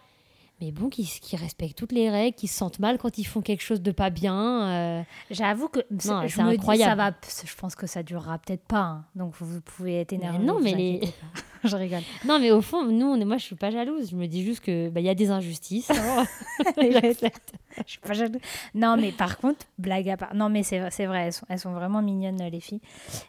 Mais 0.62 0.72
bon, 0.72 0.88
qui, 0.88 1.04
qui 1.04 1.36
respectent 1.36 1.78
toutes 1.78 1.92
les 1.92 2.10
règles, 2.10 2.36
qui 2.38 2.48
se 2.48 2.56
sentent 2.58 2.80
mal 2.80 2.98
quand 2.98 3.18
ils 3.18 3.26
font 3.26 3.42
quelque 3.42 3.64
chose 3.64 3.82
de 3.82 3.92
pas 3.92 4.10
bien. 4.12 4.64
euh, 4.70 5.02
J'avoue 5.30 5.68
que 5.68 5.80
c'est- 6.00 6.10
Non, 6.10 6.26
je 6.28 6.42
me 6.42 6.50
dis, 6.52 6.56
incroyable. 6.56 6.90
ça 6.92 6.96
va, 6.96 7.12
je 7.46 7.56
pense 7.56 7.76
que 7.76 7.86
ça 7.88 8.02
durera 8.02 8.38
peut-être 8.38 8.64
pas. 8.64 8.78
hein. 8.78 9.06
Donc 9.16 9.34
vous, 9.40 9.60
pouvez 9.62 10.00
être 10.00 10.14
énervé. 10.14 10.38
non, 10.40 10.60
mais 10.62 10.74
les-. 10.74 11.02
je 11.69 11.76
rigole. 11.76 12.02
Non, 12.26 12.39
mais 12.39 12.52
au 12.52 12.62
fond, 12.62 12.84
nous, 12.86 13.06
on 13.06 13.19
est- 13.19 13.26
moi, 13.26 13.38
je 13.38 13.43
suis 13.43 13.56
pas 13.56 13.71
jalouse. 13.71 14.10
Je 14.12 14.15
me 14.15 14.28
dis 14.28 14.43
juste 14.43 14.62
que 14.63 14.89
bah, 14.89 14.99
il 14.99 15.06
y 15.06 15.10
a 15.10 15.15
des 15.15 15.32
injustices. 15.32 15.91
J'accepte. 16.78 17.54
Je 17.86 17.91
suis 17.91 17.99
pas 17.99 18.13
jalouse. 18.13 18.39
Non, 18.76 18.97
mais 18.97 19.12
par 19.12 19.38
contre, 19.38 19.65
blague 19.78 20.10
à 20.10 20.17
part. 20.17 20.36
Non, 20.36 20.49
mais 20.49 20.63
c'est 20.63 20.80
vrai, 20.80 21.26
elles 21.26 21.34
sont, 21.34 21.45
elles 21.49 21.60
sont 21.60 21.73
vraiment 21.73 22.02
mignonnes, 22.02 22.41
les 22.52 22.60
filles. 22.60 22.82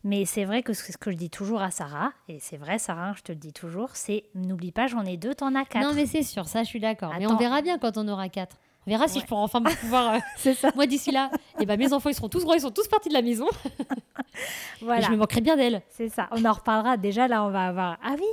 Mais 0.04 0.24
c'est 0.24 0.44
vrai 0.44 0.62
que 0.62 0.72
ce 0.72 0.92
ce 0.92 0.98
que 0.98 1.10
je 1.10 1.16
dis 1.16 1.30
toujours 1.30 1.62
à 1.62 1.70
Sarah, 1.70 2.12
et 2.28 2.38
c'est 2.40 2.56
vrai, 2.58 2.78
Sarah, 2.78 3.14
je 3.16 3.22
te 3.22 3.32
le 3.32 3.38
dis 3.38 3.52
toujours, 3.52 3.90
c'est 3.94 4.24
n'oublie 4.34 4.70
pas, 4.72 4.86
j'en 4.86 5.04
ai 5.04 5.16
deux, 5.16 5.34
t'en 5.34 5.54
as 5.54 5.64
quatre. 5.64 5.82
Non, 5.86 5.94
mais 5.94 6.06
c'est 6.06 6.22
sûr, 6.22 6.46
ça, 6.46 6.62
je 6.62 6.68
suis 6.68 6.80
d'accord. 6.80 7.12
Mais 7.18 7.26
on 7.26 7.36
verra 7.36 7.62
bien 7.62 7.78
quand 7.78 7.96
on 7.96 8.06
aura 8.08 8.28
quatre. 8.28 8.56
On 8.86 8.90
verra 8.90 9.08
si 9.08 9.20
je 9.20 9.24
pourrai 9.26 9.40
enfin 9.42 9.62
pouvoir. 9.62 10.14
euh, 10.14 10.18
C'est 10.36 10.54
ça. 10.54 10.70
Moi, 10.74 10.86
d'ici 10.86 11.10
là, 11.10 11.30
et 11.58 11.64
ben, 11.66 11.78
mes 11.78 11.92
enfants, 11.92 12.10
ils 12.10 12.14
seront 12.14 12.28
tous 12.28 12.44
grands, 12.44 12.52
ils 12.54 12.60
sont 12.60 12.70
tous 12.70 12.86
partis 12.88 13.08
de 13.08 13.14
la 13.14 13.22
maison. 13.22 13.46
Et 14.98 15.02
je 15.02 15.10
me 15.12 15.16
manquerai 15.16 15.40
bien 15.40 15.56
d'elle. 15.56 15.82
C'est 15.88 16.08
ça, 16.08 16.28
on 16.32 16.44
en 16.44 16.52
reparlera. 16.52 16.96
Déjà, 16.96 17.28
là, 17.28 17.44
on 17.44 17.50
va 17.50 17.66
avoir. 17.66 17.98
Ah 18.04 18.14
oui 18.18 18.26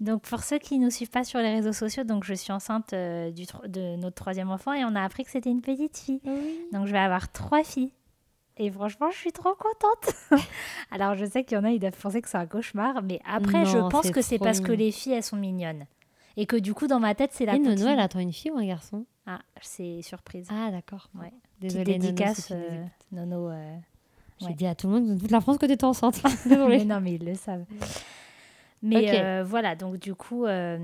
Donc, 0.00 0.22
pour 0.22 0.40
ceux 0.42 0.58
qui 0.58 0.78
ne 0.78 0.84
nous 0.84 0.90
suivent 0.90 1.10
pas 1.10 1.24
sur 1.24 1.40
les 1.40 1.50
réseaux 1.52 1.72
sociaux, 1.72 2.04
donc 2.04 2.24
je 2.24 2.34
suis 2.34 2.52
enceinte 2.52 2.92
euh, 2.92 3.30
du 3.30 3.46
tro- 3.46 3.66
de 3.66 3.96
notre 3.96 4.14
troisième 4.16 4.50
enfant 4.50 4.72
et 4.72 4.84
on 4.84 4.94
a 4.94 5.02
appris 5.02 5.24
que 5.24 5.30
c'était 5.30 5.50
une 5.50 5.60
petite 5.60 5.98
fille. 5.98 6.20
Donc, 6.72 6.86
je 6.86 6.92
vais 6.92 6.98
avoir 6.98 7.30
trois 7.32 7.64
filles. 7.64 7.90
Et 8.56 8.70
franchement, 8.70 9.10
je 9.10 9.16
suis 9.18 9.32
trop 9.32 9.54
contente. 9.54 10.14
Alors, 10.90 11.14
je 11.14 11.24
sais 11.24 11.44
qu'il 11.44 11.56
y 11.56 11.60
en 11.60 11.64
a, 11.64 11.70
ils 11.70 11.78
doivent 11.78 11.92
penser 12.00 12.20
que 12.22 12.28
c'est 12.28 12.38
un 12.38 12.46
cauchemar, 12.46 13.02
mais 13.02 13.20
après, 13.28 13.64
je 13.66 13.78
pense 13.90 14.10
que 14.10 14.20
c'est 14.22 14.38
parce 14.38 14.60
que 14.60 14.72
les 14.72 14.90
filles, 14.92 15.12
elles 15.12 15.22
sont 15.22 15.36
mignonnes. 15.36 15.86
Et 16.36 16.46
que 16.46 16.56
du 16.56 16.72
coup, 16.72 16.86
dans 16.86 17.00
ma 17.00 17.14
tête, 17.16 17.30
c'est 17.34 17.46
la 17.46 17.54
Et. 17.54 17.58
Nono, 17.58 17.86
elle 17.88 18.00
attend 18.00 18.20
une 18.20 18.32
fille 18.32 18.50
ou 18.52 18.58
un 18.58 18.64
garçon? 18.66 19.04
Ah, 19.30 19.40
c'est 19.60 20.00
surprise. 20.00 20.48
Ah, 20.50 20.70
d'accord. 20.70 21.08
Ouais. 21.20 21.30
Désolée, 21.60 21.84
Petite 21.84 22.00
dédicace, 22.00 22.46
tu 22.46 22.52
euh, 22.54 22.76
écoutes. 22.76 22.90
Nono. 23.12 23.48
euh, 23.50 23.76
J'ai 24.40 24.46
ouais. 24.46 24.54
dit 24.54 24.66
à 24.66 24.74
tout 24.74 24.86
le 24.88 24.94
monde, 25.00 25.20
toute 25.20 25.30
la 25.30 25.40
France, 25.42 25.58
que 25.58 25.66
t'étais 25.66 25.84
enceinte. 25.84 26.22
mais 26.46 26.50
Désolée. 26.56 26.84
non, 26.86 27.00
mais 27.00 27.14
ils 27.14 27.24
le 27.24 27.34
savent. 27.34 27.64
Mais 28.82 28.96
Ok. 29.10 29.14
euh, 29.18 29.44
voilà, 29.46 29.74
donc 29.76 29.98
du 29.98 30.14
coup, 30.14 30.46
euh, 30.46 30.78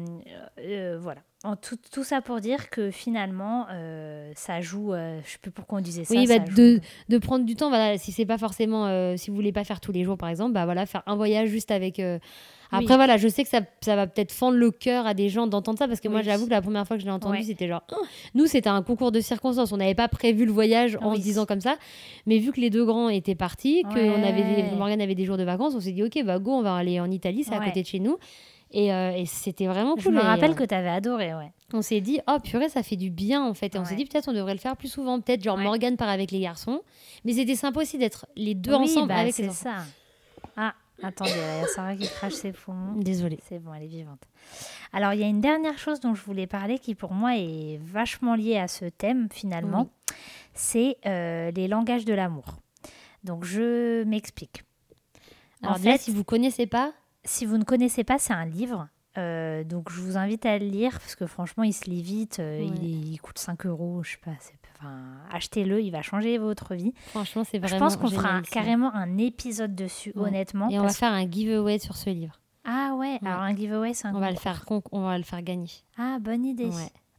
voilà. 1.01 1.23
En 1.45 1.57
tout, 1.57 1.77
tout 1.93 2.05
ça 2.05 2.23
pour 2.23 2.41
dire 2.41 2.71
que 2.71 2.91
finalement, 2.91 3.67
euh, 3.71 4.33
ça 4.35 4.63
joue. 4.63 4.95
euh, 4.95 5.21
je 5.27 5.33
sais 5.33 5.39
plus 5.39 5.51
pourquoi 5.51 5.79
on 5.79 5.83
disait 5.83 6.05
ça. 6.05 6.15
Oui, 6.15 6.27
bah, 6.27 6.37
ça 6.39 6.45
joue. 6.47 6.57
de, 6.57 6.81
de 7.11 7.19
prendre 7.19 7.45
du 7.45 7.55
temps, 7.55 7.69
voilà, 7.69 7.99
si 7.99 8.13
c'est 8.13 8.25
pas 8.25 8.39
forcément, 8.39 8.87
euh, 8.87 9.17
si 9.19 9.29
vous 9.29 9.37
voulez 9.37 9.53
pas 9.53 9.63
faire 9.65 9.81
tous 9.81 9.93
les 9.93 10.05
jours 10.05 10.17
par 10.17 10.31
exemple, 10.31 10.53
bah 10.53 10.65
voilà, 10.65 10.87
faire 10.87 11.03
un 11.07 11.17
voyage 11.17 11.49
juste 11.51 11.71
avec. 11.71 12.01
euh, 12.01 12.19
Après 12.73 12.87
Oui. 12.87 12.97
voilà, 12.97 13.19
je 13.19 13.29
sais 13.29 13.43
que 13.45 13.51
ça, 13.51 13.61
ça 13.83 13.95
va 13.95 14.07
peut-être 14.07 14.33
fendre 14.33 14.57
le 14.57 14.71
cœur 14.71 15.07
à 15.07 15.13
des 15.13 15.29
gens 15.29 15.47
d'entendre 15.47 15.79
ça 15.79 15.87
parce 15.87 16.01
que 16.01 16.09
moi 16.09 16.21
Oui. 16.21 16.25
j'avoue 16.25 16.47
que 16.47 16.51
la 16.51 16.63
première 16.63 16.87
fois 16.87 16.97
que 16.97 17.03
je 17.03 17.07
l'ai 17.07 17.13
entendu, 17.13 17.37
Ouais. 17.39 17.45
c'était 17.45 17.69
genre, 17.69 17.83
Oh 17.93 18.03
nous 18.35 18.47
c'était 18.47 18.71
un 18.71 18.83
concours 18.83 19.13
de 19.13 19.21
circonstances, 19.21 19.71
on 19.71 19.77
n'avait 19.77 19.95
pas 19.95 20.09
prévu 20.09 20.47
le 20.47 20.51
voyage 20.53 20.97
en 21.03 21.11
Oui. 21.13 21.19
se 21.19 21.23
disant 21.23 21.45
comme 21.45 21.61
ça, 21.61 21.77
mais 22.27 22.39
vu 22.39 22.53
que 22.53 22.61
les 22.61 22.71
deux 22.71 22.87
grands 22.87 23.11
étaient 23.11 23.35
partis, 23.35 23.83
que 23.93 23.99
Ouais. 23.99 24.11
on 24.11 24.23
avait 24.23 24.43
des, 24.43 24.63
Morgane 24.77 25.03
avait 25.03 25.15
des 25.15 25.27
jours 25.27 25.37
de 25.37 25.45
vacances, 25.45 25.75
on 25.77 25.81
s'est 25.81 25.93
dit 25.93 26.03
ok 26.03 26.25
bah 26.25 26.39
go, 26.39 26.53
on 26.53 26.63
va 26.63 26.75
aller 26.75 26.99
en 27.01 27.11
Italie, 27.11 27.45
c'est 27.45 27.55
à 27.55 27.61
côté 27.61 27.83
de 27.83 27.87
chez 27.87 28.01
nous. 28.01 28.17
Et, 28.77 28.93
euh, 28.93 29.13
et 29.13 29.25
c'était 29.25 29.67
vraiment 29.69 29.95
Je 29.97 30.03
cool. 30.05 30.15
me 30.15 30.19
Et, 30.21 30.25
rappelle 30.25 30.51
euh, 30.51 30.55
que 30.55 30.65
tu 30.65 30.75
avais 30.75 30.89
adoré, 30.91 31.33
ouais. 31.35 31.53
on 31.73 31.81
s'est 31.81 32.01
dit, 32.01 32.21
oh 32.27 32.39
purée, 32.43 32.69
ça 32.69 32.83
fait 32.83 32.97
du 32.97 33.09
bien 33.09 33.43
en 33.45 33.55
fait. 33.55 33.75
Et 33.77 33.79
on 33.79 33.85
s'est 33.85 33.95
dit, 33.95 34.05
peut-être 34.05 34.29
on 34.29 34.33
devrait 34.33 34.53
le 34.55 34.59
faire 34.59 34.77
plus 34.77 34.89
souvent. 34.89 35.21
Peut-être 35.21 35.43
genre 35.45 35.57
Ouais. 35.57 35.63
Morgane 35.63 35.97
part 35.97 36.09
avec 36.09 36.33
les 36.33 36.41
garçons. 36.41 36.81
Mais 37.25 37.35
c'était 37.35 37.55
sympa 37.55 37.81
aussi 37.81 37.99
d'être 37.99 38.27
les 38.35 38.55
deux 38.57 38.75
Oui, 38.75 38.83
ensemble 38.91 39.09
bah, 39.09 39.17
avec 39.19 39.39
les 39.39 39.49
enfants. 39.49 39.71
ça. 39.71 39.85
Ah, 40.57 40.75
attendez, 41.03 41.31
là, 41.31 41.57
il 41.59 41.61
y 41.61 41.65
a 41.65 41.69
Sarah 41.69 41.95
qui 41.97 42.09
crache 42.09 42.33
ses 42.33 42.51
poumons. 42.53 42.95
Désolée. 43.01 43.39
C'est 43.49 43.61
bon, 43.61 43.73
elle 43.75 43.85
est 43.85 43.87
vivante. 43.87 44.23
Alors, 44.93 45.13
il 45.13 45.21
y 45.21 45.25
a 45.25 45.29
une 45.29 45.41
dernière 45.41 45.79
chose 45.79 46.01
dont 46.01 46.15
je 46.15 46.23
voulais 46.25 46.47
parler 46.49 46.81
qui, 46.81 46.97
pour 46.97 47.13
moi, 47.13 47.37
est 47.37 47.79
vachement 47.81 48.35
liée 48.35 48.59
à 48.59 48.67
ce 48.67 48.87
thème, 48.87 49.29
finalement. 49.33 49.89
C'est 50.53 50.97
euh, 51.07 51.53
les 51.53 51.69
langages 51.69 52.05
de 52.05 52.13
l'amour. 52.15 52.45
Donc, 53.23 53.45
je 53.45 54.03
m'explique. 54.05 54.65
Alors 55.63 55.77
en 55.77 55.79
fait, 55.79 55.99
si 55.99 56.11
vous 56.11 56.25
connaissez 56.25 56.67
pas, 56.67 56.93
si 57.25 57.47
vous 57.47 57.59
ne 57.59 57.65
connaissez 57.65 58.05
pas, 58.05 58.19
c'est 58.19 58.33
un 58.33 58.45
livre. 58.47 58.89
Euh, 59.17 59.63
donc, 59.63 59.91
je 59.93 60.01
vous 60.01 60.17
invite 60.17 60.45
à 60.45 60.59
le 60.59 60.67
lire 60.67 60.99
parce 60.99 61.15
que 61.15 61.27
franchement, 61.27 61.63
il 61.63 61.73
se 61.73 61.89
lit 61.89 62.03
vite. 62.03 62.41
euh, 62.41 62.59
Ouais. 62.61 62.67
il, 62.83 63.19
coûte 63.21 63.39
5 63.39 63.67
euros. 63.67 64.03
Je 64.03 64.13
sais 64.13 64.17
pas. 64.25 64.33
Enfin, 64.77 64.93
achetez-le, 65.33 65.81
il 65.81 65.91
va 65.91 66.03
changer 66.03 66.37
votre 66.39 66.75
vie. 66.75 66.93
franchement, 67.09 67.45
c'est 67.45 67.59
vraiment 67.59 67.75
Je 67.77 67.79
pense 67.79 67.97
qu'on 67.97 68.09
fera 68.11 68.31
un- 68.31 68.43
carrément 68.43 68.93
un 68.95 69.17
épisode 69.19 69.75
dessus, 69.75 70.13
Ouais. 70.17 70.29
honnêtement. 70.29 70.69
Et 70.69 70.79
on 70.81 70.83
va 70.83 70.89
faire 70.89 71.13
un 71.13 71.31
giveaway 71.31 71.79
sur 71.79 71.97
ce 71.97 72.11
livre. 72.11 72.41
Ah 72.65 72.95
ouais, 72.99 73.19
alors 73.25 73.41
un 73.43 73.55
giveaway, 73.55 73.95
c'est 73.95 74.09
un 74.09 74.15
On 74.15 74.21
va 74.21 74.31
le 74.31 74.37
concours. 74.37 74.43
faire, 74.43 74.65
on 74.93 75.03
va 75.03 75.17
le 75.19 75.25
faire 75.25 75.43
gagner. 75.43 75.69
Ah, 75.97 76.19
bonne 76.21 76.45
idée. 76.45 76.71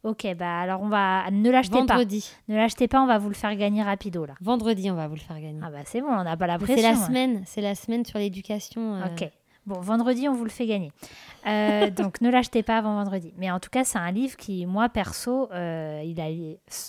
Ok, 0.02 0.26
bah 0.38 0.60
alors 0.60 0.82
on 0.82 0.88
va. 0.88 1.28
Ne 1.32 1.50
l'achetez 1.50 1.72
pas. 1.84 1.94
Vendredi. 1.94 2.30
Ne 2.48 2.56
l'achetez 2.56 2.86
pas, 2.88 3.00
on 3.02 3.06
va 3.06 3.18
vous 3.18 3.28
le 3.28 3.34
faire 3.34 3.54
gagner 3.56 3.82
rapido 3.82 4.24
là. 4.26 4.34
Vendredi, 4.40 4.88
on 4.90 4.94
va 4.94 5.08
vous 5.08 5.14
le 5.14 5.20
faire 5.20 5.40
gagner. 5.40 5.58
Ah 5.64 5.70
bah 5.70 5.78
c'est 5.84 6.00
bon, 6.00 6.08
on 6.10 6.22
n'a 6.24 6.36
pas 6.36 6.46
la 6.46 6.58
pression. 6.58 6.76
c'est 6.76 6.82
la 6.82 6.90
hein. 6.90 7.06
semaine, 7.06 7.42
c'est 7.46 7.60
la 7.60 7.74
semaine 7.74 8.04
sur 8.04 8.18
l'éducation. 8.18 8.96
euh, 8.96 9.06
Ok. 9.06 9.30
Bon, 9.66 9.80
vendredi, 9.80 10.28
on 10.28 10.32
vous 10.32 10.44
le 10.44 10.50
fait 10.50 10.66
gagner. 10.66 10.92
Euh, 11.46 11.90
donc, 11.90 12.20
ne 12.20 12.30
l'achetez 12.30 12.62
pas 12.62 12.78
avant 12.78 12.94
vendredi. 12.94 13.32
Mais 13.36 13.50
en 13.50 13.58
tout 13.60 13.68
cas, 13.70 13.82
c'est 13.84 13.98
un 13.98 14.10
livre 14.12 14.36
qui, 14.36 14.64
moi, 14.64 14.88
perso, 14.88 15.48
euh, 15.52 16.02
il 16.04 16.20
a, 16.20 16.26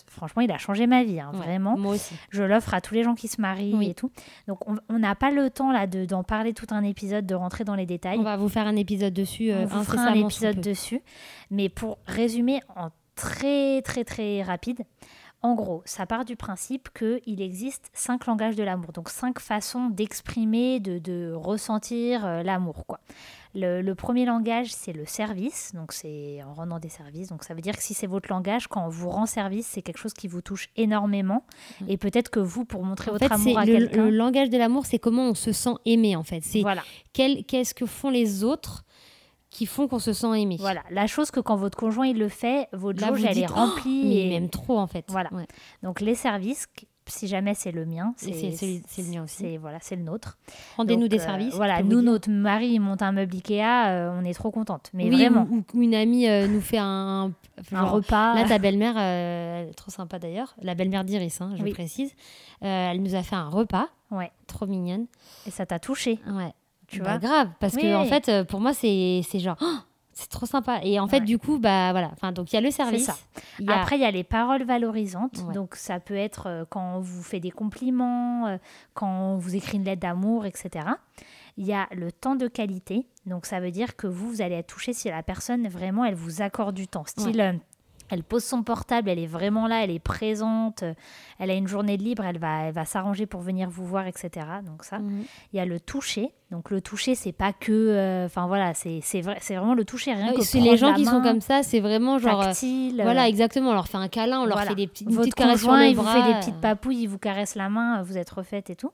franchement, 0.08 0.44
il 0.44 0.52
a 0.52 0.58
changé 0.60 0.86
ma 0.88 1.04
vie, 1.04 1.20
hein, 1.20 1.32
ouais, 1.34 1.40
vraiment. 1.40 1.76
Moi 1.78 1.96
aussi. 1.96 2.14
Je 2.30 2.44
l'offre 2.44 2.74
à 2.76 2.82
tous 2.82 2.94
les 2.94 3.04
gens 3.04 3.16
qui 3.16 3.28
se 3.28 3.42
marient 3.42 3.74
Oui. 3.76 3.90
et 3.90 3.94
tout. 3.96 4.12
Donc, 4.48 4.60
on 4.68 5.00
n'a 5.00 5.16
pas 5.16 5.32
le 5.32 5.50
temps, 5.50 5.72
là, 5.72 5.88
de- 5.88 6.06
d'en 6.06 6.24
parler 6.24 6.54
tout 6.54 6.68
un 6.70 6.84
épisode, 6.84 7.26
de 7.26 7.36
rentrer 7.36 7.64
dans 7.64 7.76
les 7.76 7.86
détails. 7.88 8.20
On 8.20 8.24
va 8.24 8.38
vous 8.38 8.50
faire 8.50 8.68
un 8.68 8.76
épisode 8.76 9.14
dessus. 9.14 9.52
euh, 9.52 9.64
on 9.64 9.66
vous 9.66 9.84
fera 9.84 10.04
un 10.04 10.14
épisode 10.14 10.60
dessus. 10.62 11.02
Mais 11.50 11.70
pour 11.70 11.98
résumer 12.06 12.62
en 12.76 12.90
très, 13.16 13.82
très, 13.82 14.04
très 14.04 14.44
rapide, 14.44 14.82
en 15.44 15.54
gros, 15.54 15.84
ça 15.86 16.06
part 16.06 16.26
du 16.26 16.36
principe 16.36 16.90
qu'il 16.98 17.42
existe 17.42 17.90
cinq 17.94 18.26
langages 18.26 18.56
de 18.56 18.64
l'amour, 18.64 18.92
donc 18.92 19.10
cinq 19.10 19.40
façons 19.40 19.90
d'exprimer, 19.90 20.80
de, 20.80 20.98
de 20.98 21.32
ressentir 21.32 22.26
euh, 22.26 22.44
l'amour. 22.44 22.86
quoi. 22.88 23.00
Le, 23.54 23.82
le 23.82 23.96
premier 23.96 24.26
langage, 24.26 24.74
c'est 24.74 24.94
le 24.94 25.06
service, 25.06 25.72
donc 25.74 25.92
c'est 25.94 26.42
en 26.44 26.54
rendant 26.54 26.80
des 26.80 26.90
services. 26.90 27.30
Donc 27.30 27.44
ça 27.44 27.54
veut 27.54 27.62
dire 27.62 27.76
que 27.78 27.84
si 27.84 27.94
c'est 27.94 28.08
votre 28.08 28.30
langage, 28.30 28.68
quand 28.68 28.86
on 28.86 28.90
vous 28.90 29.10
rend 29.10 29.26
service, 29.26 29.68
c'est 29.68 29.82
quelque 29.82 29.98
chose 30.00 30.14
qui 30.14 30.28
vous 30.28 30.42
touche 30.42 30.70
énormément. 30.76 31.44
Et 31.88 31.98
peut-être 31.98 32.30
que 32.30 32.40
vous, 32.40 32.66
pour 32.66 32.84
montrer 32.84 33.10
En 33.10 33.14
votre 33.14 33.28
fait, 33.28 33.34
amour 33.34 33.58
à 33.60 33.66
quelqu'un, 33.66 34.06
le 34.06 34.10
langage 34.12 34.50
de 34.50 34.58
l'amour, 34.58 34.86
c'est 34.86 35.00
comment 35.00 35.30
on 35.30 35.36
se 35.36 35.52
sent 35.52 35.76
aimé 35.86 36.16
en 36.16 36.24
fait. 36.24 36.42
C'est 36.44 36.62
voilà. 36.62 36.84
qu'est-ce 37.14 37.74
que 37.74 37.86
font 37.86 38.10
les 38.10 38.44
autres 38.44 38.84
qui 39.58 39.66
font 39.66 39.88
qu'on 39.88 39.98
se 39.98 40.14
sent 40.14 40.40
aimé. 40.40 40.58
Voilà, 40.60 40.84
la 40.92 41.08
chose 41.08 41.32
que 41.32 41.40
quand 41.40 41.56
votre 41.56 41.76
conjoint 41.76 42.06
il 42.06 42.20
le 42.20 42.30
fait, 42.30 42.68
votre 42.74 43.02
Là, 43.02 43.08
jauge 43.08 43.24
elle 43.24 43.32
est 43.32 43.42
dites, 43.42 43.50
Oh, 43.50 43.56
remplie. 43.56 44.04
mais 44.08 44.28
et... 44.28 44.40
même 44.40 44.50
trop 44.50 44.78
en 44.78 44.86
fait. 44.86 45.04
Voilà. 45.10 45.34
Ouais. 45.34 45.48
Donc 45.82 46.00
les 46.00 46.14
services, 46.14 46.68
si 47.08 47.28
jamais 47.28 47.56
c'est 47.56 47.72
le 47.72 47.88
mien, 47.88 48.14
c'est 48.18 48.30
le 48.34 49.10
mien 49.12 49.24
aussi. 49.24 49.36
C'est 49.36 49.58
voilà, 49.58 49.80
c'est 49.82 49.96
le 49.96 50.04
nôtre. 50.04 50.38
Rendez-nous 50.76 51.08
des 51.08 51.20
euh, 51.20 51.24
services. 51.26 51.56
voilà, 51.56 51.82
nous 51.82 52.04
notre 52.04 52.30
mari 52.30 52.68
il 52.74 52.80
monte 52.80 53.02
un 53.02 53.12
meuble 53.12 53.34
Ikea, 53.34 53.88
euh, 53.88 54.12
on 54.22 54.24
est 54.26 54.36
trop 54.36 54.52
contente. 54.52 54.92
Mais 54.94 55.06
oui, 55.06 55.16
vraiment, 55.16 55.48
Ou, 55.50 55.64
ou 55.74 55.82
une 55.82 55.96
amie 55.96 56.30
euh, 56.30 56.46
nous 56.48 56.62
fait 56.62 56.78
un, 56.78 57.34
repas. 57.72 58.36
Là, 58.36 58.44
ta 58.48 58.60
belle-mère, 58.60 58.94
trop 59.76 59.90
sympa 59.90 60.20
d'ailleurs, 60.20 60.54
la 60.62 60.76
belle-mère 60.76 61.04
d'Iris, 61.04 61.42
hein, 61.42 61.54
je 61.58 61.64
Oui. 61.64 61.72
précise. 61.72 62.12
Elle 62.62 63.02
nous 63.02 63.16
a 63.16 63.24
fait 63.24 63.36
un 63.36 63.50
repas, 63.50 63.88
Ouais. 64.12 64.32
trop 64.46 64.68
mignonne. 64.68 65.08
Et 65.48 65.50
ça 65.50 65.66
t'a 65.66 65.80
touché, 65.80 66.20
Ouais. 66.28 66.54
Tu 66.88 67.00
Bah, 67.02 67.18
vois 67.18 67.20
grave, 67.20 67.50
parce 67.60 67.74
Oui, 67.76 67.84
que 67.84 67.96
en 67.96 68.06
fait, 68.06 68.30
euh, 68.30 68.44
pour 68.44 68.60
moi, 68.62 68.74
c'est 68.74 69.22
c'est 69.30 69.40
genre, 69.40 69.58
oh, 69.62 69.76
c'est 70.14 70.30
trop 70.30 70.46
sympa. 70.46 70.80
Et 70.84 71.00
en 71.00 71.08
fait, 71.08 71.20
du 71.22 71.38
coup, 71.38 71.60
bah 71.60 71.92
voilà. 71.92 72.10
Enfin, 72.14 72.32
donc 72.32 72.52
il 72.52 72.56
y 72.56 72.58
a 72.58 72.62
le 72.62 72.72
service. 72.72 73.06
ça. 73.06 73.16
il 73.60 73.66
y 73.66 73.70
a- 73.70 73.80
Après, 73.82 73.98
il 73.98 74.02
y 74.02 74.06
a 74.06 74.12
les 74.12 74.24
paroles 74.24 74.64
valorisantes. 74.64 75.38
Ouais. 75.48 75.54
Donc, 75.54 75.76
ça 75.76 76.00
peut 76.00 76.16
être 76.16 76.48
euh, 76.48 76.66
quand 76.70 76.96
on 76.96 77.00
vous 77.00 77.22
fait 77.22 77.40
des 77.40 77.52
compliments, 77.52 78.48
euh, 78.48 78.58
quand 78.96 79.08
on 79.10 79.38
vous 79.38 79.56
écrit 79.56 79.78
une 79.78 79.84
lettre 79.84 80.02
d'amour, 80.02 80.46
etc. 80.46 80.86
Il 81.58 81.66
y 81.66 81.74
a 81.74 81.88
le 81.92 82.12
temps 82.12 82.36
de 82.36 82.48
qualité. 82.48 83.08
Donc, 83.26 83.46
ça 83.46 83.60
veut 83.60 83.72
dire 83.72 83.96
que 83.96 84.08
vous, 84.08 84.30
vous 84.30 84.42
allez 84.42 84.56
être 84.56 84.68
touché 84.68 84.94
si 84.94 85.10
la 85.10 85.22
personne, 85.24 85.68
vraiment, 85.68 86.06
elle 86.06 86.16
vous 86.16 86.42
accorde 86.42 86.74
du 86.76 86.88
temps. 86.88 87.04
Style, 87.06 87.60
elle 88.10 88.24
pose 88.24 88.44
son 88.44 88.64
portable, 88.64 89.10
elle 89.10 89.20
est 89.20 89.28
vraiment 89.28 89.68
là, 89.68 89.84
elle 89.84 89.92
est 89.92 90.00
présente, 90.00 90.84
euh, 90.84 90.94
elle 91.40 91.52
a 91.52 91.54
une 91.56 91.68
journée 91.68 91.98
de 91.98 92.04
libre, 92.04 92.24
elle 92.26 92.40
va, 92.40 92.64
elle 92.64 92.74
va 92.74 92.86
s'arranger 92.86 93.26
pour 93.26 93.42
venir 93.42 93.70
vous 93.70 93.86
voir, 93.86 94.08
etc. 94.08 94.46
Donc, 94.66 94.84
ça. 94.84 95.00
Mhm. 95.00 95.24
Il 95.54 95.58
y 95.58 95.60
a 95.60 95.66
le 95.66 95.80
toucher. 95.80 96.32
Donc, 96.52 96.70
le 96.72 96.80
toucher, 96.80 97.14
c'est 97.16 97.34
pas 97.34 97.52
que. 97.52 97.72
euh, 97.72 98.26
Enfin, 98.26 98.48
voilà, 98.48 98.74
c'est 98.74 99.00
c'est 99.04 99.20
vrai, 99.22 99.38
c'est 99.42 99.56
vraiment 99.56 99.74
le 99.74 99.84
toucher. 99.84 100.14
Rien 100.14 100.28
Ah 100.30 100.34
que 100.34 100.42
c'est 100.44 100.60
les 100.62 100.78
gens 100.78 100.94
qui 100.94 101.06
sont 101.06 101.22
comme 101.22 101.42
ça, 101.42 101.64
c'est 101.64 101.80
vraiment 101.82 102.18
genre. 102.20 102.42
euh, 102.42 102.46
tactile, 102.46 103.02
voilà, 103.04 103.28
exactement. 103.28 103.72
On 103.72 103.74
leur 103.74 103.88
fait 103.88 103.98
un 103.98 104.08
câlin, 104.08 104.40
on 104.42 104.46
leur 104.46 104.56
voilà. 104.58 104.70
fait 104.70 104.76
des 104.76 104.88
petites, 104.88 105.08
une 105.10 105.16
Votre 105.16 105.24
petite 105.24 105.36
caresse 105.36 105.60
sur 105.60 105.68
conjoint, 105.70 105.84
le 105.84 105.90
il 105.90 105.96
vous 105.98 106.04
fait 106.06 106.24
des 106.24 106.40
petites 106.40 106.62
papouilles, 106.62 107.02
il 107.04 107.08
vous 107.08 107.18
caresse 107.20 107.56
la 107.56 107.68
main, 107.70 108.02
vous 108.04 108.18
êtes 108.18 108.30
refaite 108.30 108.70
et 108.70 108.76
tout. 108.78 108.92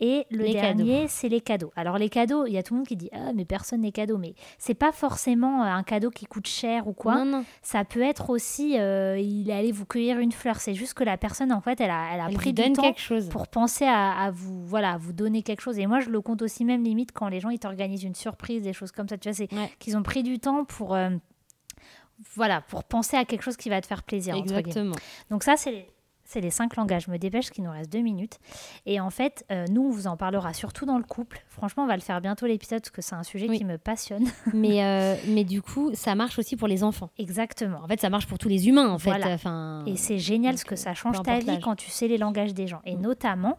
Et 0.00 0.26
le 0.30 0.44
Les 0.44 0.52
dernier, 0.54 1.06
c'est 1.08 1.28
les 1.28 1.40
cadeaux. 1.42 1.72
Alors 1.76 1.98
les 1.98 2.08
cadeaux, 2.08 2.46
il 2.46 2.52
y 2.54 2.58
a 2.58 2.62
tout 2.62 2.72
le 2.74 2.78
monde 2.78 2.86
qui 2.88 2.96
dit 2.96 3.10
ah 3.12 3.32
mais 3.34 3.44
personne 3.44 3.82
n'est 3.82 3.92
cadeau, 3.92 4.16
mais 4.16 4.34
c'est 4.58 4.74
pas 4.74 4.92
forcément 4.92 5.62
euh, 5.62 5.66
un 5.66 5.82
cadeau 5.82 6.08
qui 6.10 6.24
coûte 6.24 6.46
cher 6.46 6.88
ou 6.88 6.92
quoi. 6.94 7.16
Non, 7.16 7.24
non. 7.26 7.44
Ça 7.62 7.84
peut 7.84 8.00
être 8.02 8.30
aussi 8.30 8.78
euh, 8.78 9.18
il 9.18 9.50
est 9.50 9.52
allé 9.52 9.72
vous 9.72 9.84
cueillir 9.84 10.18
une 10.18 10.32
fleur. 10.32 10.56
C'est 10.56 10.74
juste 10.74 10.94
que 10.94 11.04
la 11.04 11.16
personne 11.18 11.52
en 11.52 11.60
fait 11.60 11.80
elle 11.80 11.90
a, 11.90 12.14
elle 12.14 12.20
a 12.20 12.26
Elle 12.30 12.34
pris 12.34 12.52
du 12.54 12.72
temps 12.72 12.94
chose. 12.96 13.28
pour 13.28 13.46
penser 13.48 13.84
à, 13.84 14.12
à 14.12 14.30
vous 14.30 14.64
voilà 14.66 14.92
à 14.92 14.96
vous 14.96 15.12
donner 15.12 15.42
quelque 15.42 15.60
chose. 15.60 15.78
Et 15.78 15.86
moi 15.86 16.00
je 16.00 16.08
le 16.10 16.20
compte 16.22 16.40
aussi 16.42 16.64
même 16.64 16.82
limite 16.82 17.12
quand 17.12 17.28
les 17.28 17.40
gens 17.40 17.50
ils 17.50 17.58
t'organisent 17.58 18.04
une 18.04 18.14
surprise, 18.14 18.62
des 18.62 18.72
choses 18.72 18.92
comme 18.92 19.08
ça. 19.08 19.18
Tu 19.18 19.28
vois 19.28 19.34
c'est 19.36 19.52
Ouais. 19.52 19.70
qu'ils 19.78 19.96
ont 19.98 20.02
pris 20.02 20.22
du 20.22 20.38
temps 20.38 20.64
pour 20.64 20.94
euh, 20.94 21.10
voilà 22.34 22.60
pour 22.60 22.84
penser 22.84 23.16
à 23.16 23.24
quelque 23.24 23.42
chose 23.42 23.56
qui 23.56 23.68
va 23.70 23.80
te 23.80 23.86
faire 23.86 24.02
plaisir. 24.02 24.34
entre 24.34 24.44
guillemets. 24.46 24.60
Exactement. 24.60 24.94
Donc 25.30 25.42
ça, 25.42 25.56
c'est 25.56 25.86
c'est 26.30 26.40
les 26.40 26.50
cinq 26.50 26.76
langages. 26.76 27.04
Je 27.06 27.10
me 27.10 27.18
dépêche 27.18 27.50
qu'il 27.50 27.64
nous 27.64 27.70
reste 27.72 27.90
deux 27.92 28.00
minutes. 28.00 28.38
Et 28.86 29.00
en 29.00 29.10
fait, 29.10 29.44
euh, 29.50 29.66
nous, 29.70 29.82
on 29.82 29.90
vous 29.90 30.06
en 30.06 30.16
parlera 30.16 30.52
surtout 30.54 30.86
dans 30.86 30.96
le 30.98 31.02
couple. 31.04 31.42
Franchement, 31.48 31.82
on 31.84 31.86
va 31.86 31.96
le 31.96 32.02
faire 32.02 32.20
bientôt 32.20 32.46
l'épisode 32.46 32.80
parce 32.80 32.90
que 32.90 33.02
c'est 33.02 33.14
un 33.16 33.22
sujet 33.24 33.48
Oui. 33.48 33.58
qui 33.58 33.64
me 33.64 33.78
passionne. 33.78 34.24
mais, 34.54 34.84
euh, 34.84 35.16
mais 35.28 35.44
du 35.44 35.60
coup, 35.60 35.90
ça 35.94 36.14
marche 36.14 36.38
aussi 36.38 36.56
pour 36.56 36.68
les 36.68 36.84
enfants. 36.84 37.10
Exactement. 37.18 37.80
En 37.82 37.88
fait, 37.88 38.00
ça 38.00 38.10
marche 38.10 38.26
pour 38.26 38.38
tous 38.38 38.48
les 38.48 38.68
humains, 38.68 38.88
en 38.90 38.98
fait. 38.98 39.10
Voilà. 39.10 39.34
Enfin, 39.34 39.82
Et 39.86 39.96
c'est 39.96 40.18
génial 40.18 40.56
ce 40.56 40.64
que 40.64 40.74
euh, 40.74 40.76
ça 40.76 40.90
peu 40.90 40.96
change 40.96 41.22
ta 41.22 41.38
vie 41.40 41.58
quand 41.60 41.74
tu 41.76 41.90
sais 41.90 42.06
les 42.08 42.18
langages 42.18 42.54
des 42.54 42.66
gens. 42.68 42.80
Et 42.84 42.94
Mm. 42.96 43.00
notamment, 43.00 43.58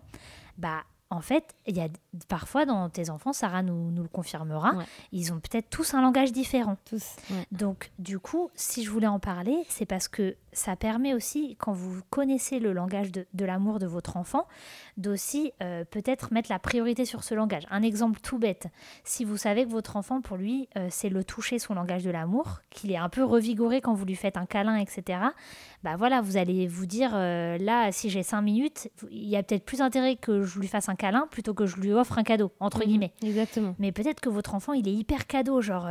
bah, 0.57 0.83
en 1.13 1.19
fait, 1.19 1.43
il 1.67 1.75
y 1.75 1.81
a 1.81 1.89
parfois 2.29 2.65
dans 2.65 2.89
tes 2.89 3.09
enfants, 3.09 3.33
Sarah 3.33 3.63
nous, 3.63 3.91
nous 3.91 4.01
le 4.01 4.07
confirmera, 4.07 4.73
Ouais. 4.75 4.85
ils 5.11 5.33
ont 5.33 5.41
peut-être 5.41 5.69
tous 5.69 5.93
un 5.93 6.01
langage 6.01 6.31
différent. 6.31 6.77
Tous. 6.85 7.03
ouais. 7.31 7.45
Donc, 7.51 7.91
du 7.99 8.17
coup, 8.17 8.49
si 8.55 8.85
je 8.85 8.89
voulais 8.89 9.07
en 9.07 9.19
parler, 9.19 9.57
c'est 9.67 9.85
parce 9.85 10.07
que 10.07 10.37
ça 10.53 10.75
permet 10.75 11.13
aussi, 11.13 11.55
quand 11.59 11.71
vous 11.73 12.01
connaissez 12.09 12.59
le 12.59 12.73
langage 12.73 13.11
de, 13.11 13.25
de 13.33 13.45
l'amour 13.45 13.79
de 13.79 13.85
votre 13.87 14.17
enfant, 14.17 14.47
d'aussi 14.97 15.53
euh, 15.63 15.85
peut-être 15.85 16.33
mettre 16.33 16.51
la 16.51 16.59
priorité 16.59 17.05
sur 17.05 17.23
ce 17.23 17.33
langage. 17.33 17.63
Un 17.71 17.81
exemple 17.83 18.19
tout 18.21 18.37
bête, 18.37 18.67
si 19.03 19.23
vous 19.25 19.37
savez 19.37 19.65
que 19.65 19.69
votre 19.69 19.95
enfant, 19.95 20.21
pour 20.21 20.37
lui, 20.37 20.67
euh, 20.77 20.87
c'est 20.89 21.09
le 21.09 21.23
toucher, 21.23 21.59
son 21.59 21.73
langage 21.73 22.03
de 22.03 22.11
l'amour, 22.11 22.59
qu'il 22.69 22.91
est 22.91 22.97
un 22.97 23.09
peu 23.09 23.23
revigoré 23.23 23.81
quand 23.81 23.93
vous 23.93 24.05
lui 24.05 24.15
faites 24.15 24.37
un 24.37 24.45
câlin, 24.45 24.75
etc., 24.75 25.19
bah 25.83 25.95
voilà, 25.97 26.21
vous 26.21 26.37
allez 26.37 26.67
vous 26.67 26.85
dire, 26.85 27.11
euh, 27.13 27.57
là, 27.57 27.91
si 27.91 28.09
j'ai 28.09 28.21
cinq 28.23 28.41
minutes, 28.41 28.89
il 29.09 29.27
y 29.27 29.35
a 29.35 29.41
peut-être 29.43 29.65
plus 29.65 29.81
intérêt 29.81 30.15
que 30.15 30.43
je 30.43 30.59
lui 30.59 30.67
fasse 30.67 30.89
un 30.89 30.95
câlin 30.95 31.27
plutôt 31.31 31.53
que 31.55 31.65
je 31.65 31.77
lui 31.77 31.91
offre 31.91 32.17
un 32.19 32.23
cadeau, 32.23 32.51
entre 32.59 32.79
Mhm. 32.81 32.85
guillemets. 32.85 33.13
Exactement. 33.23 33.75
Mais 33.79 33.91
peut-être 33.91 34.19
que 34.19 34.29
votre 34.29 34.53
enfant, 34.53 34.73
il 34.73 34.87
est 34.87 34.93
hyper 34.93 35.25
cadeau. 35.27 35.61
Genre, 35.61 35.87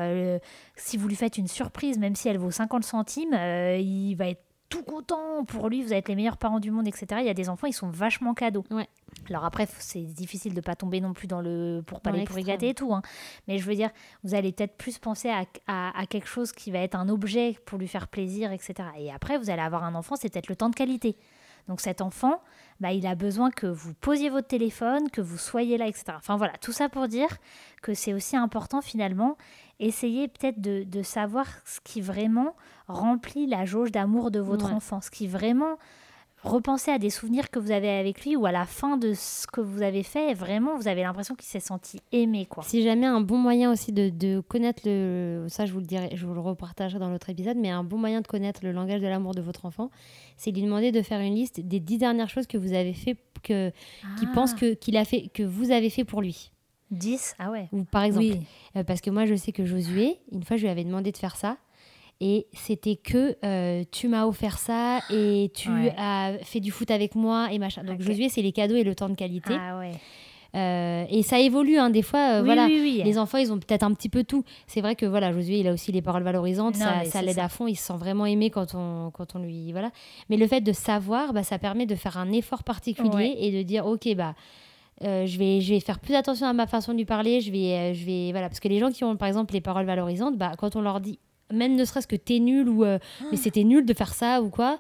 si 0.77 0.97
vous 0.97 1.09
lui 1.09 1.17
faites 1.17 1.39
une 1.39 1.49
surprise, 1.49 1.99
même 1.99 2.15
si 2.15 2.29
elle 2.29 2.39
vaut 2.39 2.51
50 2.51 2.85
centimes, 2.85 3.33
il 3.35 4.15
va 4.15 4.29
être 4.29 4.43
tout 4.71 4.83
content. 4.83 5.45
Pour 5.45 5.69
lui, 5.69 5.83
vous 5.83 5.93
êtes 5.93 6.09
les 6.09 6.15
meilleurs 6.15 6.39
parents 6.39 6.61
du 6.61 6.71
monde, 6.71 6.89
etc. 6.89 7.07
Il 7.19 7.27
y 7.27 7.31
a 7.31 7.35
des 7.35 7.51
enfants, 7.51 7.67
ils 7.67 7.73
sont 7.75 7.91
vachement 7.91 8.33
cadeaux. 8.33 8.65
Ouais. 8.71 8.89
Alors 9.29 9.45
après, 9.45 9.67
c'est 9.79 10.01
difficile 10.01 10.55
de 10.55 10.61
pas 10.63 10.77
tomber 10.77 11.01
non 11.03 11.13
plus 11.13 11.27
dans 11.27 11.43
le 11.43 11.83
pour 11.87 12.01
pas 12.01 12.11
Dans 12.11 12.17
les 12.17 12.25
pourri 12.25 12.39
l'extrême. 12.45 12.57
gâter 12.57 12.69
et 12.71 12.75
tout. 12.75 12.95
hein. 12.95 13.03
Mais 13.49 13.59
je 13.59 13.65
veux 13.67 13.75
dire, 13.75 13.91
vous 14.25 14.35
allez 14.35 14.53
peut-être 14.53 14.77
plus 14.79 14.99
penser 14.99 15.29
à, 15.29 15.45
à- 15.67 15.99
à 16.01 16.07
quelque 16.07 16.29
chose 16.29 16.53
qui 16.53 16.71
va 16.71 16.79
être 16.79 16.95
un 16.95 17.09
objet 17.11 17.59
pour 17.67 17.77
lui 17.79 17.89
faire 17.89 18.09
plaisir, 18.09 18.53
etc. 18.53 18.75
Et 18.99 19.13
après, 19.13 19.37
vous 19.37 19.51
allez 19.51 19.61
avoir 19.63 19.85
un 19.85 19.95
enfant, 19.95 20.15
c'est 20.17 20.33
peut-être 20.33 20.49
le 20.49 20.57
temps 20.57 20.71
de 20.71 20.77
qualité. 20.77 21.17
Donc 21.69 21.81
cet 21.81 22.01
enfant, 22.01 22.41
bah, 22.81 22.93
il 22.93 23.07
a 23.07 23.15
besoin 23.15 23.51
que 23.51 23.67
vous 23.67 23.93
posiez 23.95 24.31
votre 24.31 24.49
téléphone, 24.49 25.11
que 25.11 25.21
vous 25.21 25.39
soyez 25.39 25.77
là, 25.77 25.87
etc. 25.87 26.05
Enfin 26.17 26.37
voilà, 26.37 26.55
tout 26.59 26.73
ça 26.73 26.89
pour 26.89 27.07
dire 27.07 27.29
que 27.83 27.93
c'est 27.95 28.15
aussi 28.15 28.37
important 28.37 28.81
finalement. 28.81 29.37
Essayez 29.81 30.29
peut-être 30.29 30.61
de, 30.61 30.85
de 30.85 31.03
savoir 31.03 31.47
ce 31.67 31.81
qui 31.83 32.01
vraiment 32.01 32.55
remplit 32.87 33.47
la 33.47 33.65
jauge 33.65 33.91
d'amour 33.91 34.31
de 34.31 34.39
votre 34.39 34.67
Ouais. 34.69 34.75
enfant, 34.75 35.01
ce 35.01 35.11
qui 35.11 35.27
vraiment 35.27 35.77
repensez 36.43 36.91
à 36.91 36.99
des 36.99 37.11
souvenirs 37.11 37.51
que 37.51 37.59
vous 37.59 37.71
avez 37.71 37.91
avec 37.91 38.25
lui 38.25 38.35
ou 38.35 38.47
à 38.47 38.53
la 38.53 38.65
fin 38.65 38.97
de 38.97 39.13
ce 39.13 39.47
que 39.47 39.61
vous 39.61 39.83
avez 39.83 40.03
fait, 40.03 40.33
vraiment 40.33 40.75
vous 40.77 40.89
avez 40.89 41.03
l'impression 41.03 41.35
qu'il 41.35 41.45
s'est 41.49 41.61
senti 41.61 42.01
aimé 42.13 42.47
quoi. 42.49 42.63
Si 42.63 42.83
jamais 42.83 43.05
un 43.07 43.21
bon 43.21 43.37
moyen 43.37 43.71
aussi 43.71 43.93
de, 43.93 44.09
de 44.09 44.41
connaître 44.41 44.81
le, 44.87 45.45
ça 45.49 45.67
je 45.67 45.73
vous 45.75 45.81
le 45.81 45.85
dirai, 45.85 46.11
je 46.15 46.25
vous 46.27 46.33
le 46.33 46.41
repartagerai 46.41 46.99
dans 46.99 47.11
l'autre 47.11 47.29
épisode, 47.29 47.59
mais 47.59 47.69
un 47.69 47.85
bon 47.85 47.99
moyen 47.99 48.23
de 48.23 48.27
connaître 48.27 48.61
le 48.65 48.73
langage 48.73 49.03
de 49.03 49.07
l'amour 49.07 49.35
de 49.35 49.43
votre 49.43 49.67
enfant, 49.67 49.91
c'est 50.39 50.51
de 50.51 50.57
lui 50.57 50.65
demander 50.65 50.93
de 50.93 51.03
faire 51.03 51.21
une 51.21 51.35
liste 51.35 51.61
des 51.61 51.79
dix 51.81 51.99
dernières 51.99 52.31
choses 52.31 52.47
que 52.47 52.57
vous 52.57 52.73
avez 52.73 52.95
fait, 52.95 53.17
que, 53.43 53.71
qu'il 54.19 54.29
Ah. 54.31 54.35
pense 54.35 54.55
que 54.55 54.73
qu'il 54.73 54.97
a 54.97 55.05
fait, 55.05 55.29
que 55.35 55.43
vous 55.43 55.71
avez 55.73 55.91
fait 55.91 56.05
pour 56.05 56.23
lui. 56.23 56.53
10 56.91 57.35
Ah 57.39 57.51
ouais. 57.51 57.69
Ou 57.73 57.85
par 57.85 58.03
exemple, 58.05 58.27
Oui. 58.27 58.41
euh, 58.77 58.85
parce 58.85 59.01
que 59.01 59.11
moi 59.11 59.27
je 59.27 59.35
sais 59.35 59.53
que 59.53 59.65
Josué, 59.65 60.19
une 60.33 60.43
fois 60.45 60.57
je 60.57 60.63
lui 60.63 60.69
avais 60.71 60.85
demandé 60.85 61.13
de 61.13 61.17
faire 61.17 61.37
ça. 61.37 61.57
Et 62.23 62.47
c'était 62.53 62.97
que 62.97 63.37
euh, 63.47 63.83
tu 63.91 64.07
m'as 64.09 64.27
offert 64.27 64.59
ça 64.59 65.01
et 65.11 65.51
tu 65.55 65.71
Ouais. 65.71 65.95
as 65.97 66.35
fait 66.43 66.61
du 66.61 66.71
foot 66.71 66.91
avec 66.91 67.15
moi 67.15 67.49
et 67.51 67.59
machin. 67.59 67.83
Donc. 67.83 68.01
Josué, 68.03 68.29
c'est 68.29 68.43
les 68.43 68.53
cadeaux 68.53 68.77
et 68.77 68.85
le 68.85 68.95
temps 68.95 69.09
de 69.09 69.15
qualité. 69.15 69.57
Ah 69.59 69.79
ouais. 69.79 69.93
Euh, 70.55 71.05
et 71.09 71.23
ça 71.23 71.39
évolue, 71.39 71.79
hein, 71.79 71.89
des 71.91 72.03
fois. 72.03 72.19
euh, 72.35 72.39
Oui, 72.41 72.45
voilà, 72.47 72.67
oui, 72.67 72.81
oui. 72.83 73.03
les 73.05 73.17
enfants, 73.19 73.39
ils 73.39 73.53
ont 73.53 73.59
peut-être 73.59 73.85
un 73.85 73.95
petit 73.95 74.09
peu 74.11 74.25
tout. 74.25 74.45
C'est 74.67 74.81
vrai 74.83 74.97
que 74.97 75.07
voilà, 75.07 75.33
Josué, 75.33 75.61
il 75.61 75.69
a 75.69 75.73
aussi 75.73 75.93
les 75.93 76.03
paroles 76.03 76.25
valorisantes. 76.25 76.77
Non, 76.79 76.87
ça 77.07 77.23
l'aide 77.23 77.39
à 77.39 77.49
fond. 77.49 77.67
Il 77.69 77.77
se 77.77 77.85
sent 77.87 77.97
vraiment 77.97 78.27
aimé 78.27 78.51
quand 78.51 78.75
on, 78.75 79.11
quand 79.13 79.35
on 79.37 79.39
lui 79.39 79.73
voilà. 79.73 79.91
Mais 80.29 80.37
le 80.37 80.47
fait 80.47 80.61
de 80.61 80.73
savoir, 80.73 81.33
bah, 81.33 81.43
ça 81.45 81.59
permet 81.59 81.87
de 81.87 81.95
faire 81.95 82.19
un 82.19 82.31
effort 82.33 82.65
particulier 82.65 83.11
Ouais. 83.15 83.35
et 83.39 83.51
de 83.53 83.63
dire, 83.63 83.87
ok, 83.87 84.15
bah. 84.17 84.35
Euh, 85.03 85.27
je, 85.27 85.39
vais, 85.39 85.61
je 85.61 85.73
vais 85.75 85.81
faire 85.81 85.99
plus 85.99 86.15
attention 86.15 86.47
à 86.47 86.53
ma 86.53 86.67
façon 86.67 86.93
de 86.93 86.99
lui 86.99 87.05
parler. 87.05 87.41
Je 87.41 87.51
vais, 87.51 87.75
euh, 87.75 87.95
je 87.95 88.05
vais, 88.05 88.31
voilà, 88.33 88.49
parce 88.49 88.61
que 88.61 88.69
les 88.69 88.79
gens 88.79 88.91
qui 88.91 89.03
ont, 89.05 89.17
par 89.17 89.29
exemple, 89.29 89.55
les 89.55 89.61
paroles 89.61 89.87
valorisantes, 89.87 90.37
bah, 90.37 90.53
quand 90.59 90.77
on 90.77 90.81
leur 90.83 91.01
dit, 91.01 91.19
même 91.53 91.75
ne 91.75 91.85
serait-ce 91.85 92.07
que 92.07 92.17
t'es 92.17 92.39
nul 92.39 92.69
ou 92.69 92.85
euh, 92.85 92.99
mais 93.31 93.37
c'était 93.37 93.65
nul 93.65 93.85
de 93.85 93.95
faire 93.95 94.15
ça 94.15 94.41
ou 94.43 94.51
quoi, 94.51 94.79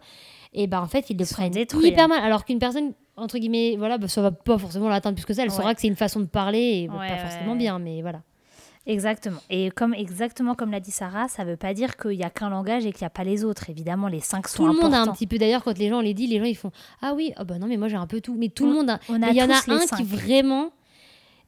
et 0.52 0.66
bah 0.68 0.80
en 0.83 0.87
fait 0.87 1.11
ils 1.11 1.16
le 1.16 1.24
Ils 1.24 1.33
prennent 1.35 1.56
hyper 1.56 2.04
hein. 2.04 2.09
mal. 2.09 2.22
Alors 2.24 2.44
qu'une 2.44 2.59
personne 2.61 2.92
entre 3.16 3.38
guillemets, 3.38 3.74
voilà, 3.76 3.98
bah, 3.98 4.09
ça 4.09 4.22
va 4.22 4.30
pas 4.30 4.56
forcément 4.56 4.88
l'atteindre 4.88 5.16
plus 5.16 5.24
que 5.26 5.35
ça. 5.35 5.42
Elle 5.42 5.50
Ouais. 5.50 5.54
saura 5.56 5.74
que 5.74 5.80
c'est 5.80 5.88
une 5.88 5.96
façon 5.96 6.20
de 6.20 6.26
parler 6.26 6.83
et 6.85 6.88
bah, 6.88 6.94
Ouais, 7.00 7.09
pas 7.09 7.14
ouais, 7.14 7.20
forcément 7.20 7.56
bien, 7.56 7.78
mais 7.78 8.02
voilà. 8.02 8.22
Exactement. 8.90 9.38
Et 9.50 9.70
comme 9.70 9.94
exactement 9.94 10.55
comme 10.55 10.70
l'a 10.72 10.81
dit 10.81 10.90
Sarah, 10.90 11.29
ça 11.29 11.44
veut 11.44 11.57
pas 11.57 11.74
dire 11.74 11.96
qu'il 11.96 12.12
y 12.14 12.24
a 12.24 12.31
qu'un 12.31 12.50
langage 12.50 12.85
et 12.87 12.92
qu'il 12.92 13.03
n'y 13.03 13.07
a 13.07 13.11
pas 13.11 13.24
les 13.24 13.44
autres. 13.44 13.70
Évidemment, 13.70 14.09
les 14.09 14.20
cinq 14.20 14.48
sont 14.48 14.64
Tout 14.64 14.66
le 14.72 14.81
monde 14.81 14.92
a 14.94 15.00
un 15.03 15.07
petit 15.12 15.26
peu. 15.26 15.38
D'ailleurs, 15.38 15.62
quand 15.62 15.79
les 15.79 15.88
gens 15.88 16.00
les 16.00 16.12
disent, 16.14 16.31
les 16.31 16.38
gens 16.38 16.44
ils 16.44 16.57
font 16.57 16.72
Ah 17.00 17.12
oui, 17.14 17.33
ah 17.37 17.44
bah 17.44 17.59
non, 17.59 17.66
mais 17.68 17.76
moi 17.76 17.88
j'ai 17.88 17.96
un 17.96 18.07
peu 18.07 18.20
tout. 18.20 18.35
Mais 18.37 18.48
tout 18.48 18.64
le 18.66 18.72
On- 18.72 18.74
monde 18.74 18.90
a. 18.90 18.98
il 19.09 19.37
y 19.37 19.42
en 19.42 19.48
a 19.50 19.55
un 19.55 19.87
cinq. 19.87 19.96
qui 19.98 20.03
vraiment. 20.05 20.70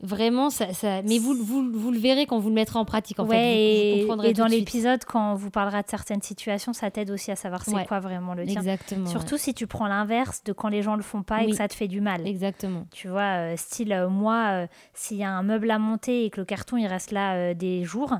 Vraiment, 0.02 0.50
ça, 0.50 0.72
ça- 0.72 1.00
mais 1.02 1.18
vous, 1.18 1.34
vous, 1.34 1.70
vous 1.72 1.90
le 1.92 1.98
verrez 1.98 2.26
quand 2.26 2.38
vous 2.38 2.48
le 2.48 2.54
mettrez 2.56 2.76
en 2.78 2.84
pratique. 2.84 3.20
En 3.20 3.26
ouais, 3.26 3.36
fait, 3.36 4.04
vous- 4.12 4.22
et, 4.24 4.32
dans 4.32 4.46
l'épisode, 4.46 5.04
quand 5.04 5.32
on 5.32 5.34
vous 5.36 5.50
parlera 5.50 5.82
de 5.82 5.88
certaines 5.88 6.22
situations, 6.22 6.72
ça 6.72 6.90
t'aide 6.90 7.10
aussi 7.12 7.30
à 7.30 7.36
savoir 7.36 7.62
c'est 7.64 7.72
Ouais. 7.74 7.86
quoi 7.86 8.00
vraiment 8.00 8.34
le 8.34 8.44
tien. 8.44 8.60
Exactement. 8.60 9.06
Surtout 9.06 9.38
si 9.38 9.54
tu 9.54 9.68
prends 9.68 9.86
l'inverse 9.86 10.42
de 10.44 10.52
quand 10.52 10.68
les 10.68 10.82
gens 10.82 10.96
le 10.96 11.02
font 11.02 11.22
pas 11.22 11.44
et 11.44 11.50
que 11.50 11.56
ça 11.56 11.68
te 11.68 11.74
fait 11.74 11.86
du 11.88 12.00
mal. 12.00 12.26
Exactement. 12.26 12.84
Tu 12.90 13.06
vois, 13.06 13.52
euh, 13.52 13.56
style, 13.56 13.92
euh, 13.92 14.08
moi, 14.08 14.46
euh, 14.50 14.66
s'il 14.92 15.18
y 15.18 15.24
a 15.24 15.30
un 15.30 15.42
meuble 15.44 15.70
à 15.70 15.78
monter 15.78 16.24
et 16.24 16.30
que 16.30 16.40
le 16.40 16.46
carton 16.46 16.76
il 16.76 16.86
reste 16.88 17.12
là 17.12 17.54
des 17.54 17.84
jours, 17.84 18.16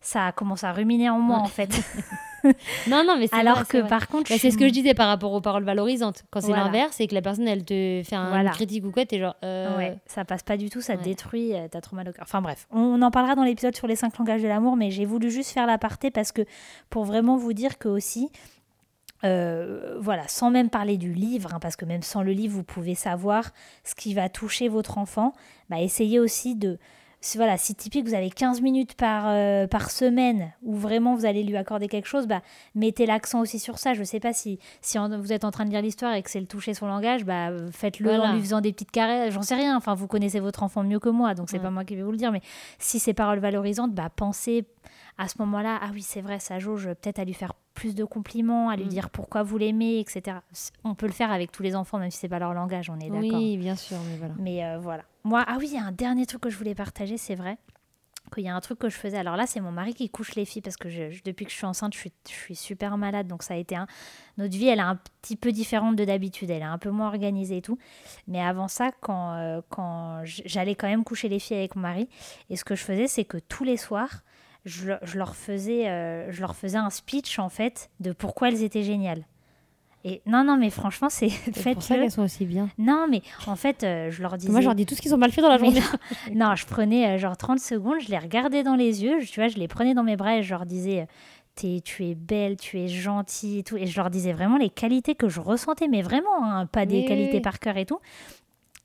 ça 0.00 0.32
commence 0.32 0.64
à 0.64 0.72
ruminer 0.72 1.10
en 1.10 1.18
moi 1.18 1.38
en 1.38 1.46
fait. 1.46 1.70
Non, 2.86 3.02
non, 3.04 3.16
mais 3.18 3.26
c'est 3.26 3.34
Alors 3.34 3.56
vrai, 3.56 3.64
que 3.68 3.78
vrai. 3.78 3.88
par 3.88 4.06
contre, 4.06 4.30
Bah, 4.30 4.36
c'est 4.38 4.52
ce 4.52 4.56
que 4.58 4.68
je 4.68 4.72
disais 4.72 4.94
par 4.94 5.08
rapport 5.08 5.32
aux 5.32 5.40
paroles 5.40 5.64
valorisantes. 5.64 6.22
Quand 6.30 6.40
c'est 6.40 6.48
Voilà. 6.48 6.64
l'inverse, 6.66 6.92
c'est 6.96 7.08
que 7.08 7.14
la 7.14 7.20
personne, 7.22 7.48
elle 7.48 7.64
te 7.64 8.02
fait 8.04 8.14
un, 8.14 8.28
Voilà. 8.28 8.50
critique 8.50 8.84
ou 8.86 8.92
quoi, 8.92 9.04
t'es 9.04 9.18
genre. 9.18 9.34
euh, 9.42 9.76
Ouais, 9.76 9.98
ça 10.06 10.24
passe 10.24 10.44
pas 10.44 10.56
du 10.56 10.70
tout, 10.70 10.80
ça 10.80 10.96
te 10.96 11.02
détruit, 11.02 11.54
euh, 11.54 11.66
t'as 11.68 11.80
trop 11.80 11.96
mal 11.96 12.08
au 12.08 12.12
cœur. 12.12 12.22
Enfin 12.22 12.40
bref, 12.42 12.68
on, 12.70 12.78
on 12.80 13.02
en 13.02 13.10
parlera 13.10 13.34
dans 13.34 13.42
l'épisode 13.42 13.74
sur 13.74 13.88
les 13.88 13.96
cinq 13.96 14.16
langages 14.18 14.42
de 14.42 14.46
l'amour, 14.46 14.76
mais 14.76 14.92
j'ai 14.92 15.04
voulu 15.06 15.28
juste 15.28 15.50
faire 15.50 15.66
l'aparté 15.66 16.12
parce 16.12 16.30
que 16.30 16.42
pour 16.88 17.04
vraiment 17.04 17.36
vous 17.36 17.52
dire 17.52 17.78
que 17.78 17.88
aussi, 17.88 18.30
euh, 19.24 19.96
voilà, 19.98 20.28
sans 20.28 20.50
même 20.50 20.70
parler 20.70 20.98
du 20.98 21.12
livre, 21.12 21.52
hein, 21.54 21.58
parce 21.60 21.74
que 21.74 21.84
même 21.84 22.02
sans 22.02 22.22
le 22.22 22.30
livre, 22.32 22.54
vous 22.54 22.62
pouvez 22.64 22.94
savoir 22.94 23.50
ce 23.82 23.96
qui 23.96 24.14
va 24.14 24.28
toucher 24.28 24.68
votre 24.68 24.98
enfant, 24.98 25.32
bah, 25.68 25.80
essayez 25.80 26.20
aussi 26.20 26.54
de... 26.54 26.78
si- 27.20 27.36
Voilà, 27.38 27.56
si 27.56 27.74
typique 27.74 28.06
vous 28.06 28.14
avez 28.14 28.30
15 28.30 28.60
minutes 28.60 28.94
par, 28.94 29.24
euh, 29.28 29.66
par 29.66 29.90
semaine 29.90 30.52
où 30.62 30.74
vraiment 30.74 31.14
vous 31.14 31.26
allez 31.26 31.42
lui 31.42 31.56
accorder 31.56 31.88
quelque 31.88 32.06
chose, 32.06 32.26
bah, 32.26 32.40
mettez 32.74 33.04
l'accent 33.06 33.40
aussi 33.40 33.58
sur 33.58 33.78
ça. 33.78 33.94
Je 33.94 34.04
sais 34.04 34.20
pas 34.20 34.32
si, 34.32 34.58
si 34.80 34.98
en- 34.98 35.18
vous 35.18 35.32
êtes 35.32 35.44
en 35.44 35.50
train 35.50 35.64
de 35.64 35.70
lire 35.70 35.82
l'histoire 35.82 36.14
et 36.14 36.22
que 36.22 36.30
c'est 36.30 36.40
le 36.40 36.46
toucher 36.46 36.72
son 36.74 36.86
langage, 36.86 37.24
bah, 37.24 37.50
faites-le 37.72 38.08
Voilà. 38.10 38.30
en 38.30 38.32
lui 38.34 38.40
faisant 38.40 38.60
des 38.60 38.72
petites 38.72 38.90
caresses. 38.90 39.32
J'en 39.34 39.42
sais 39.42 39.54
rien. 39.56 39.76
Enfin, 39.76 39.94
vous 39.94 40.06
connaissez 40.06 40.40
votre 40.40 40.62
enfant 40.62 40.82
mieux 40.82 40.98
que 41.00 41.08
moi, 41.08 41.34
donc 41.34 41.50
c'est 41.50 41.56
Ouais. 41.58 41.62
pas 41.62 41.70
moi 41.70 41.84
qui 41.84 41.96
vais 41.96 42.02
vous 42.02 42.12
le 42.12 42.16
dire. 42.18 42.32
Mais 42.32 42.40
si 42.78 42.98
c'est 42.98 43.14
paroles 43.14 43.38
valorisantes, 43.40 43.92
bah, 43.92 44.08
pensez 44.14 44.64
à 45.18 45.28
ce 45.28 45.34
moment-là, 45.38 45.78
ah 45.82 45.88
oui, 45.94 46.02
c'est 46.02 46.20
vrai, 46.20 46.38
ça 46.38 46.58
jauge 46.58 46.84
peut-être 47.00 47.18
à 47.18 47.24
lui 47.24 47.32
faire 47.34 47.54
plus 47.74 47.94
de 47.94 48.04
compliments, 48.04 48.68
à 48.70 48.76
lui 48.76 48.84
Mm. 48.84 48.88
dire 48.88 49.10
pourquoi 49.10 49.42
vous 49.42 49.58
l'aimez, 49.58 49.98
etc. 50.00 50.38
On 50.84 50.94
peut 50.94 51.06
le 51.06 51.12
faire 51.12 51.30
avec 51.32 51.52
tous 51.52 51.62
les 51.62 51.74
enfants, 51.74 51.98
même 51.98 52.10
si 52.10 52.18
c'est 52.18 52.28
pas 52.28 52.38
leur 52.38 52.54
langage, 52.54 52.88
on 52.90 52.98
est 53.00 53.10
d'accord. 53.10 53.38
Oui, 53.38 53.56
bien 53.58 53.76
sûr, 53.76 53.96
mais 54.10 54.16
voilà. 54.18 54.34
Mais 54.38 54.64
euh, 54.64 54.78
voilà. 54.78 55.02
Moi, 55.26 55.44
ah 55.44 55.56
oui, 55.58 55.70
il 55.72 55.74
y 55.74 55.78
a 55.78 55.84
un 55.84 55.90
dernier 55.90 56.24
truc 56.24 56.42
que 56.42 56.50
je 56.50 56.56
voulais 56.56 56.76
partager, 56.76 57.18
c'est 57.18 57.34
vrai. 57.34 57.58
Qu'il 58.32 58.44
y 58.44 58.48
a 58.48 58.54
un 58.54 58.60
truc 58.60 58.78
que 58.78 58.88
je 58.88 58.94
faisais. 58.94 59.16
Alors 59.16 59.36
là, 59.36 59.48
c'est 59.48 59.58
mon 59.58 59.72
mari 59.72 59.92
qui 59.92 60.08
couche 60.08 60.36
les 60.36 60.44
filles 60.44 60.62
parce 60.62 60.76
que 60.76 60.88
depuis 61.24 61.44
que 61.44 61.50
je 61.50 61.56
suis 61.56 61.66
enceinte, 61.66 61.94
je 61.96 62.08
suis, 62.30 62.54
super 62.54 62.96
malade. 62.96 63.26
Donc 63.26 63.42
ça 63.42 63.54
a 63.54 63.56
été 63.56 63.74
un. 63.74 63.88
Notre 64.38 64.56
vie, 64.56 64.68
elle 64.68 64.78
est 64.78 64.82
un 64.82 65.00
petit 65.22 65.34
peu 65.34 65.50
différente 65.50 65.96
de 65.96 66.04
d'habitude. 66.04 66.48
Elle 66.50 66.62
est 66.62 66.64
un 66.64 66.78
peu 66.78 66.90
moins 66.90 67.08
organisée 67.08 67.56
et 67.56 67.62
tout. 67.62 67.76
Mais 68.28 68.40
avant 68.40 68.68
ça, 68.68 68.92
quand, 69.00 69.34
euh, 69.34 69.62
quand 69.68 70.20
j'allais 70.22 70.76
quand 70.76 70.86
même 70.86 71.02
coucher 71.02 71.28
les 71.28 71.40
filles 71.40 71.56
avec 71.56 71.74
mon 71.74 71.82
mari, 71.82 72.08
et 72.48 72.54
ce 72.54 72.64
que 72.64 72.76
je 72.76 72.84
faisais, 72.84 73.08
c'est 73.08 73.24
que 73.24 73.38
tous 73.38 73.64
les 73.64 73.76
soirs, 73.76 74.22
je 74.64 74.92
leur 75.18 75.34
faisais, 75.34 75.88
euh, 75.88 76.30
je 76.30 76.40
leur 76.40 76.54
faisais 76.54 76.78
un 76.78 76.90
speech 76.90 77.40
en 77.40 77.48
fait 77.48 77.90
de 77.98 78.12
pourquoi 78.12 78.50
elles 78.50 78.62
étaient 78.62 78.84
géniales. 78.84 79.24
Et 80.04 80.22
non, 80.26 80.44
non, 80.44 80.56
mais 80.56 80.70
franchement, 80.70 81.08
c'est 81.08 81.30
C'est 81.52 81.72
pour 81.74 81.82
ça 81.82 81.96
qu'elles 81.96 82.10
sont 82.12 82.22
aussi 82.22 82.46
bien. 82.46 82.68
Non, 82.78 83.06
mais 83.10 83.22
en 83.46 83.56
fait, 83.56 83.82
euh, 83.82 84.10
je 84.10 84.22
leur 84.22 84.36
disais. 84.36 84.52
Moi, 84.52 84.60
je 84.60 84.66
leur 84.66 84.74
dis 84.76 84.86
tout 84.86 84.94
ce 84.94 85.02
qu'ils 85.02 85.14
ont 85.14 85.18
mal 85.18 85.32
fait 85.32 85.42
dans 85.42 85.48
la 85.48 85.58
journée. 85.58 85.80
non, 86.34 86.54
je 86.54 86.64
prenais 86.66 87.16
euh, 87.16 87.18
genre 87.18 87.36
30 87.36 87.58
secondes, 87.58 88.00
je 88.00 88.08
les 88.08 88.18
regardais 88.18 88.62
dans 88.62 88.76
les 88.76 89.02
yeux, 89.02 89.18
je- 89.20 89.30
tu 89.32 89.40
vois, 89.40 89.48
je 89.48 89.56
les 89.56 89.66
prenais 89.68 89.94
dans 89.94 90.04
mes 90.04 90.16
bras 90.16 90.36
et 90.36 90.42
je 90.42 90.50
leur 90.50 90.64
disais 90.66 91.00
euh, 91.02 91.06
T'es- 91.56 91.80
tu 91.82 92.04
es 92.04 92.14
belle, 92.14 92.56
tu 92.58 92.78
es 92.78 92.86
gentille 92.86 93.60
et 93.60 93.62
tout. 93.62 93.78
Et 93.78 93.86
je 93.86 93.96
leur 93.96 94.10
disais 94.10 94.32
vraiment 94.34 94.58
les 94.58 94.68
qualités 94.68 95.14
que 95.14 95.28
je 95.30 95.40
ressentais, 95.40 95.88
mais 95.88 96.02
vraiment, 96.02 96.44
hein, 96.44 96.66
pas 96.66 96.84
des 96.84 96.98
oui, 96.98 97.04
qualités 97.06 97.36
oui. 97.38 97.40
par 97.40 97.58
cœur 97.58 97.78
et 97.78 97.86
tout, 97.86 97.98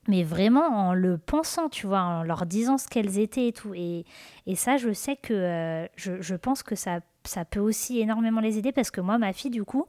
mais 0.08 0.24
vraiment 0.24 0.66
en 0.68 0.94
le 0.94 1.18
pensant, 1.18 1.70
tu 1.70 1.86
vois, 1.86 2.00
en 2.02 2.24
leur 2.24 2.46
disant 2.46 2.78
ce 2.78 2.88
qu'elles 2.88 3.20
étaient 3.20 3.50
et 3.50 3.52
tout. 3.54 3.74
Et, 3.76 4.06
et 4.48 4.56
ça, 4.56 4.78
je 4.78 4.92
sais 4.94 5.18
que 5.18 5.34
euh, 5.34 5.86
je, 5.98 6.22
je 6.22 6.36
pense 6.36 6.64
que 6.64 6.76
ça, 6.76 7.02
ça 7.26 7.46
peut 7.46 7.60
aussi 7.60 8.00
énormément 8.00 8.40
les 8.42 8.58
aider 8.58 8.72
parce 8.72 8.90
que 8.90 9.02
moi, 9.02 9.18
ma 9.18 9.34
fille, 9.34 9.52
du 9.52 9.64
coup, 9.66 9.86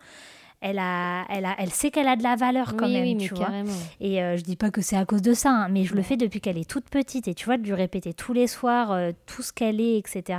elle, 0.63 0.79
a, 0.79 1.25
elle, 1.29 1.45
a, 1.45 1.57
elle 1.59 1.71
sait 1.71 1.91
qu'elle 1.91 2.07
a 2.07 2.15
de 2.15 2.23
la 2.23 2.37
valeur 2.37 2.77
quand 2.77 2.87
oui, 2.87 2.93
même, 2.93 3.19
oui, 3.19 3.27
tu 3.27 3.35
vois. 3.35 3.47
carrément. 3.47 3.73
Et 4.01 4.23
euh, 4.23 4.37
je 4.37 4.43
dis 4.43 4.55
pas 4.55 4.71
que 4.71 4.81
c'est 4.81 4.97
à 4.97 5.05
cause 5.05 5.21
de 5.21 5.35
ça, 5.35 5.51
hein, 5.51 5.69
mais 5.69 5.85
je 5.85 5.95
le 5.95 6.03
fais 6.03 6.17
depuis 6.17 6.41
qu'elle 6.41 6.57
est 6.57 6.69
toute 6.69 6.89
petite. 6.89 7.27
Et 7.27 7.35
tu 7.35 7.47
vois, 7.47 7.57
de 7.57 7.65
lui 7.65 7.75
répéter 7.75 8.15
tous 8.15 8.33
les 8.33 8.47
soirs 8.47 8.93
euh, 8.93 9.11
tout 9.27 9.43
ce 9.43 9.53
qu'elle 9.53 9.81
est, 9.81 9.99
etc. 9.99 10.39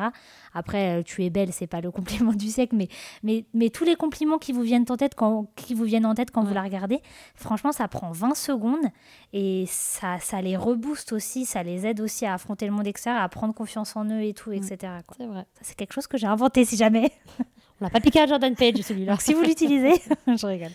Après, 0.53 0.99
euh, 0.99 1.03
tu 1.03 1.25
es 1.25 1.29
belle, 1.29 1.51
c'est 1.51 1.67
pas 1.67 1.81
le 1.81 1.91
compliment 1.91 2.31
du 2.31 2.47
siècle, 2.47 2.75
mais, 2.75 2.87
mais, 3.21 3.45
mais 3.53 3.69
tous 3.69 3.83
les 3.83 3.95
compliments 3.95 4.37
qui 4.37 4.53
vous 4.53 4.61
viennent 4.61 4.85
en 4.89 4.95
tête 4.95 5.13
quand, 5.13 5.47
qui 5.57 5.73
vous 5.73 5.83
viennent 5.83 6.05
en 6.05 6.15
tête 6.15 6.31
quand 6.31 6.43
vous 6.43 6.53
la 6.53 6.63
regardez, 6.63 7.01
franchement, 7.35 7.73
ça 7.73 7.89
prend 7.89 8.11
20 8.11 8.33
secondes 8.33 8.85
et 9.33 9.65
ça, 9.67 10.19
ça 10.19 10.41
les 10.41 10.55
rebooste 10.55 11.11
aussi, 11.11 11.45
ça 11.45 11.63
les 11.63 11.85
aide 11.85 11.99
aussi 11.99 12.25
à 12.25 12.33
affronter 12.33 12.65
le 12.65 12.71
monde 12.71 12.87
extérieur, 12.87 13.21
à 13.21 13.27
prendre 13.27 13.53
confiance 13.53 13.97
en 13.97 14.05
eux 14.05 14.21
et 14.21 14.33
tout, 14.33 14.53
etc. 14.53 14.77
quoi. 15.05 15.17
C'est 15.17 15.27
vrai. 15.27 15.45
Ça, 15.55 15.61
c'est 15.63 15.75
quelque 15.75 15.93
chose 15.93 16.07
que 16.07 16.17
j'ai 16.17 16.27
inventé 16.27 16.63
si 16.63 16.77
jamais. 16.77 17.11
On 17.81 17.85
l'a 17.85 17.89
pas 17.89 17.99
piqué 17.99 18.19
à 18.19 18.27
Jordan 18.27 18.55
Page, 18.55 18.75
celui-là. 18.81 19.11
Donc 19.13 19.21
si 19.21 19.33
vous 19.33 19.41
l'utilisez, 19.41 20.01
je 20.27 20.45
rigole. 20.45 20.71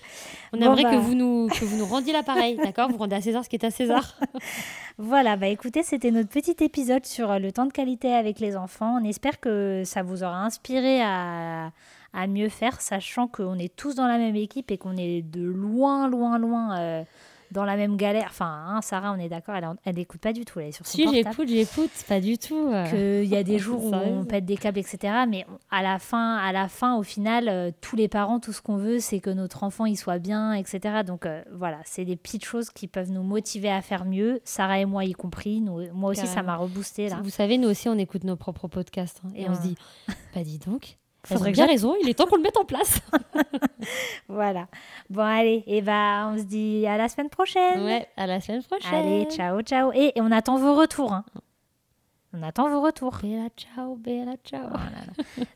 On 0.53 0.59
Bon, 0.59 0.67
aimerait 0.67 0.83
bah. 0.83 0.91
que, 0.93 0.97
vous 0.97 1.15
nous, 1.15 1.49
que 1.49 1.65
vous 1.65 1.77
nous 1.77 1.87
rendiez 1.87 2.13
l'appareil, 2.13 2.57
d'accord? 2.63 2.91
Vous 2.91 2.99
rendez 2.99 3.17
à 3.17 3.21
César 3.21 3.45
ce 3.45 3.49
qui 3.49 3.57
est 3.57 3.65
à 3.65 3.71
César. 3.71 4.17
Voilà, 5.01 5.37
bah 5.37 5.47
écoutez, 5.47 5.85
c'était 5.85 6.11
notre 6.11 6.29
petit 6.29 6.57
épisode 6.59 7.07
sur 7.07 7.31
euh, 7.31 7.39
le 7.39 7.53
temps 7.53 7.67
de 7.67 7.73
qualité 7.73 8.13
avec 8.13 8.41
les 8.41 8.57
enfants. 8.57 8.99
On 9.01 9.05
espère 9.05 9.39
que 9.39 9.83
ça 9.85 10.03
vous 10.03 10.25
aura 10.25 10.41
inspiré 10.45 11.01
à, 11.01 11.71
à 12.13 12.27
mieux 12.27 12.49
faire, 12.49 12.81
sachant 12.81 13.29
qu'on 13.29 13.59
est 13.61 13.75
tous 13.77 13.95
dans 13.95 14.09
la 14.09 14.19
même 14.19 14.35
équipe 14.35 14.73
et 14.73 14.77
qu'on 14.77 14.97
est 14.97 15.23
de 15.23 15.45
loin, 15.45 16.09
loin, 16.09 16.37
loin 16.39 16.77
euh, 16.81 17.05
dans 17.53 17.65
la 17.65 17.77
même 17.77 17.97
galère. 17.97 18.27
Enfin, 18.31 18.65
hein, 18.69 18.81
Sarah, 18.83 19.13
on 19.13 19.19
est 19.19 19.29
d'accord, 19.29 19.55
elle, 19.85 19.95
n'écoute 19.95 20.21
pas 20.21 20.33
du 20.33 20.45
tout, 20.45 20.61
elle 20.61 20.69
est 20.69 20.73
sur 20.73 20.87
son 20.87 20.93
si, 20.97 21.09
j'écoute, 21.09 21.49
j'écoute, 21.49 21.91
pas 22.09 22.21
du 22.21 22.39
tout. 22.39 22.71
euh. 22.73 22.89
Qu'il 23.23 23.29
y 23.31 23.37
a 23.37 23.43
des 23.43 23.59
jours 23.59 23.85
où 23.85 23.93
on 23.95 24.25
pète 24.25 24.45
des 24.45 24.57
câbles, 24.57 24.79
etc. 24.79 25.25
Mais 25.29 25.47
à 25.71 25.83
la 25.83 25.99
fin, 25.99 26.37
à 26.37 26.53
la 26.53 26.69
fin 26.69 26.97
au 26.97 27.03
final, 27.03 27.49
euh, 27.49 27.71
tous 27.81 27.97
les 27.97 28.09
parents, 28.09 28.41
tout 28.41 28.53
ce 28.53 28.61
qu'on 28.61 28.77
veut, 28.77 28.99
c'est 29.01 29.21
que 29.21 29.31
notre 29.31 29.65
enfant 29.65 29.87
il 29.87 29.97
soit 29.97 30.19
bien, 30.19 30.53
etc. 30.53 31.03
Donc 31.07 31.27
euh, 31.27 31.43
voilà, 31.53 31.79
c'est 31.85 32.05
des 32.05 32.17
petites 32.17 32.45
choses 32.45 32.71
qui 32.71 32.87
peuvent 32.89 33.11
nous 33.11 33.23
motiver 33.23 33.71
à 33.71 33.83
faire 33.83 34.05
mieux. 34.05 34.41
Sarah 34.45 34.81
et 34.81 34.85
moi 34.85 35.05
y 35.05 35.13
compris. 35.13 35.61
Nous, 35.61 35.93
moi 35.93 36.11
aussi, 36.11 36.27
ça 36.27 36.43
m'a 36.43 36.57
reboosté 36.57 37.09
là. 37.09 37.21
Vous 37.23 37.31
savez, 37.31 37.59
nous 37.59 37.69
aussi, 37.69 37.89
on 37.89 37.99
écoute 37.99 38.25
nos 38.25 38.37
propres 38.37 38.69
podcasts. 38.69 39.21
hein, 39.25 39.31
et 39.35 39.43
Et 39.43 39.49
on 39.49 39.53
on- 39.53 39.55
se 39.55 39.63
dit, 39.63 39.77
bah 40.35 40.43
dis 40.45 40.59
donc, 40.59 40.97
ont 41.35 41.39
que 41.41 41.51
bien 41.51 41.67
raison, 41.67 41.95
il 42.03 42.09
est 42.09 42.15
temps 42.15 42.27
qu'on 42.27 42.37
le 42.37 42.43
mette 42.43 42.57
en 42.57 42.65
place. 42.65 43.01
Voilà. 44.29 44.67
Bon, 45.11 45.23
allez, 45.23 45.65
et 45.67 45.83
bah, 45.83 46.29
on 46.33 46.39
se 46.39 46.43
dit 46.45 46.87
à 46.87 46.97
la 46.97 47.09
semaine 47.09 47.29
prochaine. 47.31 47.83
ouais, 47.85 48.07
à 48.17 48.27
la 48.27 48.41
semaine 48.41 48.63
prochaine. 48.63 48.95
Allez, 48.95 49.25
ciao, 49.31 49.61
ciao. 49.63 49.93
Et, 49.95 50.13
et 50.17 50.21
on 50.21 50.31
attend 50.31 50.57
vos 50.59 50.75
retours. 50.75 51.13
hein. 51.13 51.25
On 52.35 52.43
attend 52.43 52.69
vos 52.69 52.83
retours. 52.83 53.17
Bella 53.23 53.49
ciao, 53.57 53.97
bella 53.97 54.33
ciao. 54.45 54.69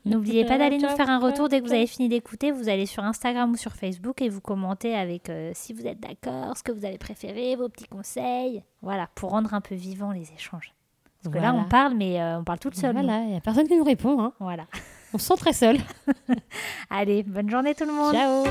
N'oubliez 0.06 0.46
pas 0.46 0.56
d'aller 0.56 0.78
nous 0.78 0.88
faire 0.88 1.10
un 1.10 1.18
retour 1.18 1.48
dès 1.50 1.60
que 1.60 1.66
vous 1.66 1.72
avez 1.74 1.86
fini 1.86 2.08
d'écouter. 2.08 2.50
Vous 2.50 2.68
allez 2.70 2.86
sur 2.86 3.04
Instagram 3.04 3.50
ou 3.52 3.56
sur 3.56 3.72
Facebook 3.72 4.22
et 4.22 4.30
vous 4.30 4.40
commentez 4.40 4.94
avec 4.94 5.28
euh, 5.28 5.50
si 5.54 5.74
vous 5.74 5.86
êtes 5.86 6.00
d'accord, 6.00 6.56
ce 6.56 6.62
que 6.62 6.72
vous 6.72 6.86
avez 6.86 6.96
préféré, 6.96 7.56
vos 7.56 7.68
petits 7.68 7.88
conseils. 7.88 8.62
Voilà, 8.80 9.08
pour 9.14 9.30
rendre 9.30 9.52
un 9.52 9.60
peu 9.60 9.74
vivant 9.74 10.12
les 10.12 10.32
échanges. 10.32 10.72
Parce 11.22 11.34
que 11.36 11.40
là, 11.40 11.52
on 11.54 11.64
parle, 11.68 11.94
mais 11.94 12.20
euh, 12.22 12.38
on 12.38 12.44
parle 12.44 12.58
toute 12.58 12.74
seule. 12.74 12.94
Voilà, 12.94 13.20
il 13.20 13.28
n'y 13.28 13.36
a 13.36 13.40
personne 13.40 13.68
qui 13.68 13.76
nous 13.76 13.84
répond. 13.84 14.18
hein. 14.20 14.32
Voilà. 14.40 14.64
On 15.14 15.18
se 15.18 15.26
sent 15.26 15.36
très 15.36 15.52
seul. 15.52 15.78
Allez, 16.90 17.22
bonne 17.22 17.50
journée 17.50 17.74
tout 17.74 17.84
le 17.84 17.92
monde. 17.92 18.14
Ciao. 18.14 18.44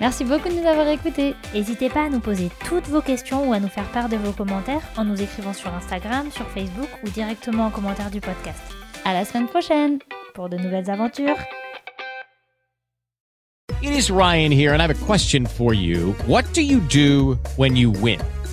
Merci 0.00 0.24
beaucoup 0.24 0.48
de 0.48 0.54
nous 0.54 0.66
avoir 0.66 0.88
écoutés. 0.88 1.36
N'hésitez 1.54 1.88
pas 1.88 2.06
à 2.06 2.08
nous 2.08 2.18
poser 2.18 2.50
toutes 2.66 2.88
vos 2.88 3.00
questions 3.00 3.48
ou 3.48 3.52
à 3.52 3.60
nous 3.60 3.68
faire 3.68 3.88
part 3.92 4.08
de 4.08 4.16
vos 4.16 4.32
commentaires 4.32 4.82
en 4.96 5.04
nous 5.04 5.22
écrivant 5.22 5.52
sur 5.52 5.72
Instagram, 5.72 6.32
sur 6.32 6.48
Facebook 6.48 6.88
ou 7.04 7.08
directement 7.10 7.66
en 7.66 7.70
commentaire 7.70 8.10
du 8.10 8.20
podcast. 8.20 8.60
À 9.04 9.12
la 9.12 9.24
semaine 9.24 9.46
prochaine. 9.46 10.00
Pour 10.34 10.48
de 10.48 10.56
nouvelles 10.56 10.90
aventures. 10.90 11.36
It 13.80 13.90
is 13.90 14.10
Ryan 14.10 14.50
here, 14.52 14.72
and 14.72 14.80
I 14.80 14.86
have 14.86 14.90
a 14.90 15.06
question 15.06 15.46
for 15.46 15.74
you. 15.74 16.14
What 16.26 16.52
do 16.54 16.62
you 16.62 16.80
do 16.80 17.36
when 17.56 17.76
you 17.76 17.90
win? 17.90 18.20